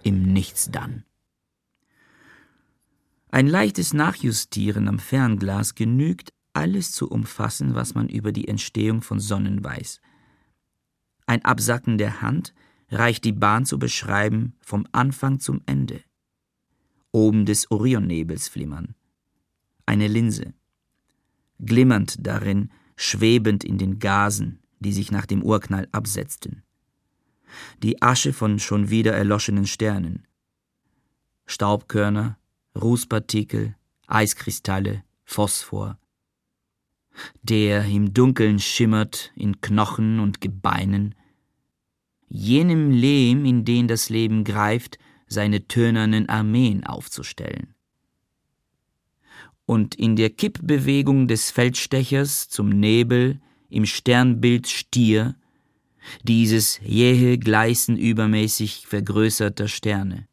Im 0.04 0.34
Nichts 0.34 0.72
dann. 0.72 1.04
Ein 3.30 3.48
leichtes 3.48 3.94
Nachjustieren 3.94 4.88
am 4.88 4.98
Fernglas 4.98 5.76
genügt, 5.76 6.34
alles 6.54 6.92
zu 6.92 7.10
umfassen, 7.10 7.76
was 7.76 7.94
man 7.94 8.10
über 8.10 8.32
die 8.32 8.48
Entstehung 8.48 9.04
von 9.04 9.20
Sonnen 9.20 9.64
weiß. 9.64 10.02
Ein 11.28 11.46
Absacken 11.46 12.00
der 12.00 12.22
Hand 12.22 12.56
reicht 12.90 13.24
die 13.24 13.34
Bahn 13.34 13.66
zu 13.66 13.78
beschreiben 13.78 14.56
vom 14.62 14.88
Anfang 14.94 15.40
zum 15.40 15.62
Ende. 15.68 16.02
Oben 17.12 17.46
des 17.46 17.70
Orionnebels 17.70 18.48
flimmern. 18.48 18.96
Eine 19.86 20.08
Linse. 20.08 20.54
Glimmernd 21.60 22.26
darin, 22.26 22.72
schwebend 22.98 23.64
in 23.64 23.78
den 23.78 24.00
Gasen, 24.00 24.60
die 24.80 24.92
sich 24.92 25.12
nach 25.12 25.26
dem 25.26 25.42
Urknall 25.42 25.88
absetzten. 25.94 26.64
Die 27.82 28.02
Asche 28.02 28.34
von 28.34 28.60
schon 28.60 28.90
wieder 28.90 29.14
erloschenen 29.14 29.66
Sternen. 29.66 30.28
Staubkörner, 31.46 32.38
Rußpartikel, 32.76 33.76
Eiskristalle, 34.08 35.04
Phosphor. 35.24 35.98
Der 37.42 37.86
im 37.86 38.14
Dunkeln 38.14 38.60
schimmert 38.60 39.32
in 39.36 39.62
Knochen 39.62 40.20
und 40.20 40.42
Gebeinen, 40.42 41.16
jenem 42.28 42.92
Lehm, 42.92 43.46
in 43.46 43.64
den 43.64 43.88
das 43.88 44.10
Leben 44.10 44.44
greift, 44.44 45.00
seine 45.28 45.68
tönernen 45.68 46.30
Armeen 46.30 46.84
aufzustellen. 46.84 47.74
Und 49.68 49.94
in 49.94 50.16
der 50.16 50.32
Kippbewegung 50.32 51.28
des 51.28 51.52
Feldstechers 51.52 52.50
zum 52.50 52.70
Nebel 52.70 53.40
im 53.70 53.86
Sternbild 53.86 54.68
Stier, 54.68 55.36
dieses 56.24 56.80
jähe 56.82 57.38
Gleißen 57.38 57.96
übermäßig 57.96 58.88
vergrößerter 58.88 59.68
Sterne 59.68 60.28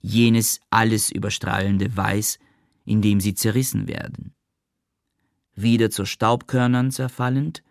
jenes 0.00 0.60
alles 0.70 1.10
überstrahlende 1.10 1.96
Weiß, 1.96 2.38
in 2.84 3.02
dem 3.02 3.20
sie 3.20 3.34
zerrissen 3.34 3.88
werden. 3.88 4.34
Wieder 5.54 5.90
zu 5.90 6.04
Staubkörnern 6.04 6.90
zerfallend, 6.90 7.62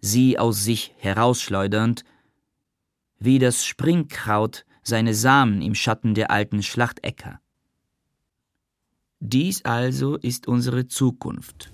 sie 0.00 0.38
aus 0.38 0.64
sich 0.64 0.94
herausschleudernd, 0.98 2.04
wie 3.18 3.38
das 3.38 3.64
Springkraut 3.64 4.64
seine 4.82 5.14
Samen 5.14 5.60
im 5.60 5.74
Schatten 5.74 6.14
der 6.14 6.30
alten 6.30 6.62
Schlachtäcker. 6.62 7.40
Dies 9.20 9.64
also 9.64 10.16
ist 10.16 10.46
unsere 10.46 10.86
Zukunft 10.86 11.72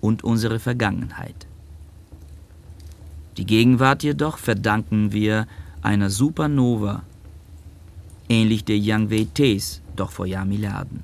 und 0.00 0.24
unsere 0.24 0.58
Vergangenheit. 0.58 1.46
Die 3.36 3.44
Gegenwart 3.44 4.02
jedoch 4.02 4.38
verdanken 4.38 5.12
wir 5.12 5.46
einer 5.82 6.10
Supernova 6.10 7.02
ähnlich 8.28 8.64
der 8.64 8.78
Yang 8.78 9.10
Wei-Tes, 9.10 9.82
doch 9.94 10.10
vor 10.10 10.26
Jahrmilliarden. 10.26 11.02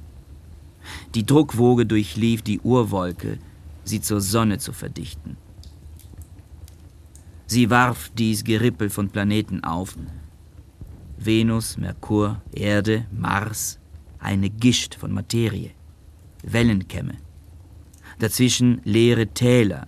Die 1.14 1.24
Druckwoge 1.24 1.86
durchlief 1.86 2.42
die 2.42 2.60
Urwolke, 2.60 3.38
sie 3.84 4.00
zur 4.00 4.20
Sonne 4.20 4.58
zu 4.58 4.72
verdichten. 4.72 5.36
Sie 7.46 7.70
warf 7.70 8.10
dies 8.16 8.44
Gerippel 8.44 8.90
von 8.90 9.10
Planeten 9.10 9.62
auf. 9.62 9.96
Venus, 11.18 11.76
Merkur, 11.76 12.40
Erde, 12.52 13.06
Mars, 13.12 13.78
eine 14.18 14.50
Gischt 14.50 14.94
von 14.94 15.12
Materie, 15.12 15.70
Wellenkämme. 16.42 17.16
Dazwischen 18.18 18.80
leere 18.84 19.28
Täler, 19.28 19.86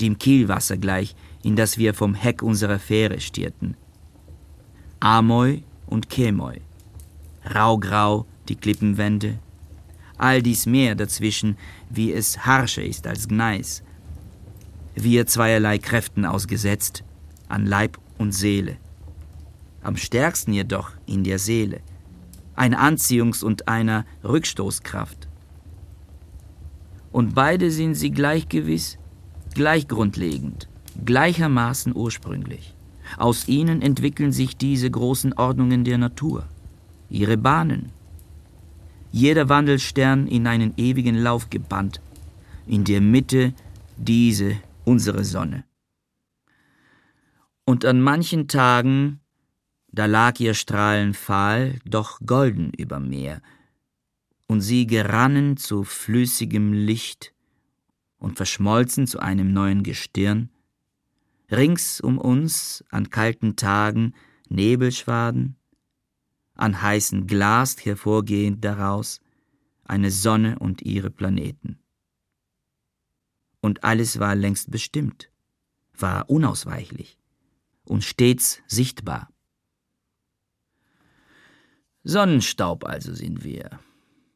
dem 0.00 0.18
Kielwasser 0.18 0.76
gleich, 0.76 1.14
in 1.42 1.56
das 1.56 1.78
wir 1.78 1.94
vom 1.94 2.14
Heck 2.14 2.42
unserer 2.42 2.78
Fähre 2.78 3.20
stierten. 3.20 3.76
Amoi 5.00 5.62
und 5.86 6.08
Kemoi. 6.10 6.60
Raugrau 7.54 8.26
die 8.48 8.56
Klippenwände. 8.56 9.38
All 10.18 10.42
dies 10.42 10.66
Meer 10.66 10.94
dazwischen, 10.94 11.56
wie 11.88 12.12
es 12.12 12.44
harscher 12.44 12.82
ist 12.82 13.06
als 13.06 13.28
Gneis. 13.28 13.82
Wir 14.94 15.26
zweierlei 15.26 15.78
Kräften 15.78 16.26
ausgesetzt, 16.26 17.04
an 17.48 17.64
Leib 17.64 17.98
und 18.18 18.32
Seele. 18.32 18.76
Am 19.82 19.96
stärksten 19.96 20.52
jedoch 20.52 20.90
in 21.06 21.24
der 21.24 21.38
Seele. 21.38 21.80
Eine 22.54 22.78
Anziehungs- 22.80 23.42
und 23.42 23.68
einer 23.68 24.04
Rückstoßkraft. 24.22 25.29
Und 27.12 27.34
beide 27.34 27.70
sind 27.70 27.94
sie 27.94 28.10
gleich 28.10 28.48
gewiss, 28.48 28.98
gleich 29.54 29.88
grundlegend, 29.88 30.68
gleichermaßen 31.04 31.94
ursprünglich. 31.94 32.74
Aus 33.16 33.48
ihnen 33.48 33.82
entwickeln 33.82 34.32
sich 34.32 34.56
diese 34.56 34.90
großen 34.90 35.32
Ordnungen 35.32 35.84
der 35.84 35.98
Natur, 35.98 36.44
ihre 37.08 37.36
Bahnen. 37.36 37.90
Jeder 39.10 39.48
Wandelstern 39.48 40.28
in 40.28 40.46
einen 40.46 40.74
ewigen 40.76 41.16
Lauf 41.16 41.50
gebannt, 41.50 42.00
in 42.66 42.84
der 42.84 43.00
Mitte 43.00 43.52
diese 43.96 44.56
unsere 44.84 45.24
Sonne. 45.24 45.64
Und 47.64 47.84
an 47.84 48.00
manchen 48.00 48.46
Tagen, 48.46 49.20
da 49.92 50.06
lag 50.06 50.38
ihr 50.38 50.54
Strahlen 50.54 51.14
fahl, 51.14 51.78
doch 51.84 52.20
golden 52.24 52.72
über 52.76 53.00
Meer, 53.00 53.42
und 54.50 54.62
sie 54.62 54.88
gerannen 54.88 55.56
zu 55.56 55.84
flüssigem 55.84 56.72
Licht 56.72 57.32
und 58.18 58.36
verschmolzen 58.36 59.06
zu 59.06 59.20
einem 59.20 59.52
neuen 59.52 59.84
Gestirn, 59.84 60.50
rings 61.52 62.00
um 62.00 62.18
uns 62.18 62.84
an 62.90 63.10
kalten 63.10 63.54
Tagen 63.54 64.12
Nebelschwaden, 64.48 65.54
an 66.54 66.82
heißen 66.82 67.28
Glas 67.28 67.76
hervorgehend 67.84 68.64
daraus 68.64 69.20
eine 69.84 70.10
Sonne 70.10 70.58
und 70.58 70.82
ihre 70.82 71.10
Planeten. 71.10 71.78
Und 73.60 73.84
alles 73.84 74.18
war 74.18 74.34
längst 74.34 74.72
bestimmt, 74.72 75.30
war 75.96 76.28
unausweichlich 76.28 77.20
und 77.84 78.02
stets 78.02 78.60
sichtbar. 78.66 79.32
Sonnenstaub 82.02 82.84
also 82.84 83.14
sind 83.14 83.44
wir, 83.44 83.78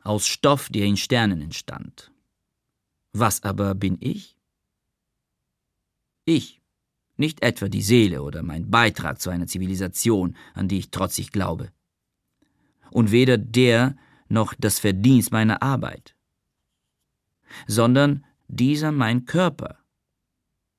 aus 0.04 0.26
Stoff, 0.26 0.68
der 0.68 0.86
in 0.86 0.96
Sternen 0.96 1.40
entstand. 1.40 2.12
Was 3.12 3.42
aber 3.42 3.74
bin 3.74 3.96
ich? 4.00 4.36
Ich, 6.24 6.60
nicht 7.16 7.42
etwa 7.42 7.68
die 7.68 7.82
Seele 7.82 8.22
oder 8.22 8.42
mein 8.42 8.70
Beitrag 8.70 9.20
zu 9.20 9.30
einer 9.30 9.46
Zivilisation, 9.46 10.36
an 10.54 10.68
die 10.68 10.78
ich 10.78 10.90
trotzig 10.90 11.32
glaube. 11.32 11.70
Und 12.90 13.10
weder 13.10 13.38
der 13.38 13.96
noch 14.28 14.54
das 14.58 14.78
Verdienst 14.78 15.32
meiner 15.32 15.62
Arbeit, 15.62 16.14
sondern 17.66 18.24
dieser 18.48 18.92
mein 18.92 19.26
Körper, 19.26 19.78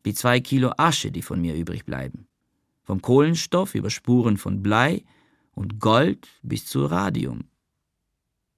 die 0.06 0.14
zwei 0.14 0.40
Kilo 0.40 0.74
Asche, 0.78 1.12
die 1.12 1.22
von 1.22 1.42
mir 1.42 1.56
übrig 1.56 1.86
bleiben, 1.86 2.28
vom 2.84 3.02
Kohlenstoff 3.02 3.76
über 3.76 3.90
Spuren 3.90 4.38
von 4.38 4.62
Blei 4.62 5.04
und 5.54 5.80
Gold 5.80 6.28
bis 6.44 6.66
zu 6.66 6.86
Radium. 6.86 7.50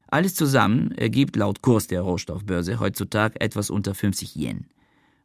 Alles 0.08 0.36
zusammen 0.36 0.92
ergibt 0.94 1.36
laut 1.36 1.62
Kurs 1.62 1.88
der 1.88 2.02
Rohstoffbörse 2.02 2.80
heutzutage 2.80 3.40
etwas 3.42 3.70
unter 3.70 3.94
50 3.94 4.36
Yen. 4.36 4.68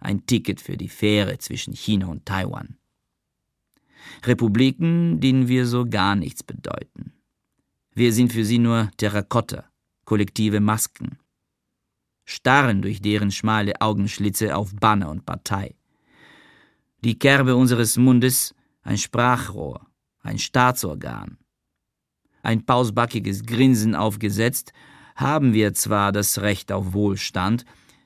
Ein 0.00 0.26
Ticket 0.26 0.60
für 0.60 0.76
die 0.76 0.88
Fähre 0.88 1.38
zwischen 1.38 1.72
China 1.72 2.06
und 2.06 2.26
Taiwan. 2.26 2.76
Republiken, 4.24 5.20
denen 5.20 5.46
wir 5.46 5.66
so 5.66 5.86
gar 5.88 6.16
nichts 6.16 6.42
bedeuten. 6.42 7.12
Wir 7.94 8.12
sind 8.12 8.32
für 8.32 8.44
sie 8.44 8.58
nur 8.58 8.90
Terrakotta, 8.96 9.64
kollektive 10.04 10.60
Masken. 10.60 11.18
Starren 12.24 12.82
durch 12.82 13.00
deren 13.00 13.30
schmale 13.30 13.80
Augenschlitze 13.80 14.56
auf 14.56 14.74
Banner 14.74 15.10
und 15.10 15.24
Partei. 15.24 15.76
Die 17.04 17.18
Kerbe 17.18 17.54
unseres 17.54 17.96
Mundes 17.96 18.54
ein 18.82 18.98
Sprachrohr, 18.98 19.86
ein 20.22 20.38
Staatsorgan, 20.38 21.38
ein 22.42 22.64
pausbackiges 22.64 23.44
Grinsen 23.44 23.94
aufgesetzt, 23.94 24.72
haben 25.14 25.52
wir 25.52 25.74
zwar 25.74 26.12
das 26.12 26.40
Recht 26.40 26.72
auf 26.72 26.92
Wohlstand, 26.92 27.64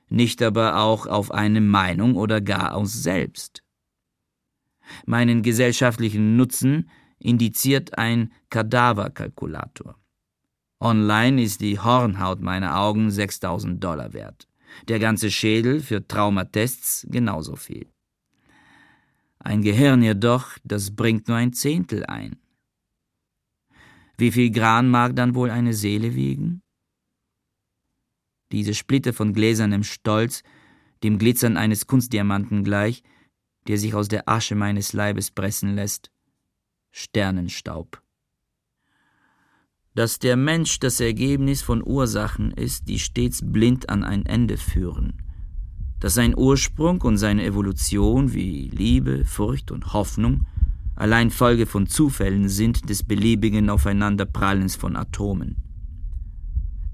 nicht 0.09 0.43
aber 0.43 0.81
auch 0.81 1.07
auf 1.07 1.31
eine 1.31 1.61
Meinung 1.61 2.17
oder 2.17 2.41
gar 2.41 2.75
aus 2.75 2.93
selbst. 2.93 3.63
Meinen 5.05 5.43
gesellschaftlichen 5.43 6.37
Nutzen 6.37 6.89
indiziert 7.19 7.99
ein 7.99 8.33
Kadaverkalkulator. 8.51 9.97
Online 10.81 11.43
ist 11.43 11.61
die 11.61 11.79
Hornhaut 11.79 12.41
meiner 12.41 12.79
Augen 12.79 13.11
6000 13.11 13.83
Dollar 13.83 14.13
wert. 14.13 14.47
Der 14.89 14.99
ganze 14.99 15.31
Schädel 15.31 15.81
für 15.81 16.07
Traumatests 16.07 17.07
genauso 17.11 17.57
viel. 17.57 17.87
Ein 19.39 19.63
Gehirn 19.63 20.03
jedoch, 20.03 20.59
das 20.65 20.95
bringt 20.95 21.29
nur 21.29 21.37
ein 21.37 21.53
Zehntel 21.53 22.05
ein. 22.05 22.37
Wie 24.19 24.31
viel 24.31 24.51
Gran 24.51 24.89
mag 24.89 25.15
dann 25.15 25.35
wohl 25.35 25.51
eine 25.51 25.75
Seele 25.75 26.15
wiegen? 26.15 26.63
Diese 28.51 28.75
Splitter 28.75 29.13
von 29.13 29.35
gläsernem 29.35 29.83
Stolz, 29.83 30.43
dem 31.03 31.19
Glitzern 31.19 31.57
eines 31.57 31.87
Kunstdiamanten 31.87 32.65
gleich, 32.65 33.03
der 33.67 33.77
sich 33.77 33.95
aus 33.95 34.09
der 34.09 34.29
Asche 34.29 34.55
meines 34.55 34.93
Leibes 34.93 35.31
pressen 35.31 35.75
lässt. 35.75 36.11
Sternenstaub. 36.93 38.01
Dass 39.95 40.19
der 40.19 40.37
Mensch 40.37 40.79
das 40.79 41.01
Ergebnis 41.01 41.61
von 41.63 41.87
Ursachen 41.87 42.53
ist, 42.53 42.89
die 42.89 42.99
stets 42.99 43.43
blind 43.45 43.91
an 43.91 44.05
ein 44.05 44.25
Ende 44.25 44.57
führen. 44.57 45.23
Dass 46.01 46.15
sein 46.15 46.37
Ursprung 46.37 47.03
und 47.03 47.19
seine 47.19 47.45
Evolution 47.45 48.33
wie 48.33 48.69
Liebe, 48.69 49.25
Furcht 49.25 49.71
und 49.71 49.93
Hoffnung 49.93 50.47
allein 50.97 51.31
Folge 51.31 51.67
von 51.67 51.87
Zufällen 51.87 52.49
sind 52.49 52.89
des 52.89 53.05
beliebigen 53.05 53.71
Aufeinanderprallens 53.71 54.75
von 54.75 54.97
Atomen. 54.97 55.63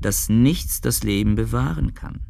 Dass 0.00 0.28
nichts 0.28 0.80
das 0.80 1.04
Leben 1.04 1.36
bewahren 1.36 1.94
kann. 1.94 2.20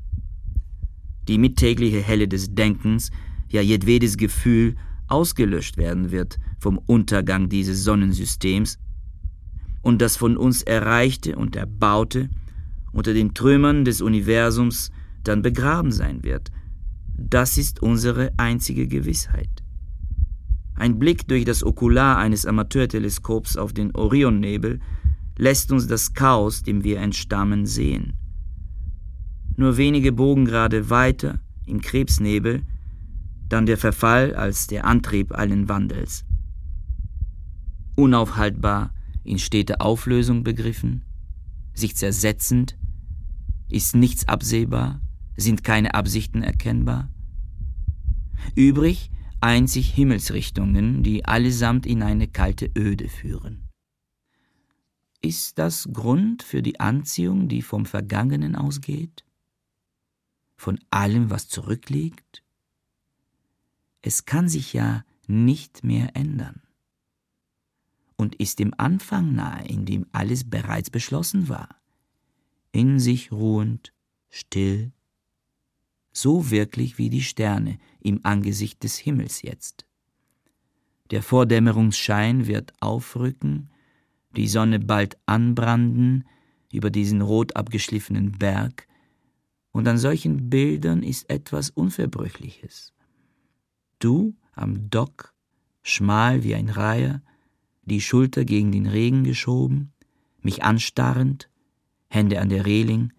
Die 1.28 1.38
mittägliche 1.38 2.00
Helle 2.00 2.28
des 2.28 2.54
Denkens, 2.54 3.10
ja 3.48 3.60
jedwedes 3.60 4.16
Gefühl, 4.16 4.76
ausgelöscht 5.08 5.76
werden 5.76 6.10
wird 6.10 6.38
vom 6.58 6.78
Untergang 6.78 7.48
dieses 7.48 7.84
Sonnensystems 7.84 8.78
und 9.82 10.00
das 10.00 10.16
von 10.16 10.36
uns 10.36 10.62
Erreichte 10.62 11.36
und 11.36 11.56
Erbaute 11.56 12.30
unter 12.92 13.14
den 13.14 13.34
Trümmern 13.34 13.84
des 13.84 14.00
Universums 14.00 14.90
dann 15.24 15.42
begraben 15.42 15.92
sein 15.92 16.22
wird, 16.22 16.50
das 17.16 17.58
ist 17.58 17.82
unsere 17.82 18.32
einzige 18.36 18.86
Gewissheit. 18.86 19.61
Ein 20.82 20.98
Blick 20.98 21.28
durch 21.28 21.44
das 21.44 21.62
Okular 21.62 22.18
eines 22.18 22.44
Amateurteleskops 22.44 23.56
auf 23.56 23.72
den 23.72 23.94
Orionnebel 23.94 24.80
lässt 25.38 25.70
uns 25.70 25.86
das 25.86 26.12
Chaos, 26.12 26.64
dem 26.64 26.82
wir 26.82 26.98
entstammen, 26.98 27.66
sehen. 27.66 28.14
Nur 29.56 29.76
wenige 29.76 30.10
Bogengrade 30.10 30.90
weiter, 30.90 31.38
im 31.66 31.80
Krebsnebel, 31.80 32.64
dann 33.48 33.66
der 33.66 33.78
Verfall 33.78 34.34
als 34.34 34.66
der 34.66 34.84
Antrieb 34.84 35.30
allen 35.38 35.68
Wandels. 35.68 36.24
Unaufhaltbar, 37.94 38.92
in 39.22 39.38
stete 39.38 39.80
Auflösung 39.80 40.42
begriffen, 40.42 41.04
sich 41.74 41.94
zersetzend, 41.94 42.76
ist 43.68 43.94
nichts 43.94 44.26
absehbar, 44.26 45.00
sind 45.36 45.62
keine 45.62 45.94
Absichten 45.94 46.42
erkennbar. 46.42 47.08
Übrig 48.56 49.12
einzig 49.42 49.92
Himmelsrichtungen, 49.92 51.02
die 51.02 51.24
allesamt 51.24 51.84
in 51.84 52.02
eine 52.02 52.28
kalte 52.28 52.70
Öde 52.76 53.08
führen. 53.08 53.68
Ist 55.20 55.58
das 55.58 55.88
Grund 55.92 56.42
für 56.42 56.62
die 56.62 56.80
Anziehung, 56.80 57.48
die 57.48 57.62
vom 57.62 57.86
Vergangenen 57.86 58.54
ausgeht? 58.56 59.24
Von 60.56 60.78
allem, 60.90 61.30
was 61.30 61.48
zurückliegt? 61.48 62.42
Es 64.00 64.24
kann 64.24 64.48
sich 64.48 64.72
ja 64.72 65.04
nicht 65.26 65.84
mehr 65.84 66.16
ändern 66.16 66.62
und 68.16 68.36
ist 68.36 68.58
dem 68.58 68.72
Anfang 68.76 69.34
nahe, 69.34 69.66
in 69.66 69.84
dem 69.86 70.06
alles 70.12 70.48
bereits 70.48 70.90
beschlossen 70.90 71.48
war, 71.48 71.68
in 72.70 73.00
sich 73.00 73.32
ruhend, 73.32 73.92
still, 74.30 74.92
so 76.12 76.50
wirklich 76.50 76.98
wie 76.98 77.10
die 77.10 77.22
Sterne 77.22 77.78
im 78.00 78.20
Angesicht 78.22 78.82
des 78.82 78.98
Himmels 78.98 79.42
jetzt. 79.42 79.86
Der 81.10 81.22
Vordämmerungsschein 81.22 82.46
wird 82.46 82.72
aufrücken, 82.80 83.70
die 84.36 84.48
Sonne 84.48 84.78
bald 84.78 85.18
anbranden 85.26 86.24
über 86.72 86.90
diesen 86.90 87.20
rot 87.20 87.56
abgeschliffenen 87.56 88.32
Berg, 88.32 88.86
und 89.72 89.88
an 89.88 89.96
solchen 89.96 90.50
Bildern 90.50 91.02
ist 91.02 91.30
etwas 91.30 91.70
Unverbrüchliches. 91.70 92.92
Du 93.98 94.34
am 94.52 94.90
Dock, 94.90 95.34
schmal 95.82 96.44
wie 96.44 96.54
ein 96.54 96.68
Reiher, 96.68 97.22
die 97.84 98.00
Schulter 98.00 98.44
gegen 98.44 98.70
den 98.70 98.86
Regen 98.86 99.24
geschoben, 99.24 99.92
mich 100.40 100.62
anstarrend, 100.62 101.48
Hände 102.08 102.40
an 102.40 102.50
der 102.50 102.66
Reling, 102.66 103.12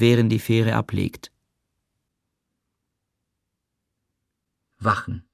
während 0.00 0.30
die 0.30 0.38
Fähre 0.38 0.74
ablegt. 0.76 1.32
Wachen, 4.78 5.24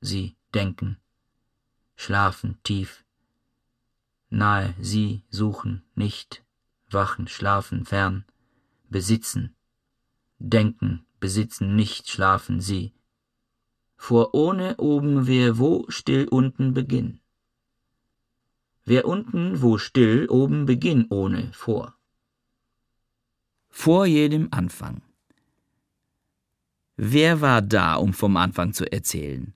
sie 0.00 0.36
denken, 0.54 0.98
schlafen 1.96 2.60
tief, 2.62 3.04
nahe 4.30 4.74
sie 4.80 5.24
suchen 5.30 5.82
nicht, 5.96 6.44
wachen, 6.90 7.26
schlafen 7.26 7.84
fern, 7.84 8.24
besitzen, 8.88 9.56
denken, 10.38 11.04
besitzen 11.18 11.74
nicht, 11.74 12.08
schlafen 12.08 12.60
sie. 12.60 12.94
Vor 13.96 14.32
ohne 14.32 14.76
oben 14.76 15.26
wer 15.26 15.58
wo 15.58 15.86
still 15.88 16.28
unten 16.28 16.72
beginn. 16.72 17.20
Wer 18.84 19.08
unten 19.08 19.60
wo 19.60 19.78
still 19.78 20.28
oben 20.28 20.66
beginn 20.66 21.06
ohne 21.10 21.52
vor 21.52 21.96
vor 23.76 24.06
jedem 24.06 24.46
Anfang. 24.52 25.02
Wer 26.96 27.40
war 27.40 27.60
da, 27.60 27.96
um 27.96 28.14
vom 28.14 28.36
Anfang 28.36 28.72
zu 28.72 28.90
erzählen? 28.90 29.52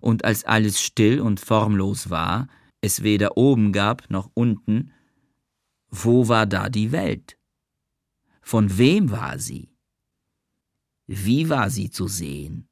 Und 0.00 0.24
als 0.24 0.44
alles 0.44 0.80
still 0.80 1.20
und 1.20 1.40
formlos 1.40 2.08
war, 2.08 2.46
es 2.80 3.02
weder 3.02 3.36
oben 3.36 3.72
gab 3.72 4.08
noch 4.10 4.30
unten, 4.34 4.92
wo 5.90 6.28
war 6.28 6.46
da 6.46 6.68
die 6.68 6.92
Welt? 6.92 7.36
Von 8.42 8.78
wem 8.78 9.10
war 9.10 9.40
sie? 9.40 9.74
Wie 11.08 11.50
war 11.50 11.68
sie 11.68 11.90
zu 11.90 12.06
sehen? 12.06 12.68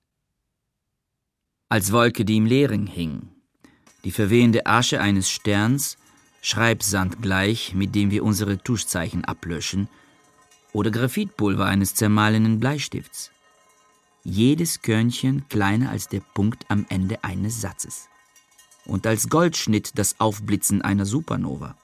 Als 1.69 1.91
Wolke, 1.91 2.25
die 2.25 2.37
im 2.37 2.47
Leeren 2.47 2.87
hing, 2.87 3.29
die 4.05 4.13
verwehende 4.13 4.67
Asche 4.67 5.01
eines 5.01 5.29
Sterns, 5.29 5.99
Schreibsand 6.43 7.21
gleich, 7.21 7.75
mit 7.75 7.95
dem 7.95 8.11
wir 8.11 8.25
unsere 8.25 8.59
Tuschzeichen 8.59 9.25
ablöschen, 9.25 9.89
oder 10.73 10.91
Graphitpulver 10.91 11.67
eines 11.67 11.95
zermahlenen 11.95 12.61
Bleistifts. 12.61 13.31
jedes 14.23 14.83
Körnchen 14.83 15.49
kleiner 15.49 15.91
als 15.91 16.09
der 16.09 16.21
Punkt 16.21 16.67
am 16.69 16.87
Ende 16.89 17.25
eines 17.25 17.61
Satzes. 17.61 18.09
Und 18.85 19.07
als 19.07 19.29
Goldschnitt 19.29 19.99
das 19.99 20.21
Aufblitzen 20.21 20.83
einer 20.83 21.07
Supernova. 21.07 21.77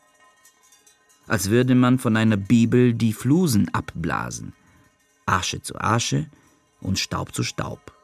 Als 1.26 1.50
würde 1.50 1.74
man 1.74 1.98
von 1.98 2.16
einer 2.16 2.36
Bibel 2.36 2.94
die 2.94 3.12
Flusen 3.12 3.72
abblasen, 3.74 4.52
Asche 5.24 5.60
zu 5.62 5.80
Asche 5.80 6.26
und 6.80 6.98
Staub 6.98 7.34
zu 7.34 7.42
Staub. 7.42 7.95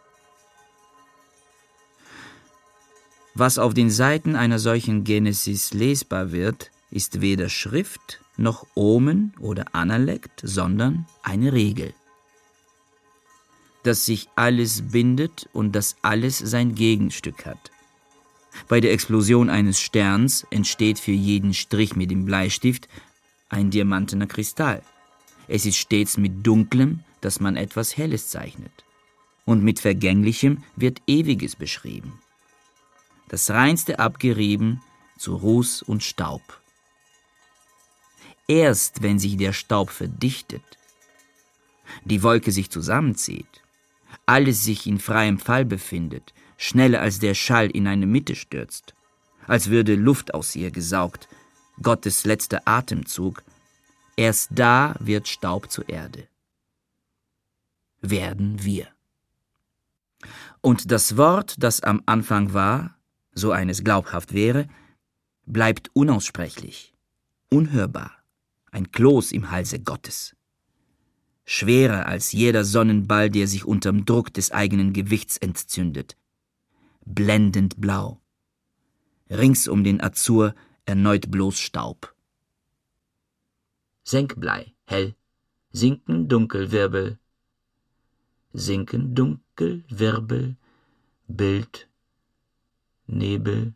Was 3.35 3.59
auf 3.59 3.73
den 3.73 3.91
Seiten 3.91 4.37
einer 4.37 4.59
solchen 4.59 5.05
Genesis 5.05 5.73
lesbar 5.73 6.33
wird, 6.33 6.71
ist 6.91 7.23
weder 7.23 7.49
Schrift 7.49 8.21
noch 8.37 8.67
Omen 8.75 9.33
oder 9.41 9.75
Analekt, 9.75 10.41
sondern 10.43 11.07
eine 11.23 11.53
Regel. 11.53 11.95
Dass 13.85 14.05
sich 14.05 14.29
alles 14.37 14.91
bindet 14.93 15.49
und 15.53 15.73
dass 15.73 15.97
alles 16.03 16.39
sein 16.39 16.75
Gegenstück 16.75 17.47
hat. 17.47 17.71
Bei 18.69 18.81
der 18.81 18.93
Explosion 18.93 19.49
eines 19.49 19.81
Sterns 19.81 20.47
entsteht 20.51 20.99
für 20.99 21.13
jeden 21.13 21.55
Strich 21.55 21.97
mit 21.97 22.11
dem 22.11 22.27
Bleistift 22.27 22.87
ein 23.49 23.71
diamantener 23.71 24.27
Kristall. 24.27 24.83
Es 25.49 25.65
ist 25.67 25.77
stets 25.77 26.19
mit 26.19 26.47
Dunklem, 26.47 27.01
dass 27.23 27.41
man 27.41 27.57
etwas 27.57 27.97
Helles 27.97 28.29
zeichnet. 28.29 28.73
Und 29.45 29.65
mit 29.65 29.81
Vergänglichem 29.81 30.63
wird 30.77 31.01
Ewiges 31.07 31.57
beschrieben. 31.57 32.13
Das 33.33 33.49
Reinste 33.49 33.99
abgerieben 33.99 34.83
zu 35.17 35.35
Ruß 35.35 35.81
und 35.81 36.03
Staub. 36.03 36.61
Erst 38.47 39.03
wenn 39.03 39.19
sich 39.19 39.39
der 39.39 39.55
Staub 39.55 39.89
verdichtet, 39.89 40.79
die 42.05 42.23
Wolke 42.23 42.53
sich 42.53 42.69
zusammenzieht, 42.71 43.63
alles 44.27 44.65
sich 44.65 44.87
in 44.87 44.99
freiem 44.99 45.39
Fall 45.39 45.65
befindet, 45.65 46.35
schneller 46.59 47.01
als 47.01 47.21
der 47.21 47.33
Schall 47.33 47.71
in 47.71 47.87
eine 47.87 48.05
Mitte 48.05 48.35
stürzt, 48.35 48.93
als 49.47 49.71
würde 49.71 49.95
Luft 49.95 50.35
aus 50.35 50.55
ihr 50.55 50.71
gesaugt, 50.71 51.27
Gottes 51.81 52.27
letzter 52.27 52.61
Atemzug, 52.67 53.43
erst 54.15 54.51
da 54.51 54.95
wird 54.99 55.27
Staub 55.27 55.71
zur 55.71 55.89
Erde. 55.89 56.29
Werden 58.03 58.63
wir. 58.63 58.89
Und 60.61 60.91
das 60.91 61.17
Wort, 61.17 61.55
das 61.57 61.81
am 61.81 62.03
Anfang 62.05 62.53
war, 62.53 62.99
so 63.35 63.53
eines 63.53 63.85
glaubhaft 63.85 64.35
wäre, 64.35 64.69
bleibt 65.47 65.91
unaussprechlich, 65.95 66.95
unhörbar, 67.51 68.13
ein 68.71 68.91
Kloß 68.91 69.33
im 69.33 69.51
Halse 69.51 69.81
Gottes. 69.81 70.37
Schwerer 71.45 72.07
als 72.07 72.33
jeder 72.33 72.65
Sonnenball, 72.65 73.29
der 73.29 73.49
sich 73.49 73.65
unterm 73.65 74.05
Druck 74.05 74.33
des 74.33 74.53
eigenen 74.53 74.93
Gewichts 74.93 75.37
entzündet. 75.37 76.17
Blendend 77.05 77.81
blau. 77.81 78.21
Rings 79.29 79.67
um 79.67 79.83
den 79.83 80.01
Azur 80.01 80.55
erneut 80.85 81.31
bloß 81.31 81.59
Staub. 81.59 82.15
Senkblei, 84.05 84.73
hell, 84.85 85.15
sinken 85.73 86.29
dunkel, 86.29 86.71
Wirbel. 86.71 87.19
Sinken 88.53 89.15
dunkel, 89.15 89.85
Wirbel, 89.89 90.57
Bild, 91.27 91.89
Nebel. 93.13 93.75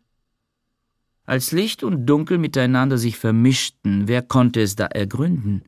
Als 1.25 1.51
Licht 1.51 1.83
und 1.83 2.05
Dunkel 2.05 2.37
miteinander 2.37 2.97
sich 2.97 3.17
vermischten, 3.17 4.07
wer 4.07 4.21
konnte 4.21 4.61
es 4.61 4.75
da 4.75 4.85
ergründen? 4.85 5.63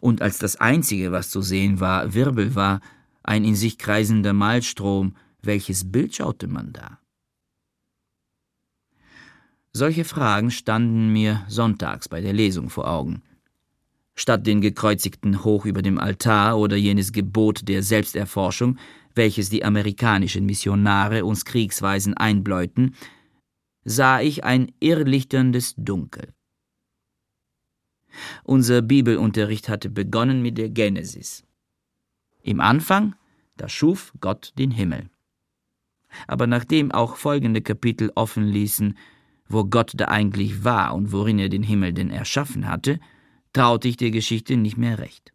Und 0.00 0.22
als 0.22 0.38
das 0.38 0.56
Einzige, 0.56 1.12
was 1.12 1.30
zu 1.30 1.42
sehen 1.42 1.80
war, 1.80 2.14
Wirbel 2.14 2.54
war, 2.54 2.80
ein 3.22 3.44
in 3.44 3.54
sich 3.54 3.78
kreisender 3.78 4.32
Malstrom, 4.32 5.14
welches 5.42 5.90
Bild 5.90 6.16
schaute 6.16 6.46
man 6.46 6.72
da? 6.72 6.98
Solche 9.72 10.04
Fragen 10.04 10.50
standen 10.50 11.12
mir 11.12 11.44
sonntags 11.48 12.08
bei 12.08 12.20
der 12.20 12.32
Lesung 12.32 12.70
vor 12.70 12.88
Augen. 12.90 13.22
Statt 14.14 14.46
den 14.46 14.60
Gekreuzigten 14.60 15.44
hoch 15.44 15.64
über 15.66 15.82
dem 15.82 15.98
Altar 15.98 16.58
oder 16.58 16.76
jenes 16.76 17.12
Gebot 17.12 17.68
der 17.68 17.82
Selbsterforschung, 17.82 18.78
welches 19.18 19.50
die 19.50 19.64
amerikanischen 19.64 20.46
Missionare 20.46 21.26
uns 21.26 21.44
Kriegsweisen 21.44 22.14
einbläuten, 22.14 22.94
sah 23.84 24.20
ich 24.20 24.44
ein 24.44 24.72
irrlichterndes 24.80 25.74
Dunkel. 25.76 26.32
Unser 28.44 28.80
Bibelunterricht 28.80 29.68
hatte 29.68 29.90
begonnen 29.90 30.40
mit 30.40 30.56
der 30.56 30.70
Genesis. 30.70 31.44
Im 32.42 32.60
Anfang, 32.60 33.14
da 33.58 33.68
schuf 33.68 34.12
Gott 34.20 34.54
den 34.56 34.70
Himmel. 34.70 35.10
Aber 36.26 36.46
nachdem 36.46 36.90
auch 36.90 37.16
folgende 37.16 37.60
Kapitel 37.60 38.10
offen 38.14 38.46
ließen, 38.46 38.96
wo 39.48 39.64
Gott 39.64 39.92
da 39.94 40.06
eigentlich 40.06 40.64
war 40.64 40.94
und 40.94 41.12
worin 41.12 41.38
er 41.38 41.48
den 41.48 41.62
Himmel 41.62 41.92
denn 41.92 42.10
erschaffen 42.10 42.68
hatte, 42.68 42.98
traute 43.52 43.88
ich 43.88 43.96
der 43.96 44.10
Geschichte 44.10 44.56
nicht 44.56 44.76
mehr 44.76 44.98
recht. 44.98 45.32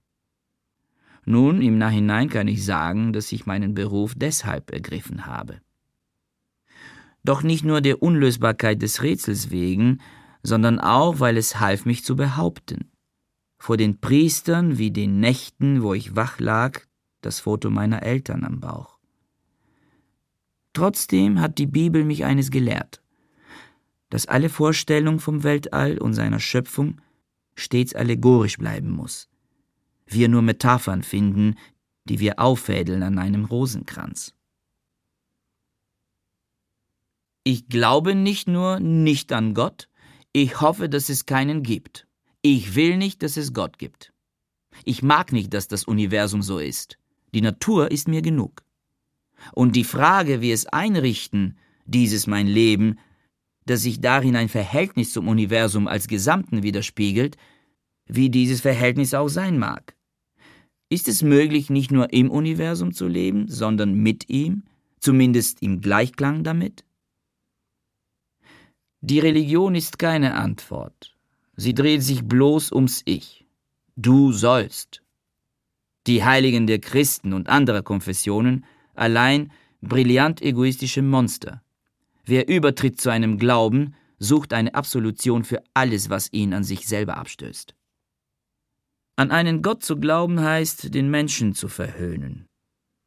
Nun, 1.25 1.61
im 1.61 1.77
Nachhinein 1.77 2.29
kann 2.29 2.47
ich 2.47 2.65
sagen, 2.65 3.13
dass 3.13 3.31
ich 3.31 3.45
meinen 3.45 3.73
Beruf 3.73 4.13
deshalb 4.15 4.71
ergriffen 4.71 5.25
habe. 5.25 5.61
Doch 7.23 7.43
nicht 7.43 7.63
nur 7.63 7.79
der 7.79 8.03
Unlösbarkeit 8.03 8.81
des 8.81 9.01
Rätsels 9.01 9.49
wegen, 9.49 10.01
sondern 10.41 10.79
auch, 10.79 11.21
weil 11.21 11.37
es 11.37 11.61
half 11.61 11.85
mich 11.85 12.03
zu 12.03 12.17
behaupten. 12.17 12.91
Vor 13.57 13.77
den 13.77 14.01
Priestern 14.01 14.77
wie 14.77 14.91
den 14.91 15.21
Nächten, 15.21 15.83
wo 15.83 15.93
ich 15.93 16.17
wach 16.17 16.39
lag, 16.39 16.81
das 17.21 17.39
Foto 17.39 17.69
meiner 17.69 18.03
Eltern 18.03 18.43
am 18.43 18.59
Bauch. 18.59 18.99
Trotzdem 20.73 21.39
hat 21.39 21.57
die 21.59 21.67
Bibel 21.67 22.03
mich 22.03 22.25
eines 22.25 22.51
gelehrt, 22.51 23.01
dass 24.09 24.25
alle 24.25 24.49
Vorstellung 24.49 25.19
vom 25.21 25.43
Weltall 25.43 25.97
und 25.97 26.13
seiner 26.13 26.39
Schöpfung 26.39 26.99
stets 27.55 27.95
allegorisch 27.95 28.57
bleiben 28.57 28.89
muss 28.89 29.29
wir 30.05 30.29
nur 30.29 30.41
Metaphern 30.41 31.03
finden, 31.03 31.55
die 32.05 32.19
wir 32.19 32.39
auffädeln 32.39 33.03
an 33.03 33.17
einem 33.17 33.45
Rosenkranz. 33.45 34.33
Ich 37.43 37.67
glaube 37.67 38.15
nicht 38.15 38.47
nur 38.47 38.79
nicht 38.79 39.31
an 39.33 39.53
Gott, 39.53 39.89
ich 40.31 40.61
hoffe, 40.61 40.89
dass 40.89 41.09
es 41.09 41.25
keinen 41.25 41.61
gibt. 41.61 42.07
Ich 42.41 42.75
will 42.75 42.97
nicht, 42.97 43.21
dass 43.21 43.37
es 43.37 43.53
Gott 43.53 43.77
gibt. 43.77 44.13
Ich 44.85 45.03
mag 45.03 45.31
nicht, 45.31 45.53
dass 45.53 45.67
das 45.67 45.83
Universum 45.83 46.41
so 46.41 46.59
ist. 46.59 46.97
Die 47.33 47.41
Natur 47.41 47.91
ist 47.91 48.07
mir 48.07 48.21
genug. 48.21 48.63
Und 49.53 49.75
die 49.75 49.83
Frage, 49.83 50.41
wie 50.41 50.51
es 50.51 50.65
einrichten, 50.65 51.57
dieses 51.85 52.27
mein 52.27 52.47
Leben, 52.47 52.97
dass 53.65 53.81
sich 53.81 54.01
darin 54.01 54.35
ein 54.35 54.49
Verhältnis 54.49 55.13
zum 55.13 55.27
Universum 55.27 55.87
als 55.87 56.07
Gesamten 56.07 56.63
widerspiegelt, 56.63 57.37
wie 58.07 58.29
dieses 58.29 58.61
Verhältnis 58.61 59.13
auch 59.13 59.29
sein 59.29 59.57
mag. 59.57 59.95
Ist 60.89 61.07
es 61.07 61.23
möglich, 61.23 61.69
nicht 61.69 61.91
nur 61.91 62.13
im 62.13 62.29
Universum 62.29 62.93
zu 62.93 63.07
leben, 63.07 63.47
sondern 63.47 63.95
mit 63.95 64.29
ihm, 64.29 64.63
zumindest 64.99 65.61
im 65.61 65.81
Gleichklang 65.81 66.43
damit? 66.43 66.85
Die 69.01 69.19
Religion 69.19 69.75
ist 69.75 69.99
keine 69.99 70.35
Antwort. 70.35 71.15
Sie 71.55 71.73
dreht 71.73 72.03
sich 72.03 72.23
bloß 72.23 72.71
ums 72.71 73.01
Ich. 73.05 73.45
Du 73.95 74.31
sollst. 74.31 75.01
Die 76.07 76.23
Heiligen 76.23 76.67
der 76.67 76.79
Christen 76.79 77.33
und 77.33 77.49
anderer 77.49 77.81
Konfessionen 77.81 78.65
allein 78.93 79.51
brillant 79.81 80.41
egoistische 80.41 81.01
Monster. 81.01 81.61
Wer 82.25 82.47
übertritt 82.47 83.01
zu 83.01 83.09
einem 83.09 83.37
Glauben, 83.37 83.95
sucht 84.19 84.53
eine 84.53 84.73
Absolution 84.73 85.43
für 85.43 85.61
alles, 85.73 86.09
was 86.09 86.31
ihn 86.31 86.53
an 86.53 86.63
sich 86.63 86.87
selber 86.87 87.17
abstößt. 87.17 87.75
An 89.15 89.29
einen 89.29 89.61
Gott 89.61 89.83
zu 89.83 89.97
glauben 89.97 90.39
heißt, 90.39 90.93
den 90.93 91.11
Menschen 91.11 91.53
zu 91.53 91.67
verhöhnen. 91.67 92.47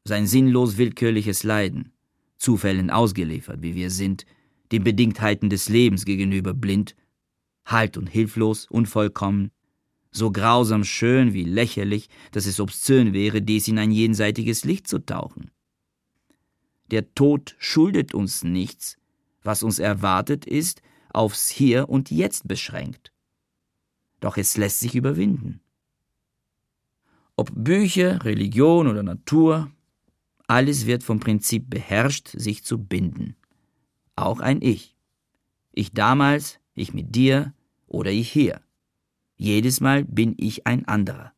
Sein 0.04 0.28
sinnlos 0.28 0.76
willkürliches 0.76 1.42
Leiden, 1.42 1.92
Zufällen 2.38 2.90
ausgeliefert, 2.90 3.60
wie 3.62 3.74
wir 3.74 3.90
sind, 3.90 4.24
den 4.70 4.84
Bedingtheiten 4.84 5.50
des 5.50 5.68
Lebens 5.68 6.04
gegenüber 6.04 6.54
blind, 6.54 6.94
halt 7.64 7.96
und 7.96 8.06
hilflos, 8.06 8.66
unvollkommen, 8.66 9.50
so 10.12 10.30
grausam 10.30 10.84
schön 10.84 11.34
wie 11.34 11.42
lächerlich, 11.42 12.08
dass 12.30 12.46
es 12.46 12.60
obszön 12.60 13.12
wäre, 13.12 13.42
dies 13.42 13.66
in 13.66 13.78
ein 13.78 13.90
jenseitiges 13.90 14.64
Licht 14.64 14.86
zu 14.86 15.00
tauchen. 15.00 15.50
Der 16.92 17.14
Tod 17.14 17.56
schuldet 17.58 18.14
uns 18.14 18.44
nichts, 18.44 18.96
was 19.42 19.64
uns 19.64 19.80
erwartet 19.80 20.46
ist, 20.46 20.82
aufs 21.12 21.48
Hier 21.48 21.88
und 21.88 22.12
Jetzt 22.12 22.46
beschränkt. 22.46 23.12
Doch 24.20 24.36
es 24.36 24.56
lässt 24.56 24.80
sich 24.80 24.94
überwinden. 24.94 25.60
Ob 27.36 27.50
Bücher, 27.54 28.24
Religion 28.24 28.86
oder 28.86 29.02
Natur, 29.02 29.70
alles 30.46 30.86
wird 30.86 31.02
vom 31.02 31.20
Prinzip 31.20 31.68
beherrscht, 31.68 32.28
sich 32.28 32.64
zu 32.64 32.78
binden. 32.78 33.36
Auch 34.14 34.40
ein 34.40 34.62
Ich. 34.62 34.96
Ich 35.72 35.92
damals, 35.92 36.58
ich 36.74 36.94
mit 36.94 37.14
dir 37.14 37.52
oder 37.86 38.10
ich 38.10 38.32
hier. 38.32 38.62
Jedes 39.36 39.80
Mal 39.80 40.04
bin 40.04 40.34
ich 40.38 40.66
ein 40.66 40.88
anderer. 40.88 41.32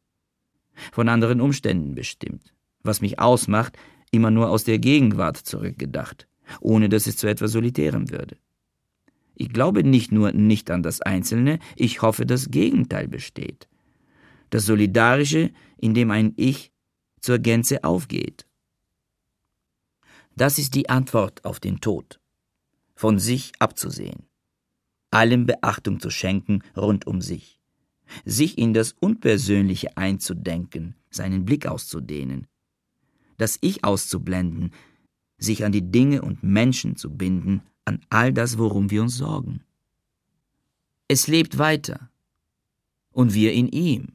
Von 0.93 1.09
anderen 1.09 1.41
Umständen 1.41 1.97
bestimmt. 1.97 2.55
Was 2.85 3.01
mich 3.01 3.19
ausmacht, 3.19 3.77
immer 4.13 4.31
nur 4.31 4.51
aus 4.51 4.63
der 4.63 4.79
Gegenwart 4.79 5.37
zurückgedacht, 5.37 6.29
ohne 6.61 6.89
dass 6.89 7.09
es 7.09 7.17
zu 7.17 7.27
etwas 7.27 7.51
Solitärem 7.51 8.11
würde. 8.11 8.37
Ich 9.35 9.49
glaube 9.49 9.83
nicht 9.83 10.13
nur 10.13 10.31
nicht 10.31 10.71
an 10.71 10.85
das 10.85 11.01
Einzelne, 11.01 11.59
ich 11.75 12.03
hoffe, 12.03 12.25
das 12.25 12.51
Gegenteil 12.51 13.09
besteht. 13.09 13.69
Das 14.51 14.65
Solidarische, 14.65 15.51
in 15.79 15.95
dem 15.95 16.11
ein 16.11 16.33
Ich 16.37 16.73
zur 17.21 17.39
Gänze 17.39 17.85
aufgeht. 17.85 18.47
Das 20.37 20.59
ist 20.59 20.75
die 20.75 20.89
Antwort 20.89 21.45
auf 21.45 21.59
den 21.59 21.81
Tod. 21.81 22.21
Von 22.95 23.19
sich 23.19 23.53
abzusehen. 23.59 24.29
Allem 25.11 25.47
Beachtung 25.47 26.01
zu 26.01 26.11
schenken 26.11 26.63
rund 26.77 27.07
um 27.07 27.21
sich. 27.21 27.61
Sich 28.25 28.59
in 28.59 28.73
das 28.73 28.95
Unpersönliche 29.01 29.97
einzudenken, 29.97 30.95
seinen 31.11 31.45
Blick 31.45 31.67
auszudehnen. 31.67 32.47
Das 33.37 33.59
Ich 33.61 33.85
auszublenden, 33.85 34.73
sich 35.39 35.65
an 35.65 35.73
die 35.73 35.91
Dinge 35.91 36.23
und 36.23 36.43
Menschen 36.43 36.97
zu 36.97 37.11
binden, 37.11 37.63
an 37.85 38.01
all 38.11 38.33
das, 38.33 38.59
worum 38.59 38.91
wir 38.91 39.03
uns 39.03 39.17
sorgen. 39.17 39.65
Es 41.09 41.27
lebt 41.27 41.59
weiter. 41.59 42.11
Und 43.11 43.35
wir 43.35 43.53
in 43.53 43.69
ihm, 43.69 44.15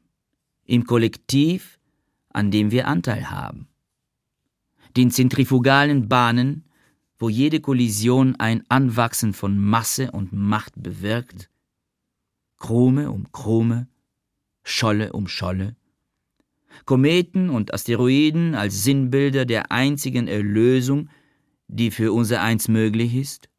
im 0.66 0.86
Kollektiv, 0.86 1.80
an 2.30 2.52
dem 2.52 2.72
wir 2.72 2.88
Anteil 2.88 3.30
haben. 3.30 3.68
Den 4.96 5.12
zentrifugalen 5.12 6.08
Bahnen, 6.08 6.66
wo 7.18 7.30
jede 7.30 7.60
Kollision 7.60 8.36
ein 8.36 8.64
Anwachsen 8.70 9.34
von 9.34 9.58
Masse 9.58 10.12
und 10.12 10.34
Macht 10.34 10.74
bewirkt, 10.76 11.50
Chrome 12.58 13.12
um 13.12 13.32
Chrome, 13.32 13.88
Scholle 14.64 15.14
um 15.14 15.28
Scholle, 15.28 15.76
Kometen 16.86 17.50
und 17.50 17.74
Asteroiden 17.74 18.56
als 18.56 18.84
Sinnbilder 18.84 19.46
der 19.46 19.72
einzigen 19.72 20.28
Erlösung, 20.28 21.10
die 21.68 21.92
für 21.92 22.12
unser 22.14 22.42
Eins 22.42 22.68
möglich 22.68 23.16
ist, 23.16 23.50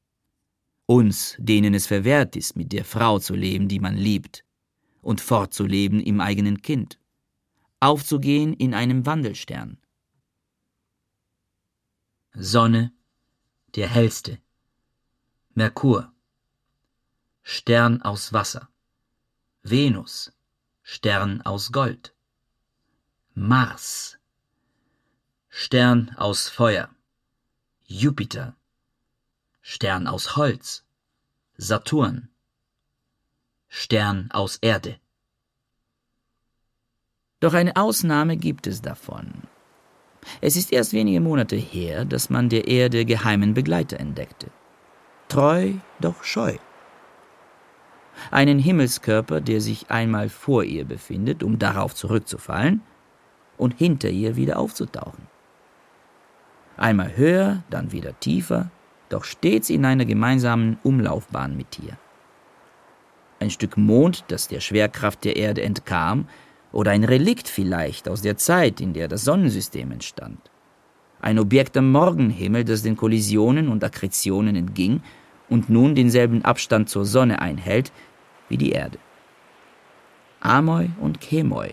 uns, 0.86 1.36
denen 1.38 1.74
es 1.74 1.86
verwehrt 1.86 2.36
ist, 2.36 2.56
mit 2.56 2.72
der 2.72 2.84
Frau 2.84 3.18
zu 3.18 3.34
leben, 3.34 3.68
die 3.68 3.80
man 3.80 3.96
liebt, 3.96 4.43
und 5.04 5.20
fortzuleben 5.20 6.00
im 6.00 6.20
eigenen 6.20 6.62
Kind, 6.62 6.98
aufzugehen 7.80 8.54
in 8.54 8.74
einem 8.74 9.06
Wandelstern. 9.06 9.78
Sonne, 12.32 12.92
der 13.76 13.88
hellste, 13.88 14.40
Merkur, 15.54 16.12
Stern 17.42 18.02
aus 18.02 18.32
Wasser, 18.32 18.68
Venus, 19.62 20.32
Stern 20.82 21.42
aus 21.42 21.70
Gold, 21.70 22.14
Mars, 23.34 24.18
Stern 25.48 26.14
aus 26.16 26.48
Feuer, 26.48 26.88
Jupiter, 27.84 28.56
Stern 29.60 30.06
aus 30.06 30.36
Holz, 30.36 30.84
Saturn, 31.56 32.33
Stern 33.76 34.28
aus 34.30 34.56
Erde. 34.62 34.98
Doch 37.40 37.54
eine 37.54 37.74
Ausnahme 37.74 38.36
gibt 38.36 38.68
es 38.68 38.82
davon. 38.82 39.32
Es 40.40 40.54
ist 40.56 40.72
erst 40.72 40.92
wenige 40.92 41.20
Monate 41.20 41.56
her, 41.56 42.04
dass 42.04 42.30
man 42.30 42.48
der 42.48 42.68
Erde 42.68 43.04
geheimen 43.04 43.52
Begleiter 43.52 43.98
entdeckte. 43.98 44.46
Treu, 45.28 45.72
doch 46.00 46.22
scheu. 46.22 46.56
Einen 48.30 48.60
Himmelskörper, 48.60 49.40
der 49.40 49.60
sich 49.60 49.90
einmal 49.90 50.28
vor 50.28 50.62
ihr 50.62 50.84
befindet, 50.84 51.42
um 51.42 51.58
darauf 51.58 51.96
zurückzufallen 51.96 52.80
und 53.56 53.74
hinter 53.76 54.08
ihr 54.08 54.36
wieder 54.36 54.60
aufzutauchen. 54.60 55.26
Einmal 56.76 57.16
höher, 57.16 57.64
dann 57.70 57.90
wieder 57.90 58.18
tiefer, 58.20 58.70
doch 59.08 59.24
stets 59.24 59.68
in 59.68 59.84
einer 59.84 60.04
gemeinsamen 60.04 60.78
Umlaufbahn 60.84 61.56
mit 61.56 61.80
ihr. 61.80 61.98
Ein 63.40 63.50
Stück 63.50 63.76
Mond, 63.76 64.24
das 64.28 64.48
der 64.48 64.60
Schwerkraft 64.60 65.24
der 65.24 65.36
Erde 65.36 65.62
entkam, 65.62 66.26
oder 66.72 66.90
ein 66.90 67.04
Relikt 67.04 67.48
vielleicht 67.48 68.08
aus 68.08 68.22
der 68.22 68.36
Zeit, 68.36 68.80
in 68.80 68.92
der 68.92 69.08
das 69.08 69.24
Sonnensystem 69.24 69.92
entstand. 69.92 70.50
Ein 71.20 71.38
Objekt 71.38 71.76
am 71.76 71.92
Morgenhimmel, 71.92 72.64
das 72.64 72.82
den 72.82 72.96
Kollisionen 72.96 73.68
und 73.68 73.84
Akkretionen 73.84 74.56
entging 74.56 75.00
und 75.48 75.70
nun 75.70 75.94
denselben 75.94 76.44
Abstand 76.44 76.88
zur 76.88 77.04
Sonne 77.04 77.40
einhält 77.40 77.92
wie 78.48 78.56
die 78.56 78.72
Erde. 78.72 78.98
Amoi 80.40 80.90
und 81.00 81.20
Chemoi. 81.20 81.70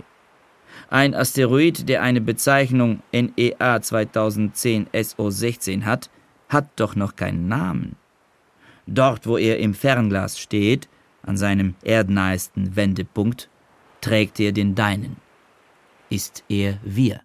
Ein 0.89 1.13
Asteroid, 1.13 1.89
der 1.89 2.01
eine 2.01 2.21
Bezeichnung 2.21 3.01
NEA 3.11 3.81
2010 3.81 4.87
SO16 4.93 5.83
hat, 5.83 6.09
hat 6.47 6.67
doch 6.77 6.95
noch 6.95 7.15
keinen 7.15 7.47
Namen. 7.47 7.95
Dort, 8.87 9.27
wo 9.27 9.37
er 9.37 9.59
im 9.59 9.73
Fernglas 9.73 10.39
steht, 10.39 10.87
an 11.23 11.37
seinem 11.37 11.75
erdnahesten 11.83 12.75
Wendepunkt, 12.75 13.49
trägt 14.01 14.39
er 14.39 14.51
den 14.51 14.75
deinen. 14.75 15.17
Ist 16.09 16.43
er 16.49 16.79
wir. 16.83 17.21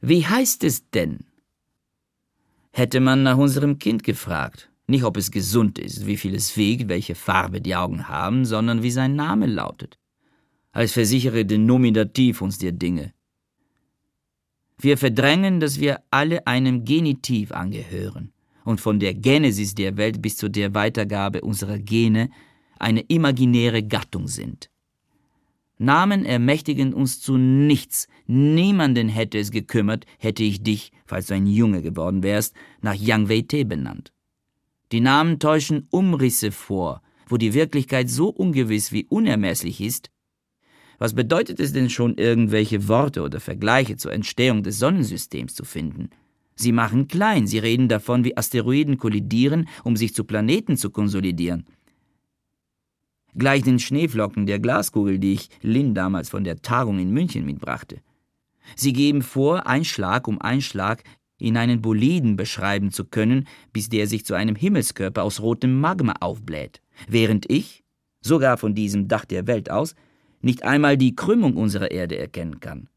Wie 0.00 0.26
heißt 0.26 0.64
es 0.64 0.88
denn? 0.90 1.26
Hätte 2.72 3.00
man 3.00 3.22
nach 3.22 3.36
unserem 3.36 3.78
Kind 3.78 4.02
gefragt, 4.02 4.70
nicht 4.86 5.04
ob 5.04 5.16
es 5.16 5.30
gesund 5.30 5.78
ist, 5.78 6.06
wie 6.06 6.16
viel 6.16 6.34
es 6.34 6.56
wiegt, 6.56 6.88
welche 6.88 7.14
Farbe 7.14 7.60
die 7.60 7.76
Augen 7.76 8.08
haben, 8.08 8.44
sondern 8.44 8.82
wie 8.82 8.90
sein 8.90 9.14
Name 9.14 9.46
lautet. 9.46 9.98
Als 10.72 10.92
versichere 10.92 11.44
den 11.44 11.66
Nominativ 11.66 12.40
uns 12.40 12.58
der 12.58 12.72
Dinge. 12.72 13.12
Wir 14.78 14.96
verdrängen, 14.96 15.60
dass 15.60 15.78
wir 15.78 16.00
alle 16.10 16.46
einem 16.46 16.84
Genitiv 16.84 17.52
angehören 17.52 18.32
und 18.64 18.80
von 18.80 19.00
der 19.00 19.14
Genesis 19.14 19.74
der 19.74 19.96
Welt 19.96 20.22
bis 20.22 20.36
zu 20.36 20.48
der 20.48 20.74
Weitergabe 20.74 21.40
unserer 21.40 21.78
Gene 21.78 22.30
eine 22.78 23.00
imaginäre 23.00 23.82
Gattung 23.82 24.28
sind. 24.28 24.70
Namen 25.78 26.26
ermächtigen 26.26 26.92
uns 26.92 27.20
zu 27.20 27.38
nichts. 27.38 28.06
Niemanden 28.26 29.08
hätte 29.08 29.38
es 29.38 29.50
gekümmert, 29.50 30.04
hätte 30.18 30.42
ich 30.42 30.62
dich, 30.62 30.92
falls 31.06 31.28
du 31.28 31.34
ein 31.34 31.46
Junge 31.46 31.80
geworden 31.80 32.22
wärst, 32.22 32.54
nach 32.82 32.94
Yang 32.94 33.30
Wei-te 33.30 33.64
benannt. 33.64 34.12
Die 34.92 35.00
Namen 35.00 35.38
täuschen 35.38 35.86
Umrisse 35.90 36.52
vor, 36.52 37.00
wo 37.28 37.38
die 37.38 37.54
Wirklichkeit 37.54 38.10
so 38.10 38.28
ungewiss 38.28 38.92
wie 38.92 39.06
unermesslich 39.06 39.80
ist, 39.80 40.10
was 41.00 41.14
bedeutet 41.14 41.60
es 41.60 41.72
denn 41.72 41.88
schon, 41.88 42.18
irgendwelche 42.18 42.86
Worte 42.86 43.22
oder 43.22 43.40
Vergleiche 43.40 43.96
zur 43.96 44.12
Entstehung 44.12 44.62
des 44.62 44.78
Sonnensystems 44.78 45.54
zu 45.54 45.64
finden? 45.64 46.10
Sie 46.60 46.72
machen 46.72 47.08
klein, 47.08 47.46
sie 47.46 47.58
reden 47.58 47.88
davon, 47.88 48.22
wie 48.22 48.36
Asteroiden 48.36 48.98
kollidieren, 48.98 49.66
um 49.82 49.96
sich 49.96 50.12
zu 50.12 50.24
Planeten 50.24 50.76
zu 50.76 50.90
konsolidieren. 50.90 51.64
Gleich 53.34 53.62
den 53.62 53.78
Schneeflocken 53.78 54.44
der 54.44 54.58
Glaskugel, 54.58 55.18
die 55.18 55.32
ich 55.32 55.48
Lynn 55.62 55.94
damals 55.94 56.28
von 56.28 56.44
der 56.44 56.60
Tagung 56.60 56.98
in 56.98 57.12
München 57.12 57.46
mitbrachte. 57.46 58.02
Sie 58.76 58.92
geben 58.92 59.22
vor, 59.22 59.66
Einschlag 59.66 60.28
um 60.28 60.38
Einschlag 60.38 61.02
in 61.38 61.56
einen 61.56 61.80
Boliden 61.80 62.36
beschreiben 62.36 62.90
zu 62.90 63.06
können, 63.06 63.48
bis 63.72 63.88
der 63.88 64.06
sich 64.06 64.26
zu 64.26 64.34
einem 64.34 64.54
Himmelskörper 64.54 65.22
aus 65.22 65.40
rotem 65.40 65.80
Magma 65.80 66.12
aufbläht, 66.20 66.82
während 67.08 67.50
ich, 67.50 67.84
sogar 68.20 68.58
von 68.58 68.74
diesem 68.74 69.08
Dach 69.08 69.24
der 69.24 69.46
Welt 69.46 69.70
aus, 69.70 69.94
nicht 70.42 70.62
einmal 70.62 70.98
die 70.98 71.16
Krümmung 71.16 71.56
unserer 71.56 71.90
Erde 71.90 72.18
erkennen 72.18 72.60
kann. 72.60 72.90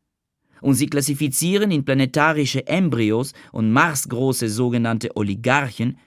Und 0.63 0.75
sie 0.75 0.87
klassifizieren 0.87 1.71
in 1.71 1.83
planetarische 1.83 2.65
Embryos 2.67 3.33
und 3.51 3.73
marsgroße 3.73 4.47
sogenannte 4.47 5.17
Oligarchen, 5.17 5.97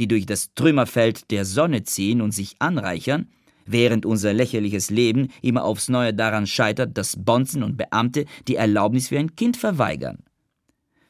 die 0.00 0.08
durch 0.08 0.24
das 0.24 0.54
Trümmerfeld 0.54 1.30
der 1.30 1.44
Sonne 1.44 1.82
ziehen 1.82 2.22
und 2.22 2.30
sich 2.30 2.56
anreichern, 2.58 3.28
während 3.66 4.06
unser 4.06 4.32
lächerliches 4.32 4.88
Leben 4.88 5.28
immer 5.42 5.62
aufs 5.62 5.90
Neue 5.90 6.14
daran 6.14 6.46
scheitert, 6.46 6.96
dass 6.96 7.22
Bonzen 7.22 7.62
und 7.62 7.76
Beamte 7.76 8.24
die 8.48 8.56
Erlaubnis 8.56 9.08
für 9.08 9.18
ein 9.18 9.36
Kind 9.36 9.58
verweigern. 9.58 10.24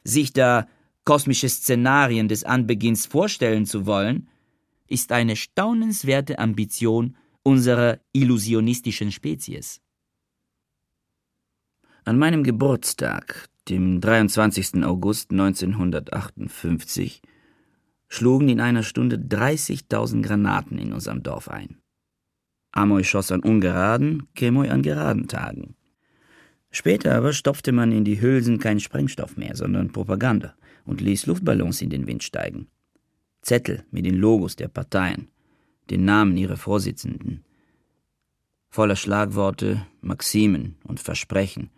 Sich 0.03 0.33
da 0.33 0.67
kosmische 1.05 1.47
Szenarien 1.47 2.27
des 2.27 2.43
Anbeginns 2.43 3.05
vorstellen 3.05 3.65
zu 3.65 3.85
wollen, 3.85 4.27
ist 4.87 5.13
eine 5.13 5.37
staunenswerte 5.37 6.37
Ambition 6.37 7.15
unserer 7.43 7.99
illusionistischen 8.11 9.13
Spezies. 9.13 9.79
An 12.05 12.17
meinem 12.17 12.43
Geburtstag, 12.43 13.49
dem 13.67 13.99
23. 13.99 14.83
August 14.83 15.31
1958, 15.31 17.21
schlugen 18.07 18.49
in 18.49 18.61
einer 18.61 18.83
Stunde 18.83 19.17
30.000 19.17 20.21
Granaten 20.23 20.77
in 20.77 20.93
unserem 20.93 21.23
Dorf 21.23 21.49
ein. 21.49 21.77
Amoy 22.71 23.03
schoss 23.03 23.31
an 23.31 23.41
ungeraden, 23.41 24.27
Kemoy 24.33 24.69
an 24.69 24.81
geraden 24.81 25.27
Tagen. 25.27 25.75
Später 26.71 27.15
aber 27.15 27.33
stopfte 27.33 27.71
man 27.71 27.91
in 27.91 28.05
die 28.05 28.21
Hülsen 28.21 28.59
keinen 28.59 28.79
Sprengstoff 28.79 29.37
mehr, 29.37 29.55
sondern 29.55 29.91
Propaganda 29.91 30.55
und 30.85 31.01
ließ 31.01 31.25
Luftballons 31.25 31.81
in 31.81 31.89
den 31.89 32.07
Wind 32.07 32.23
steigen. 32.23 32.67
Zettel 33.41 33.85
mit 33.91 34.05
den 34.05 34.15
Logos 34.15 34.55
der 34.55 34.67
Parteien, 34.67 35.29
den 35.89 36.05
Namen 36.05 36.37
ihrer 36.37 36.57
Vorsitzenden. 36.57 37.43
Voller 38.69 38.95
Schlagworte, 38.95 39.85
Maximen 40.01 40.77
und 40.83 40.99
Versprechen, 40.99 41.71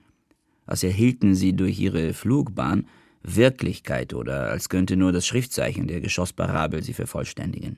als 0.66 0.84
erhielten 0.84 1.36
sie 1.36 1.54
durch 1.54 1.80
ihre 1.80 2.14
Flugbahn 2.14 2.86
Wirklichkeit 3.24 4.14
oder 4.14 4.50
als 4.50 4.70
könnte 4.70 4.96
nur 4.96 5.12
das 5.12 5.28
Schriftzeichen 5.28 5.88
der 5.88 6.02
Geschossparabel 6.02 6.84
sie 6.84 6.94
vervollständigen. 6.94 7.78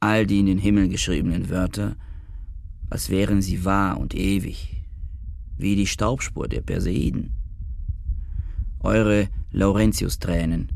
All 0.00 0.26
die 0.26 0.40
in 0.40 0.46
den 0.46 0.58
Himmel 0.58 0.88
geschriebenen 0.88 1.48
Wörter, 1.50 1.96
als 2.90 3.10
wären 3.10 3.42
sie 3.42 3.64
wahr 3.64 3.98
und 3.98 4.14
ewig, 4.14 4.82
wie 5.56 5.76
die 5.76 5.86
Staubspur 5.86 6.48
der 6.48 6.60
Perseiden. 6.60 7.32
Eure 8.80 9.28
Laurentius-Tränen, 9.50 10.72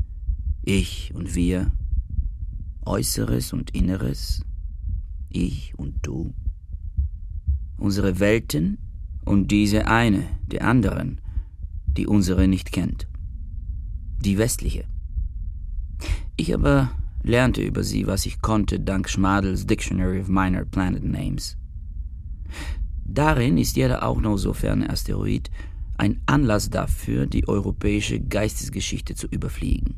ich 0.63 1.13
und 1.13 1.35
wir, 1.35 1.71
Äußeres 2.85 3.53
und 3.53 3.71
Inneres, 3.75 4.43
ich 5.29 5.77
und 5.77 5.95
du. 6.01 6.33
Unsere 7.77 8.19
Welten 8.19 8.79
und 9.29 9.51
diese 9.51 9.85
eine 9.85 10.25
der 10.47 10.65
anderen, 10.65 11.21
die 11.85 12.07
unsere 12.07 12.47
nicht 12.47 12.71
kennt. 12.71 13.07
Die 14.25 14.39
westliche. 14.39 14.85
Ich 16.35 16.51
aber 16.51 16.89
lernte 17.21 17.61
über 17.61 17.83
sie, 17.83 18.07
was 18.07 18.25
ich 18.25 18.41
konnte, 18.41 18.79
dank 18.79 19.07
Schmadels 19.07 19.67
Dictionary 19.67 20.19
of 20.19 20.29
Minor 20.29 20.65
Planet 20.65 21.03
Names. 21.03 21.57
Darin 23.05 23.59
ist 23.59 23.77
jeder 23.77 24.01
auch 24.01 24.19
noch 24.19 24.37
so 24.37 24.53
ferne 24.53 24.89
Asteroid 24.89 25.51
ein 25.97 26.21
Anlass 26.25 26.71
dafür, 26.71 27.27
die 27.27 27.47
europäische 27.47 28.19
Geistesgeschichte 28.19 29.13
zu 29.13 29.27
überfliegen. 29.27 29.93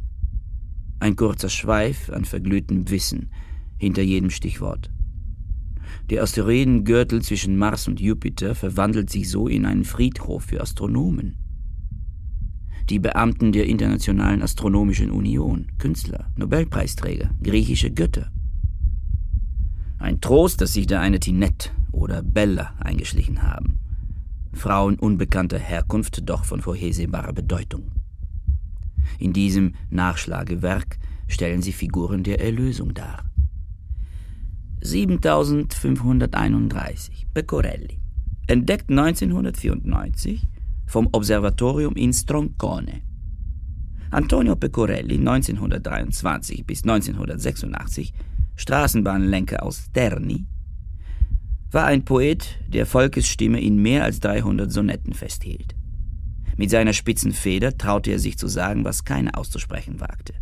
Ein 0.99 1.15
kurzer 1.15 1.49
Schweif 1.49 2.09
an 2.09 2.25
verglühtem 2.25 2.89
Wissen 2.89 3.31
hinter 3.77 4.01
jedem 4.01 4.29
Stichwort. 4.29 4.91
Der 6.09 6.23
Asteroidengürtel 6.23 7.21
zwischen 7.21 7.57
Mars 7.57 7.87
und 7.87 7.99
Jupiter 7.99 8.55
verwandelt 8.55 9.09
sich 9.09 9.29
so 9.29 9.47
in 9.47 9.65
einen 9.65 9.83
Friedhof 9.83 10.43
für 10.43 10.61
Astronomen. 10.61 11.37
Die 12.89 12.99
Beamten 12.99 13.51
der 13.51 13.67
Internationalen 13.67 14.41
Astronomischen 14.41 15.11
Union, 15.11 15.67
Künstler, 15.77 16.31
Nobelpreisträger, 16.35 17.29
griechische 17.41 17.91
Götter. 17.91 18.31
Ein 19.97 20.19
Trost, 20.19 20.61
dass 20.61 20.73
sich 20.73 20.87
da 20.87 20.99
eine 20.99 21.19
Tinette 21.19 21.69
oder 21.91 22.23
Bella 22.23 22.73
eingeschlichen 22.79 23.43
haben. 23.43 23.79
Frauen 24.53 24.99
unbekannter 24.99 25.59
Herkunft, 25.59 26.27
doch 26.29 26.43
von 26.43 26.61
vorhersehbarer 26.61 27.33
Bedeutung. 27.33 27.91
In 29.19 29.33
diesem 29.33 29.75
Nachschlagewerk 29.89 30.97
stellen 31.27 31.61
sie 31.61 31.71
Figuren 31.71 32.23
der 32.23 32.41
Erlösung 32.41 32.93
dar. 32.93 33.31
7531 34.81 37.27
Pecorelli, 37.33 37.99
entdeckt 38.47 38.89
1994 38.89 40.47
vom 40.87 41.09
Observatorium 41.11 41.95
in 41.95 42.13
Stroncone. 42.13 43.01
Antonio 44.09 44.55
Pecorelli, 44.55 45.19
1923 45.19 46.65
bis 46.65 46.83
1986, 46.83 48.13
Straßenbahnlenker 48.55 49.61
aus 49.63 49.91
Terni, 49.93 50.47
war 51.71 51.85
ein 51.85 52.03
Poet, 52.03 52.59
der 52.67 52.85
Volkesstimme 52.85 53.61
in 53.61 53.81
mehr 53.81 54.03
als 54.03 54.19
300 54.19 54.69
Sonetten 54.71 55.13
festhielt. 55.13 55.75
Mit 56.57 56.69
seiner 56.69 56.93
spitzen 56.93 57.31
Feder 57.31 57.77
traute 57.77 58.11
er 58.11 58.19
sich 58.19 58.37
zu 58.37 58.47
sagen, 58.47 58.83
was 58.83 59.05
keiner 59.05 59.37
auszusprechen 59.37 60.01
wagte. 60.01 60.33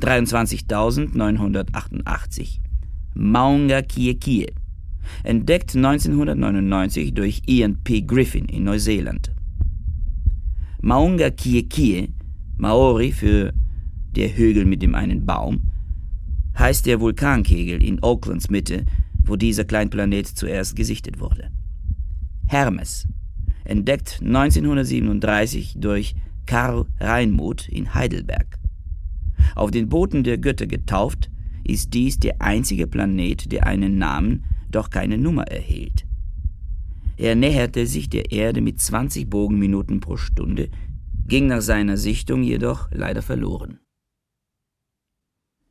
23.988 0.00 2.60
Maunga 3.14 3.82
Kie 3.82 4.14
Kie, 4.14 4.46
entdeckt 5.24 5.74
1999 5.74 7.14
durch 7.14 7.42
Ian 7.46 7.82
P. 7.82 8.02
Griffin 8.02 8.44
in 8.46 8.64
Neuseeland. 8.64 9.32
Maunga 10.80 11.30
Kie 11.30 11.68
Kie, 11.68 12.14
Maori 12.56 13.12
für 13.12 13.52
der 14.14 14.36
Hügel 14.36 14.64
mit 14.64 14.82
dem 14.82 14.94
einen 14.94 15.26
Baum, 15.26 15.62
heißt 16.58 16.86
der 16.86 17.00
Vulkankegel 17.00 17.82
in 17.82 18.02
Aucklands 18.02 18.50
Mitte, 18.50 18.84
wo 19.24 19.36
dieser 19.36 19.64
Kleinplanet 19.64 20.26
zuerst 20.26 20.76
gesichtet 20.76 21.20
wurde. 21.20 21.50
Hermes, 22.46 23.06
entdeckt 23.64 24.20
1937 24.22 25.76
durch 25.78 26.14
Karl 26.46 26.86
Reinmuth 26.98 27.68
in 27.68 27.94
Heidelberg. 27.94 28.58
Auf 29.54 29.70
den 29.70 29.88
Booten 29.88 30.24
der 30.24 30.38
Götter 30.38 30.66
getauft, 30.66 31.30
ist 31.70 31.94
dies 31.94 32.18
der 32.18 32.42
einzige 32.42 32.86
Planet, 32.86 33.50
der 33.52 33.66
einen 33.66 33.98
Namen, 33.98 34.44
doch 34.70 34.90
keine 34.90 35.18
Nummer 35.18 35.44
erhielt. 35.44 36.04
Er 37.16 37.34
näherte 37.34 37.86
sich 37.86 38.08
der 38.08 38.32
Erde 38.32 38.60
mit 38.60 38.80
20 38.80 39.28
Bogenminuten 39.28 40.00
pro 40.00 40.16
Stunde, 40.16 40.70
ging 41.26 41.46
nach 41.46 41.60
seiner 41.60 41.96
Sichtung 41.96 42.42
jedoch 42.42 42.88
leider 42.90 43.22
verloren. 43.22 43.78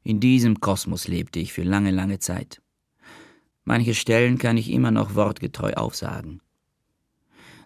In 0.04 0.20
diesem 0.20 0.60
Kosmos 0.60 1.08
lebte 1.08 1.40
ich 1.40 1.52
für 1.54 1.64
lange, 1.64 1.92
lange 1.92 2.20
Zeit. 2.20 2.62
Manche 3.66 3.94
Stellen 3.94 4.38
kann 4.38 4.58
ich 4.58 4.72
immer 4.72 4.92
noch 4.92 5.16
wortgetreu 5.16 5.74
aufsagen. 5.74 6.42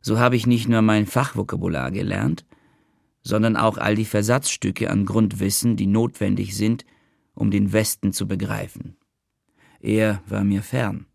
So 0.02 0.20
habe 0.20 0.36
ich 0.36 0.48
nicht 0.48 0.68
nur 0.68 0.82
mein 0.82 1.06
Fachvokabular 1.06 1.92
gelernt, 1.92 2.46
sondern 3.22 3.56
auch 3.56 3.78
all 3.78 3.96
die 3.96 4.06
Versatzstücke 4.06 4.90
an 4.90 5.06
Grundwissen, 5.06 5.78
die 5.78 5.88
notwendig 5.88 6.58
sind, 6.58 6.84
um 7.36 7.52
den 7.52 7.74
Westen 7.74 8.14
zu 8.14 8.28
begreifen. 8.28 8.96
Er 9.80 10.22
war 10.28 10.44
mir 10.44 10.62
fern, 10.62 11.08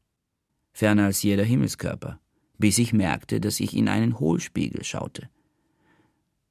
ferner 0.72 1.06
als 1.06 1.22
jeder 1.22 1.44
Himmelskörper, 1.44 2.20
bis 2.58 2.78
ich 2.78 2.92
merkte, 2.92 3.40
dass 3.40 3.60
ich 3.60 3.76
in 3.76 3.88
einen 3.88 4.18
Hohlspiegel 4.18 4.84
schaute. 4.84 5.28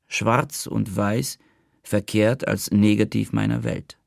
Schwarz 0.08 0.68
und 0.68 0.96
Weiß 0.96 1.38
verkehrt 1.84 2.48
als 2.48 2.72
negativ 2.72 3.34
meiner 3.34 3.64
Welt. 3.64 3.98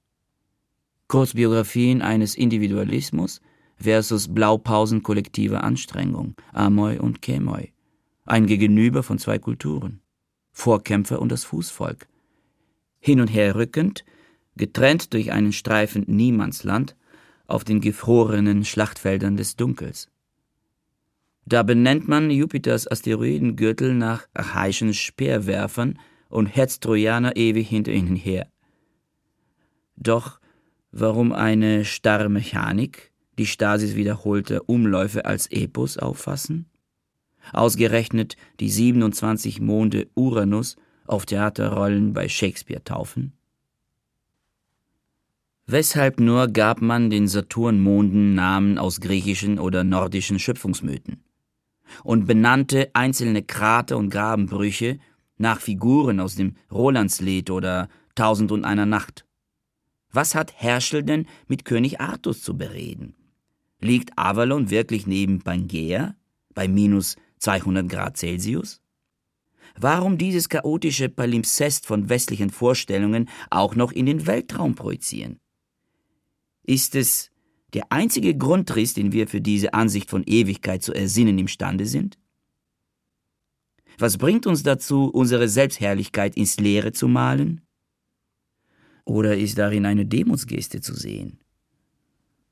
Kurzbiografien 1.09 2.03
eines 2.03 2.35
Individualismus 2.35 3.41
versus 3.77 4.33
Blaupausen 4.33 5.03
kollektiver 5.03 5.65
Anstrengung, 5.65 6.35
Amoi 6.53 6.99
und 6.99 7.23
Kemoi. 7.23 7.73
Ein 8.25 8.47
Gegenüber 8.47 9.03
von 9.03 9.19
zwei 9.19 9.39
Kulturen. 9.39 10.01
Vorkämpfer 10.53 11.21
und 11.21 11.33
das 11.33 11.45
Fußvolk. 11.45 12.07
Hin 12.99 13.21
und 13.21 13.29
her 13.29 13.55
rückend, 13.55 14.05
getrennt 14.57 15.13
durch 15.15 15.33
einen 15.33 15.53
Streifen 15.53 16.05
Niemandsland 16.07 16.97
auf 17.47 17.65
den 17.65 17.81
gefrorenen 17.81 18.65
Schlachtfeldern 18.65 19.37
des 19.37 19.57
Dunkels. 19.57 20.09
Da 21.47 21.63
benennt 21.63 22.07
man 22.07 22.31
Jupiters 22.31 22.91
Asteroidengürtel 22.91 23.95
nach 23.95 24.29
archaischen 24.35 24.95
Speerwerfern 24.95 25.99
und 26.29 26.47
hetzt 26.47 26.83
Trojaner 26.83 27.37
ewig 27.37 27.69
hinter 27.69 27.93
ihnen 27.93 28.15
her. 28.15 28.47
Doch 29.97 30.41
warum 30.93 31.33
eine 31.33 31.85
starre 31.85 32.29
Mechanik, 32.29 33.13
die 33.39 33.47
Stasis 33.47 33.97
wiederholte 33.97 34.63
Umläufe 34.63 35.25
als 35.25 35.49
Epos 35.49 35.99
auffassen? 35.99 36.67
Ausgerechnet 37.53 38.37
die 38.61 38.71
27 38.71 39.61
Monde 39.61 40.09
Uranus 40.15 40.77
auf 41.07 41.27
Theaterrollen 41.27 42.13
bei 42.13 42.29
Shakespeare 42.29 42.85
taufen? 42.85 43.33
Weshalb 45.73 46.19
nur 46.19 46.49
gab 46.49 46.83
man 46.83 47.11
den 47.11 47.29
Saturnmonden 47.29 48.35
Namen 48.35 48.77
aus 48.77 49.01
griechischen 49.01 49.61
oder 49.61 49.85
nordischen 49.85 50.41
Schöpfungsmythen 50.41 51.23
und 52.03 52.27
benannte 52.27 52.91
einzelne 52.93 53.45
Krater 53.45 53.97
und 53.97 54.11
Grabenbrüche 54.11 54.99
nach 55.39 55.61
Figuren 55.61 56.19
aus 56.19 56.35
dem 56.35 56.57
Rolandslied 56.73 57.51
oder 57.51 57.89
Tausend 58.17 58.51
und 58.51 58.65
einer 58.65 58.85
Nacht? 58.85 59.25
Was 60.11 60.35
hat 60.35 60.53
Herschel 60.57 61.05
denn 61.05 61.27
mit 61.47 61.65
König 61.65 62.01
Artus 62.01 62.43
zu 62.43 62.59
bereden? 62.59 63.15
Liegt 63.79 64.19
Avalon 64.19 64.71
wirklich 64.71 65.07
neben 65.07 65.41
Pangea 65.41 66.17
bei 66.53 66.67
minus 66.67 67.15
200 67.39 67.89
Grad 67.89 68.17
Celsius? 68.17 68.81
Warum 69.79 70.19
dieses 70.19 70.49
chaotische 70.49 71.09
Palimpsest 71.09 71.87
von 71.87 72.09
westlichen 72.09 72.51
Vorstellungen 72.51 73.29
auch 73.51 73.77
noch 73.77 73.93
in 73.93 74.07
den 74.07 74.27
Weltraum 74.27 74.75
projizieren? 74.75 75.39
Ist 76.63 76.95
es 76.95 77.31
der 77.75 77.91
einzige 77.91 78.37
Grundriss, 78.37 78.95
den 78.95 79.13
wir 79.13 79.29
für 79.29 79.41
diese 79.41 79.75
Ansicht 79.75 80.11
von 80.11 80.25
Ewigkeit 80.25 80.83
zu 80.83 80.93
ersinnen 80.93 81.39
imstande 81.39 81.87
sind? 81.87 82.19
Was 83.99 84.19
bringt 84.19 84.47
uns 84.47 84.63
dazu, 84.63 85.07
unsere 85.07 85.49
Selbstherrlichkeit 85.49 86.37
ins 86.37 86.59
Leere 86.59 86.93
zu 86.93 87.07
malen? 87.07 87.61
Oder 89.05 89.37
ist 89.37 89.59
darin 89.59 89.87
eine 89.87 90.07
Demutsgeste 90.07 90.81
zu 90.81 90.95
sehen? 90.95 91.41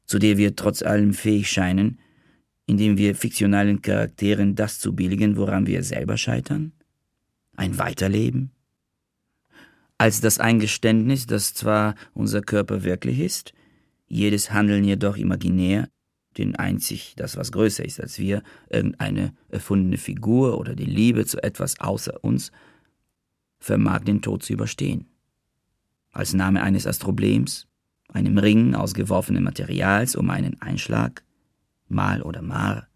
zu 0.08 0.18
der 0.18 0.38
wir 0.38 0.56
trotz 0.56 0.82
allem 0.82 1.12
fähig 1.12 1.50
scheinen, 1.50 2.00
indem 2.66 2.96
wir 2.96 3.14
fiktionalen 3.14 3.82
Charakteren 3.82 4.56
das 4.56 4.80
zu 4.80 4.94
billigen, 4.94 5.36
woran 5.36 5.66
wir 5.66 5.84
selber 5.84 6.16
scheitern? 6.16 6.72
Ein 7.56 7.78
Weiterleben? 7.78 8.50
Als 9.98 10.20
das 10.20 10.38
Eingeständnis, 10.38 11.26
dass 11.26 11.54
zwar 11.54 11.94
unser 12.14 12.40
Körper 12.40 12.84
wirklich 12.84 13.20
ist, 13.20 13.52
jedes 14.08 14.50
Handeln 14.50 14.84
jedoch 14.84 15.16
imaginär, 15.16 15.88
den 16.36 16.56
einzig 16.56 17.14
das, 17.16 17.36
was 17.36 17.52
größer 17.52 17.84
ist 17.84 18.00
als 18.00 18.18
wir, 18.18 18.42
irgendeine 18.70 19.34
erfundene 19.48 19.98
Figur 19.98 20.58
oder 20.58 20.74
die 20.74 20.84
Liebe 20.84 21.26
zu 21.26 21.42
etwas 21.42 21.80
außer 21.80 22.22
uns, 22.22 22.52
vermag 23.58 24.04
den 24.04 24.22
Tod 24.22 24.42
zu 24.42 24.52
überstehen. 24.52 25.06
Als 26.12 26.32
Name 26.32 26.62
eines 26.62 26.86
Astroblems, 26.86 27.66
einem 28.08 28.38
Ring 28.38 28.74
aus 28.74 28.94
geworfenem 28.94 29.44
Materials 29.44 30.16
um 30.16 30.30
einen 30.30 30.60
Einschlag, 30.62 31.22
Mal 31.88 32.22
oder 32.22 32.42
Mar, 32.42 32.88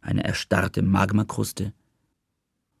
eine 0.00 0.24
erstarrte 0.24 0.82
Magmakruste. 0.82 1.72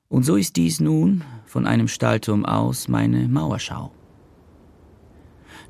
Und 0.08 0.22
so 0.22 0.36
ist 0.36 0.56
dies 0.56 0.80
nun 0.80 1.24
von 1.44 1.66
einem 1.66 1.88
Stallturm 1.88 2.44
aus 2.44 2.88
meine 2.88 3.28
Mauerschau. 3.28 3.97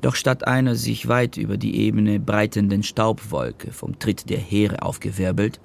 Doch 0.01 0.15
statt 0.15 0.47
einer 0.47 0.75
sich 0.75 1.07
weit 1.07 1.37
über 1.37 1.57
die 1.57 1.75
Ebene 1.75 2.19
breitenden 2.19 2.83
Staubwolke 2.83 3.71
vom 3.71 3.99
Tritt 3.99 4.29
der 4.29 4.37
Heere 4.37 4.81
aufgewirbelt, 4.81 5.59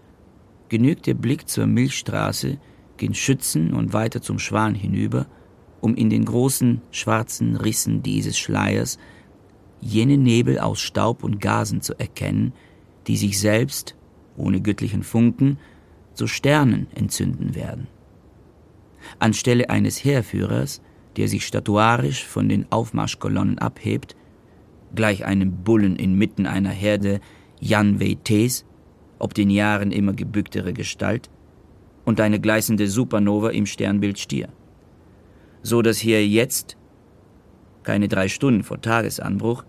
genügt 0.68 1.06
der 1.06 1.14
Blick 1.14 1.48
zur 1.48 1.66
Milchstraße, 1.66 2.58
gen 2.96 3.14
Schützen 3.14 3.72
und 3.72 3.92
weiter 3.92 4.22
zum 4.22 4.38
Schwan 4.38 4.74
hinüber, 4.74 5.26
um 5.80 5.94
in 5.94 6.10
den 6.10 6.24
großen 6.24 6.80
schwarzen 6.90 7.56
Rissen 7.56 8.02
dieses 8.02 8.38
Schleiers 8.38 8.98
jene 9.80 10.16
Nebel 10.16 10.58
aus 10.58 10.80
Staub 10.80 11.22
und 11.22 11.40
Gasen 11.40 11.80
zu 11.80 11.98
erkennen, 11.98 12.54
die 13.06 13.16
sich 13.16 13.38
selbst, 13.38 13.94
ohne 14.36 14.60
göttlichen 14.60 15.02
Funken, 15.02 15.58
zu 16.14 16.26
Sternen 16.26 16.86
entzünden 16.94 17.54
werden. 17.54 17.86
Anstelle 19.18 19.70
eines 19.70 20.02
Heerführers, 20.02 20.80
der 21.16 21.28
sich 21.28 21.46
statuarisch 21.46 22.24
von 22.24 22.48
den 22.48 22.70
Aufmarschkolonnen 22.72 23.58
abhebt, 23.58 24.16
gleich 24.94 25.24
einem 25.24 25.62
Bullen 25.64 25.96
inmitten 25.96 26.46
einer 26.46 26.70
Herde 26.70 27.20
Jan 27.60 27.98
Ts, 28.24 28.64
ob 29.18 29.34
den 29.34 29.50
Jahren 29.50 29.92
immer 29.92 30.12
gebücktere 30.12 30.72
Gestalt, 30.72 31.30
und 32.04 32.20
eine 32.20 32.40
gleißende 32.40 32.88
Supernova 32.88 33.50
im 33.50 33.66
Sternbild 33.66 34.18
Stier. 34.18 34.48
So 35.62 35.80
dass 35.80 35.98
hier 35.98 36.26
jetzt, 36.26 36.76
keine 37.82 38.08
drei 38.08 38.28
Stunden 38.28 38.62
vor 38.62 38.80
Tagesanbruch, 38.80 39.64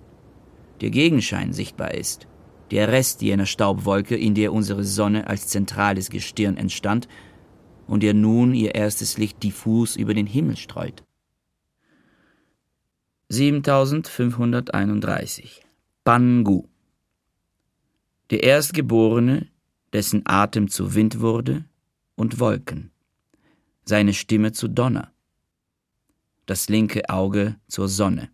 der 0.81 0.89
Gegenschein 0.89 1.53
sichtbar 1.53 1.93
ist, 1.93 2.27
der 2.71 2.89
Rest 2.89 3.21
jener 3.21 3.45
Staubwolke, 3.45 4.15
in 4.15 4.33
der 4.33 4.51
unsere 4.51 4.83
Sonne 4.83 5.27
als 5.27 5.47
zentrales 5.47 6.09
Gestirn 6.09 6.57
entstand 6.57 7.07
und 7.87 8.03
der 8.03 8.13
nun 8.13 8.53
ihr 8.53 8.75
erstes 8.75 9.17
Licht 9.17 9.43
diffus 9.43 9.95
über 9.95 10.13
den 10.13 10.27
Himmel 10.27 10.57
streut. 10.57 11.03
7531 13.27 15.63
Pangu 16.03 16.67
Der 18.29 18.43
Erstgeborene, 18.43 19.47
dessen 19.93 20.21
Atem 20.25 20.67
zu 20.67 20.93
Wind 20.93 21.21
wurde 21.21 21.65
und 22.13 22.39
Wolken, 22.39 22.91
seine 23.83 24.13
Stimme 24.13 24.51
zu 24.51 24.67
Donner, 24.67 25.11
das 26.45 26.69
linke 26.69 27.09
Auge 27.09 27.55
zur 27.67 27.89
Sonne, 27.89 28.29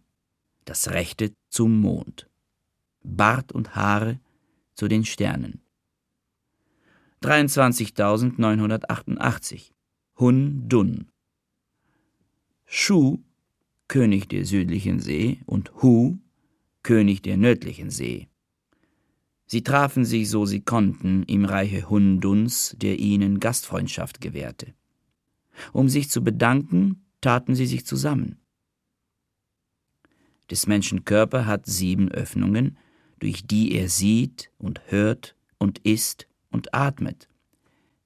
das 0.66 0.90
rechte 0.90 1.32
zum 1.48 1.80
Mond, 1.80 2.30
Bart 3.02 3.54
und 3.54 3.78
Haare 3.78 4.20
zu 4.74 4.90
den 4.90 5.06
Sternen. 5.06 5.62
23.988 7.24 9.72
Hun 10.20 10.68
Dun 10.68 11.10
Shu 12.66 13.24
König 13.92 14.30
der 14.30 14.46
südlichen 14.46 15.02
See, 15.02 15.42
und 15.46 15.82
Hu, 15.82 16.18
König 16.82 17.24
der 17.24 17.36
nördlichen 17.36 17.90
See. 17.90 18.30
Sie 19.46 19.64
trafen 19.64 20.06
sich, 20.06 20.30
so 20.30 20.46
sie 20.46 20.62
konnten, 20.62 21.24
im 21.24 21.44
Reiche 21.44 21.90
Hunduns, 21.90 22.74
der 22.80 23.00
ihnen 23.00 23.42
Gastfreundschaft 23.42 24.22
gewährte. 24.22 24.74
Um 25.74 25.90
sich 25.90 26.10
zu 26.10 26.24
bedanken, 26.24 27.04
taten 27.20 27.54
sie 27.54 27.66
sich 27.66 27.86
zusammen. 27.86 28.38
Des 30.50 30.68
Menschen 30.68 31.04
Körper 31.04 31.46
hat 31.46 31.66
sieben 31.66 32.10
Öffnungen, 32.14 32.78
durch 33.20 33.46
die 33.46 33.76
er 33.76 33.90
sieht 33.90 34.54
und 34.58 34.80
hört 34.90 35.36
und 35.58 35.80
isst 35.80 36.30
und 36.50 36.74
atmet. 36.74 37.28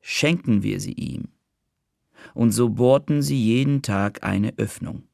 Schenken 0.02 0.64
wir 0.64 0.80
sie 0.80 0.94
ihm. 0.94 1.28
Und 2.34 2.54
so 2.54 2.70
bohrten 2.70 3.22
sie 3.22 3.40
jeden 3.40 3.84
Tag 3.84 4.24
eine 4.24 4.58
Öffnung. 4.58 5.05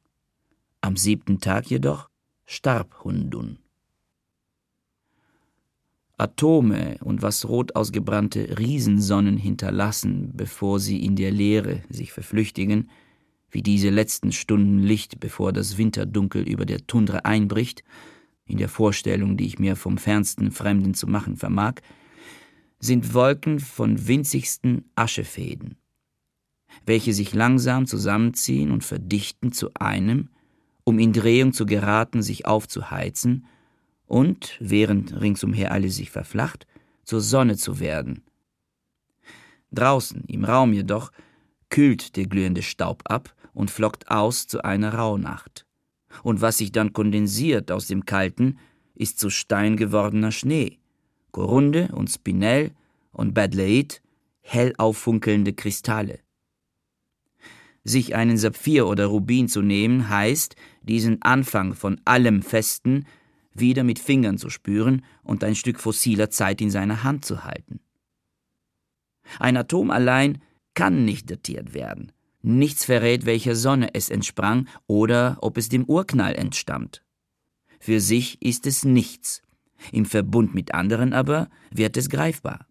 Am 0.84 0.96
siebten 0.96 1.38
Tag 1.38 1.70
jedoch 1.70 2.08
starb 2.44 3.04
Hundun. 3.04 3.58
Atome 6.18 6.98
und 7.02 7.22
was 7.22 7.48
rot 7.48 7.76
ausgebrannte 7.76 8.58
Riesensonnen 8.58 9.36
hinterlassen, 9.36 10.32
bevor 10.34 10.80
sie 10.80 11.04
in 11.04 11.14
der 11.14 11.30
Leere 11.30 11.82
sich 11.88 12.12
verflüchtigen, 12.12 12.90
wie 13.48 13.62
diese 13.62 13.90
letzten 13.90 14.32
Stunden 14.32 14.80
Licht, 14.80 15.20
bevor 15.20 15.52
das 15.52 15.78
Winterdunkel 15.78 16.42
über 16.42 16.66
der 16.66 16.84
Tundra 16.84 17.18
einbricht, 17.18 17.84
in 18.44 18.58
der 18.58 18.68
Vorstellung, 18.68 19.36
die 19.36 19.46
ich 19.46 19.60
mir 19.60 19.76
vom 19.76 19.98
fernsten 19.98 20.50
Fremden 20.50 20.94
zu 20.94 21.06
machen 21.06 21.36
vermag, 21.36 21.74
sind 22.80 23.14
Wolken 23.14 23.60
von 23.60 24.08
winzigsten 24.08 24.90
Aschefäden, 24.96 25.76
welche 26.86 27.12
sich 27.12 27.34
langsam 27.34 27.86
zusammenziehen 27.86 28.72
und 28.72 28.82
verdichten 28.82 29.52
zu 29.52 29.70
einem, 29.74 30.28
um 30.84 30.98
in 30.98 31.12
Drehung 31.12 31.52
zu 31.52 31.66
geraten, 31.66 32.22
sich 32.22 32.46
aufzuheizen 32.46 33.46
und, 34.06 34.56
während 34.60 35.20
ringsumher 35.20 35.72
alles 35.72 35.96
sich 35.96 36.10
verflacht, 36.10 36.66
zur 37.04 37.20
Sonne 37.20 37.56
zu 37.56 37.80
werden. 37.80 38.22
Draußen, 39.72 40.24
im 40.26 40.44
Raum 40.44 40.72
jedoch, 40.72 41.12
kühlt 41.70 42.16
der 42.16 42.26
glühende 42.26 42.62
Staub 42.62 43.02
ab 43.06 43.34
und 43.54 43.70
flockt 43.70 44.10
aus 44.10 44.46
zu 44.46 44.64
einer 44.64 44.94
Rauhnacht. 44.94 45.66
Und 46.22 46.42
was 46.42 46.58
sich 46.58 46.72
dann 46.72 46.92
kondensiert 46.92 47.72
aus 47.72 47.86
dem 47.86 48.04
Kalten, 48.04 48.58
ist 48.94 49.18
zu 49.18 49.30
Stein 49.30 49.76
gewordener 49.76 50.30
Schnee, 50.30 50.78
Korunde 51.30 51.88
und 51.92 52.10
Spinell 52.10 52.72
und 53.12 53.32
Badleit, 53.32 54.02
hell 54.42 54.74
auffunkelnde 54.76 55.54
Kristalle. 55.54 56.20
Sich 57.84 58.14
einen 58.14 58.36
Saphir 58.36 58.86
oder 58.86 59.06
Rubin 59.06 59.48
zu 59.48 59.62
nehmen, 59.62 60.08
heißt, 60.08 60.54
diesen 60.82 61.22
Anfang 61.22 61.74
von 61.74 62.00
allem 62.04 62.42
Festen 62.42 63.06
wieder 63.54 63.84
mit 63.84 63.98
Fingern 63.98 64.38
zu 64.38 64.50
spüren 64.50 65.04
und 65.22 65.44
ein 65.44 65.54
Stück 65.54 65.80
fossiler 65.80 66.30
Zeit 66.30 66.60
in 66.60 66.70
seiner 66.70 67.02
Hand 67.02 67.24
zu 67.24 67.44
halten. 67.44 67.80
Ein 69.38 69.56
Atom 69.56 69.90
allein 69.90 70.42
kann 70.74 71.04
nicht 71.04 71.30
datiert 71.30 71.74
werden. 71.74 72.12
Nichts 72.42 72.84
verrät, 72.84 73.24
welcher 73.24 73.54
Sonne 73.54 73.94
es 73.94 74.10
entsprang 74.10 74.68
oder 74.86 75.38
ob 75.40 75.56
es 75.58 75.68
dem 75.68 75.84
Urknall 75.84 76.34
entstammt. 76.34 77.02
Für 77.78 78.00
sich 78.00 78.42
ist 78.42 78.66
es 78.66 78.84
nichts, 78.84 79.42
im 79.92 80.06
Verbund 80.06 80.54
mit 80.54 80.74
anderen 80.74 81.12
aber 81.12 81.48
wird 81.70 81.96
es 81.96 82.08
greifbar. 82.08 82.66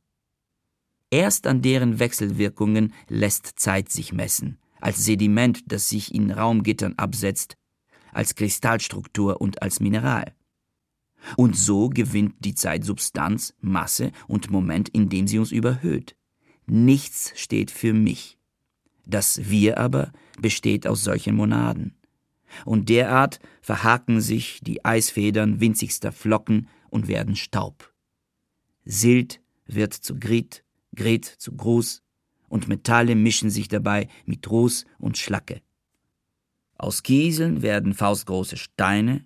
Erst 1.09 1.45
an 1.47 1.61
deren 1.61 1.99
Wechselwirkungen 1.99 2.93
lässt 3.09 3.59
Zeit 3.59 3.89
sich 3.89 4.13
messen, 4.13 4.57
als 4.79 5.03
Sediment, 5.03 5.63
das 5.67 5.89
sich 5.89 6.15
in 6.15 6.31
Raumgittern 6.31 6.93
absetzt, 6.97 7.57
als 8.11 8.35
Kristallstruktur 8.35 9.41
und 9.41 9.61
als 9.61 9.79
Mineral. 9.79 10.33
Und 11.37 11.55
so 11.55 11.89
gewinnt 11.89 12.35
die 12.39 12.55
Zeit 12.55 12.83
Substanz, 12.83 13.53
Masse 13.59 14.11
und 14.27 14.49
Moment, 14.49 14.89
indem 14.89 15.27
sie 15.27 15.39
uns 15.39 15.51
überhöht. 15.51 16.15
Nichts 16.65 17.33
steht 17.35 17.71
für 17.71 17.93
mich. 17.93 18.37
Das 19.05 19.49
Wir 19.49 19.77
aber 19.77 20.11
besteht 20.39 20.87
aus 20.87 21.03
solchen 21.03 21.35
Monaden. 21.35 21.95
Und 22.65 22.89
derart 22.89 23.39
verhaken 23.61 24.19
sich 24.19 24.59
die 24.61 24.83
Eisfedern 24.83 25.59
winzigster 25.59 26.11
Flocken 26.11 26.67
und 26.89 27.07
werden 27.07 27.35
Staub. 27.35 27.93
Silt 28.83 29.41
wird 29.65 29.93
zu 29.93 30.19
Grit, 30.19 30.63
Gret 30.95 31.25
zu 31.25 31.53
Gruß, 31.53 32.03
und 32.49 32.67
Metalle 32.67 33.15
mischen 33.15 33.49
sich 33.49 33.69
dabei 33.69 34.09
mit 34.25 34.49
Ruß 34.49 34.85
und 34.99 35.17
Schlacke. 35.17 35.61
Aus 36.81 37.03
Kieseln 37.03 37.61
werden 37.61 37.93
faustgroße 37.93 38.57
Steine, 38.57 39.23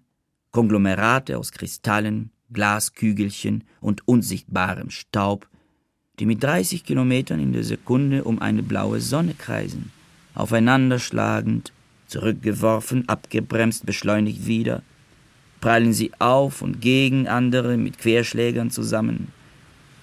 Konglomerate 0.52 1.38
aus 1.38 1.54
Kristallen, 1.54 2.32
Glaskügelchen 2.52 3.64
und 3.80 4.06
unsichtbarem 4.06 4.90
Staub, 4.90 5.48
die 6.20 6.26
mit 6.26 6.44
30 6.44 6.84
Kilometern 6.84 7.40
in 7.40 7.54
der 7.54 7.64
Sekunde 7.64 8.26
um 8.26 8.42
eine 8.42 8.62
blaue 8.62 9.00
Sonne 9.00 9.36
kreisen, 9.38 9.94
aufeinanderschlagend, 10.34 11.72
zurückgeworfen, 12.08 13.08
abgebremst, 13.08 13.86
beschleunigt 13.86 14.46
wieder, 14.46 14.84
prallen 15.62 15.94
sie 15.94 16.12
auf 16.20 16.62
und 16.62 16.82
gegen 16.82 17.30
andere 17.30 17.78
mit 17.78 18.00
Querschlägern 18.00 18.70
zusammen, 18.70 19.30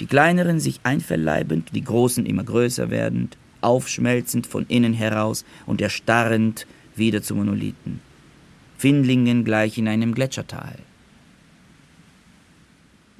die 0.00 0.06
kleineren 0.06 0.58
sich 0.58 0.80
einverleibend, 0.84 1.74
die 1.74 1.84
großen 1.84 2.24
immer 2.24 2.44
größer 2.44 2.88
werdend, 2.88 3.36
aufschmelzend 3.60 4.46
von 4.46 4.64
innen 4.68 4.94
heraus 4.94 5.44
und 5.66 5.82
erstarrend 5.82 6.66
wieder 6.96 7.22
zu 7.22 7.34
Monolithen. 7.34 8.00
Findlingen 8.76 9.44
gleich 9.44 9.78
in 9.78 9.88
einem 9.88 10.14
Gletschertal. 10.14 10.78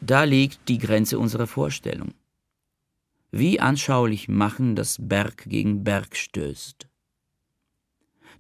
Da 0.01 0.25
liegt 0.25 0.69
die 0.69 0.79
Grenze 0.79 1.19
unserer 1.19 1.47
Vorstellung. 1.47 2.15
Wie 3.31 3.61
anschaulich 3.61 4.29
machen, 4.29 4.75
dass 4.75 4.99
Berg 5.01 5.45
gegen 5.47 5.85
Berg 5.85 6.17
stößt. 6.17 6.89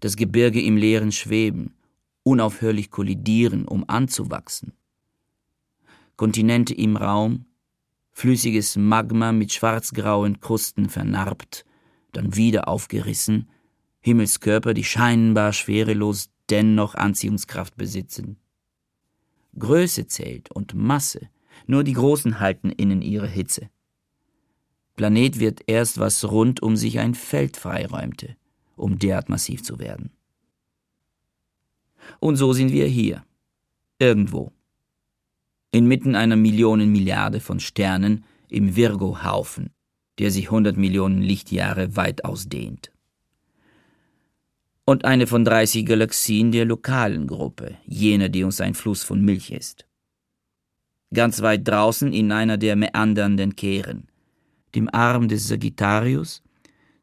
Das 0.00 0.16
Gebirge 0.16 0.60
im 0.60 0.76
Leeren 0.76 1.12
schweben, 1.12 1.74
unaufhörlich 2.24 2.90
kollidieren, 2.90 3.66
um 3.66 3.84
anzuwachsen. 3.88 4.72
Kontinente 6.16 6.74
im 6.74 6.96
Raum, 6.96 7.46
flüssiges 8.10 8.76
Magma 8.76 9.30
mit 9.30 9.52
schwarzgrauen 9.52 10.40
Krusten 10.40 10.88
vernarbt, 10.88 11.64
dann 12.10 12.34
wieder 12.34 12.66
aufgerissen, 12.66 13.48
Himmelskörper, 14.02 14.74
die 14.74 14.84
scheinbar 14.84 15.52
schwerelos 15.52 16.30
dennoch 16.50 16.94
Anziehungskraft 16.94 17.76
besitzen. 17.76 18.36
Größe 19.58 20.06
zählt 20.06 20.50
und 20.50 20.74
Masse, 20.74 21.28
nur 21.66 21.84
die 21.84 21.92
Großen 21.92 22.40
halten 22.40 22.70
innen 22.70 23.02
ihre 23.02 23.28
Hitze. 23.28 23.70
Planet 24.96 25.40
wird 25.40 25.60
erst, 25.66 25.98
was 25.98 26.30
rund 26.30 26.62
um 26.62 26.76
sich 26.76 26.98
ein 26.98 27.14
Feld 27.14 27.56
freiräumte, 27.56 28.36
um 28.76 28.98
derart 28.98 29.28
massiv 29.28 29.62
zu 29.62 29.78
werden. 29.78 30.10
Und 32.18 32.36
so 32.36 32.52
sind 32.52 32.72
wir 32.72 32.86
hier, 32.86 33.24
irgendwo, 33.98 34.52
inmitten 35.70 36.14
einer 36.14 36.36
Millionenmilliarde 36.36 37.40
von 37.40 37.60
Sternen 37.60 38.24
im 38.48 38.76
Virgo-Haufen, 38.76 39.70
der 40.18 40.30
sich 40.30 40.50
hundert 40.50 40.76
Millionen 40.76 41.22
Lichtjahre 41.22 41.96
weit 41.96 42.24
ausdehnt. 42.24 42.91
Und 44.84 45.04
eine 45.04 45.26
von 45.26 45.44
30 45.44 45.86
Galaxien 45.86 46.50
der 46.50 46.64
lokalen 46.64 47.26
Gruppe, 47.26 47.76
jener, 47.86 48.28
die 48.28 48.42
uns 48.42 48.60
ein 48.60 48.74
Fluss 48.74 49.04
von 49.04 49.24
Milch 49.24 49.50
ist. 49.50 49.86
Ganz 51.14 51.40
weit 51.42 51.68
draußen 51.68 52.12
in 52.12 52.32
einer 52.32 52.58
der 52.58 52.74
meandernden 52.74 53.54
Kehren, 53.54 54.08
dem 54.74 54.88
Arm 54.92 55.28
des 55.28 55.46
Sagittarius, 55.46 56.42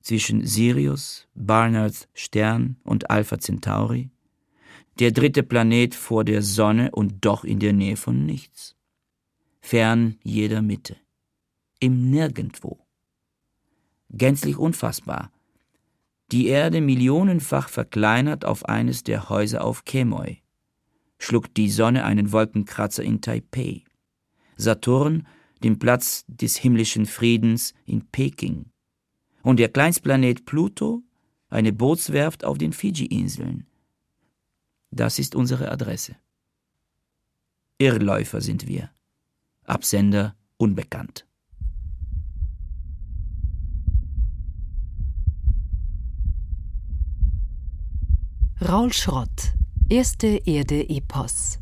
zwischen 0.01 0.45
Sirius, 0.45 1.27
Barnards 1.35 2.07
Stern 2.13 2.77
und 2.83 3.09
Alpha 3.09 3.37
Centauri, 3.39 4.09
der 4.99 5.11
dritte 5.11 5.43
Planet 5.43 5.95
vor 5.95 6.23
der 6.23 6.41
Sonne 6.41 6.91
und 6.91 7.23
doch 7.25 7.43
in 7.43 7.59
der 7.59 7.73
Nähe 7.73 7.95
von 7.95 8.25
nichts, 8.25 8.75
fern 9.61 10.17
jeder 10.23 10.61
Mitte, 10.61 10.97
im 11.79 12.09
Nirgendwo. 12.09 12.79
Gänzlich 14.09 14.57
unfassbar. 14.57 15.31
Die 16.31 16.47
Erde 16.47 16.81
millionenfach 16.81 17.69
verkleinert 17.69 18.45
auf 18.45 18.65
eines 18.65 19.03
der 19.03 19.29
Häuser 19.29 19.63
auf 19.63 19.85
Kemoi, 19.85 20.37
schluckt 21.17 21.57
die 21.57 21.69
Sonne 21.69 22.05
einen 22.05 22.31
Wolkenkratzer 22.31 23.03
in 23.03 23.21
Taipei, 23.21 23.83
Saturn 24.55 25.27
den 25.63 25.79
Platz 25.79 26.25
des 26.27 26.55
himmlischen 26.55 27.05
Friedens 27.05 27.73
in 27.85 28.05
Peking 28.07 28.65
und 29.41 29.57
der 29.59 29.69
Kleinstplanet 29.69 30.45
Pluto 30.45 31.03
eine 31.49 31.73
Bootswerft 31.73 32.45
auf 32.45 32.57
den 32.57 32.73
Fiji-Inseln. 32.73 33.65
Das 34.91 35.19
ist 35.19 35.35
unsere 35.35 35.71
Adresse. 35.71 36.15
Irrläufer 37.77 38.41
sind 38.41 38.67
wir, 38.67 38.91
Absender 39.65 40.35
unbekannt. 40.57 41.25
Raul 48.61 48.91
Schrott 48.91 49.53
Erste 49.87 50.41
Erde-Epos 50.45 51.59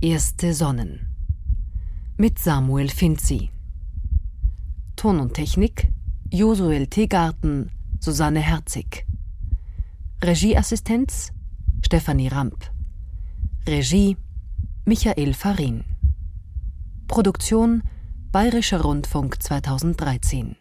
Erste 0.00 0.54
Sonnen 0.54 1.06
mit 2.16 2.38
Samuel 2.38 2.88
Finzi. 2.88 3.50
Ton 4.96 5.20
und 5.20 5.34
Technik 5.34 5.88
Josuel 6.30 6.86
Tegarten, 6.86 7.70
Susanne 8.00 8.40
Herzig. 8.40 9.04
Regieassistenz 10.24 11.32
Stefanie 11.84 12.28
Ramp. 12.28 12.64
Regie 13.68 14.16
Michael 14.86 15.34
Farin. 15.34 15.84
Produktion 17.08 17.82
Bayerischer 18.30 18.80
Rundfunk 18.80 19.42
2013. 19.42 20.56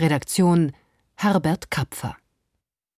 Redaktion 0.00 0.72
Herbert 1.14 1.70
Kapfer 1.70 2.16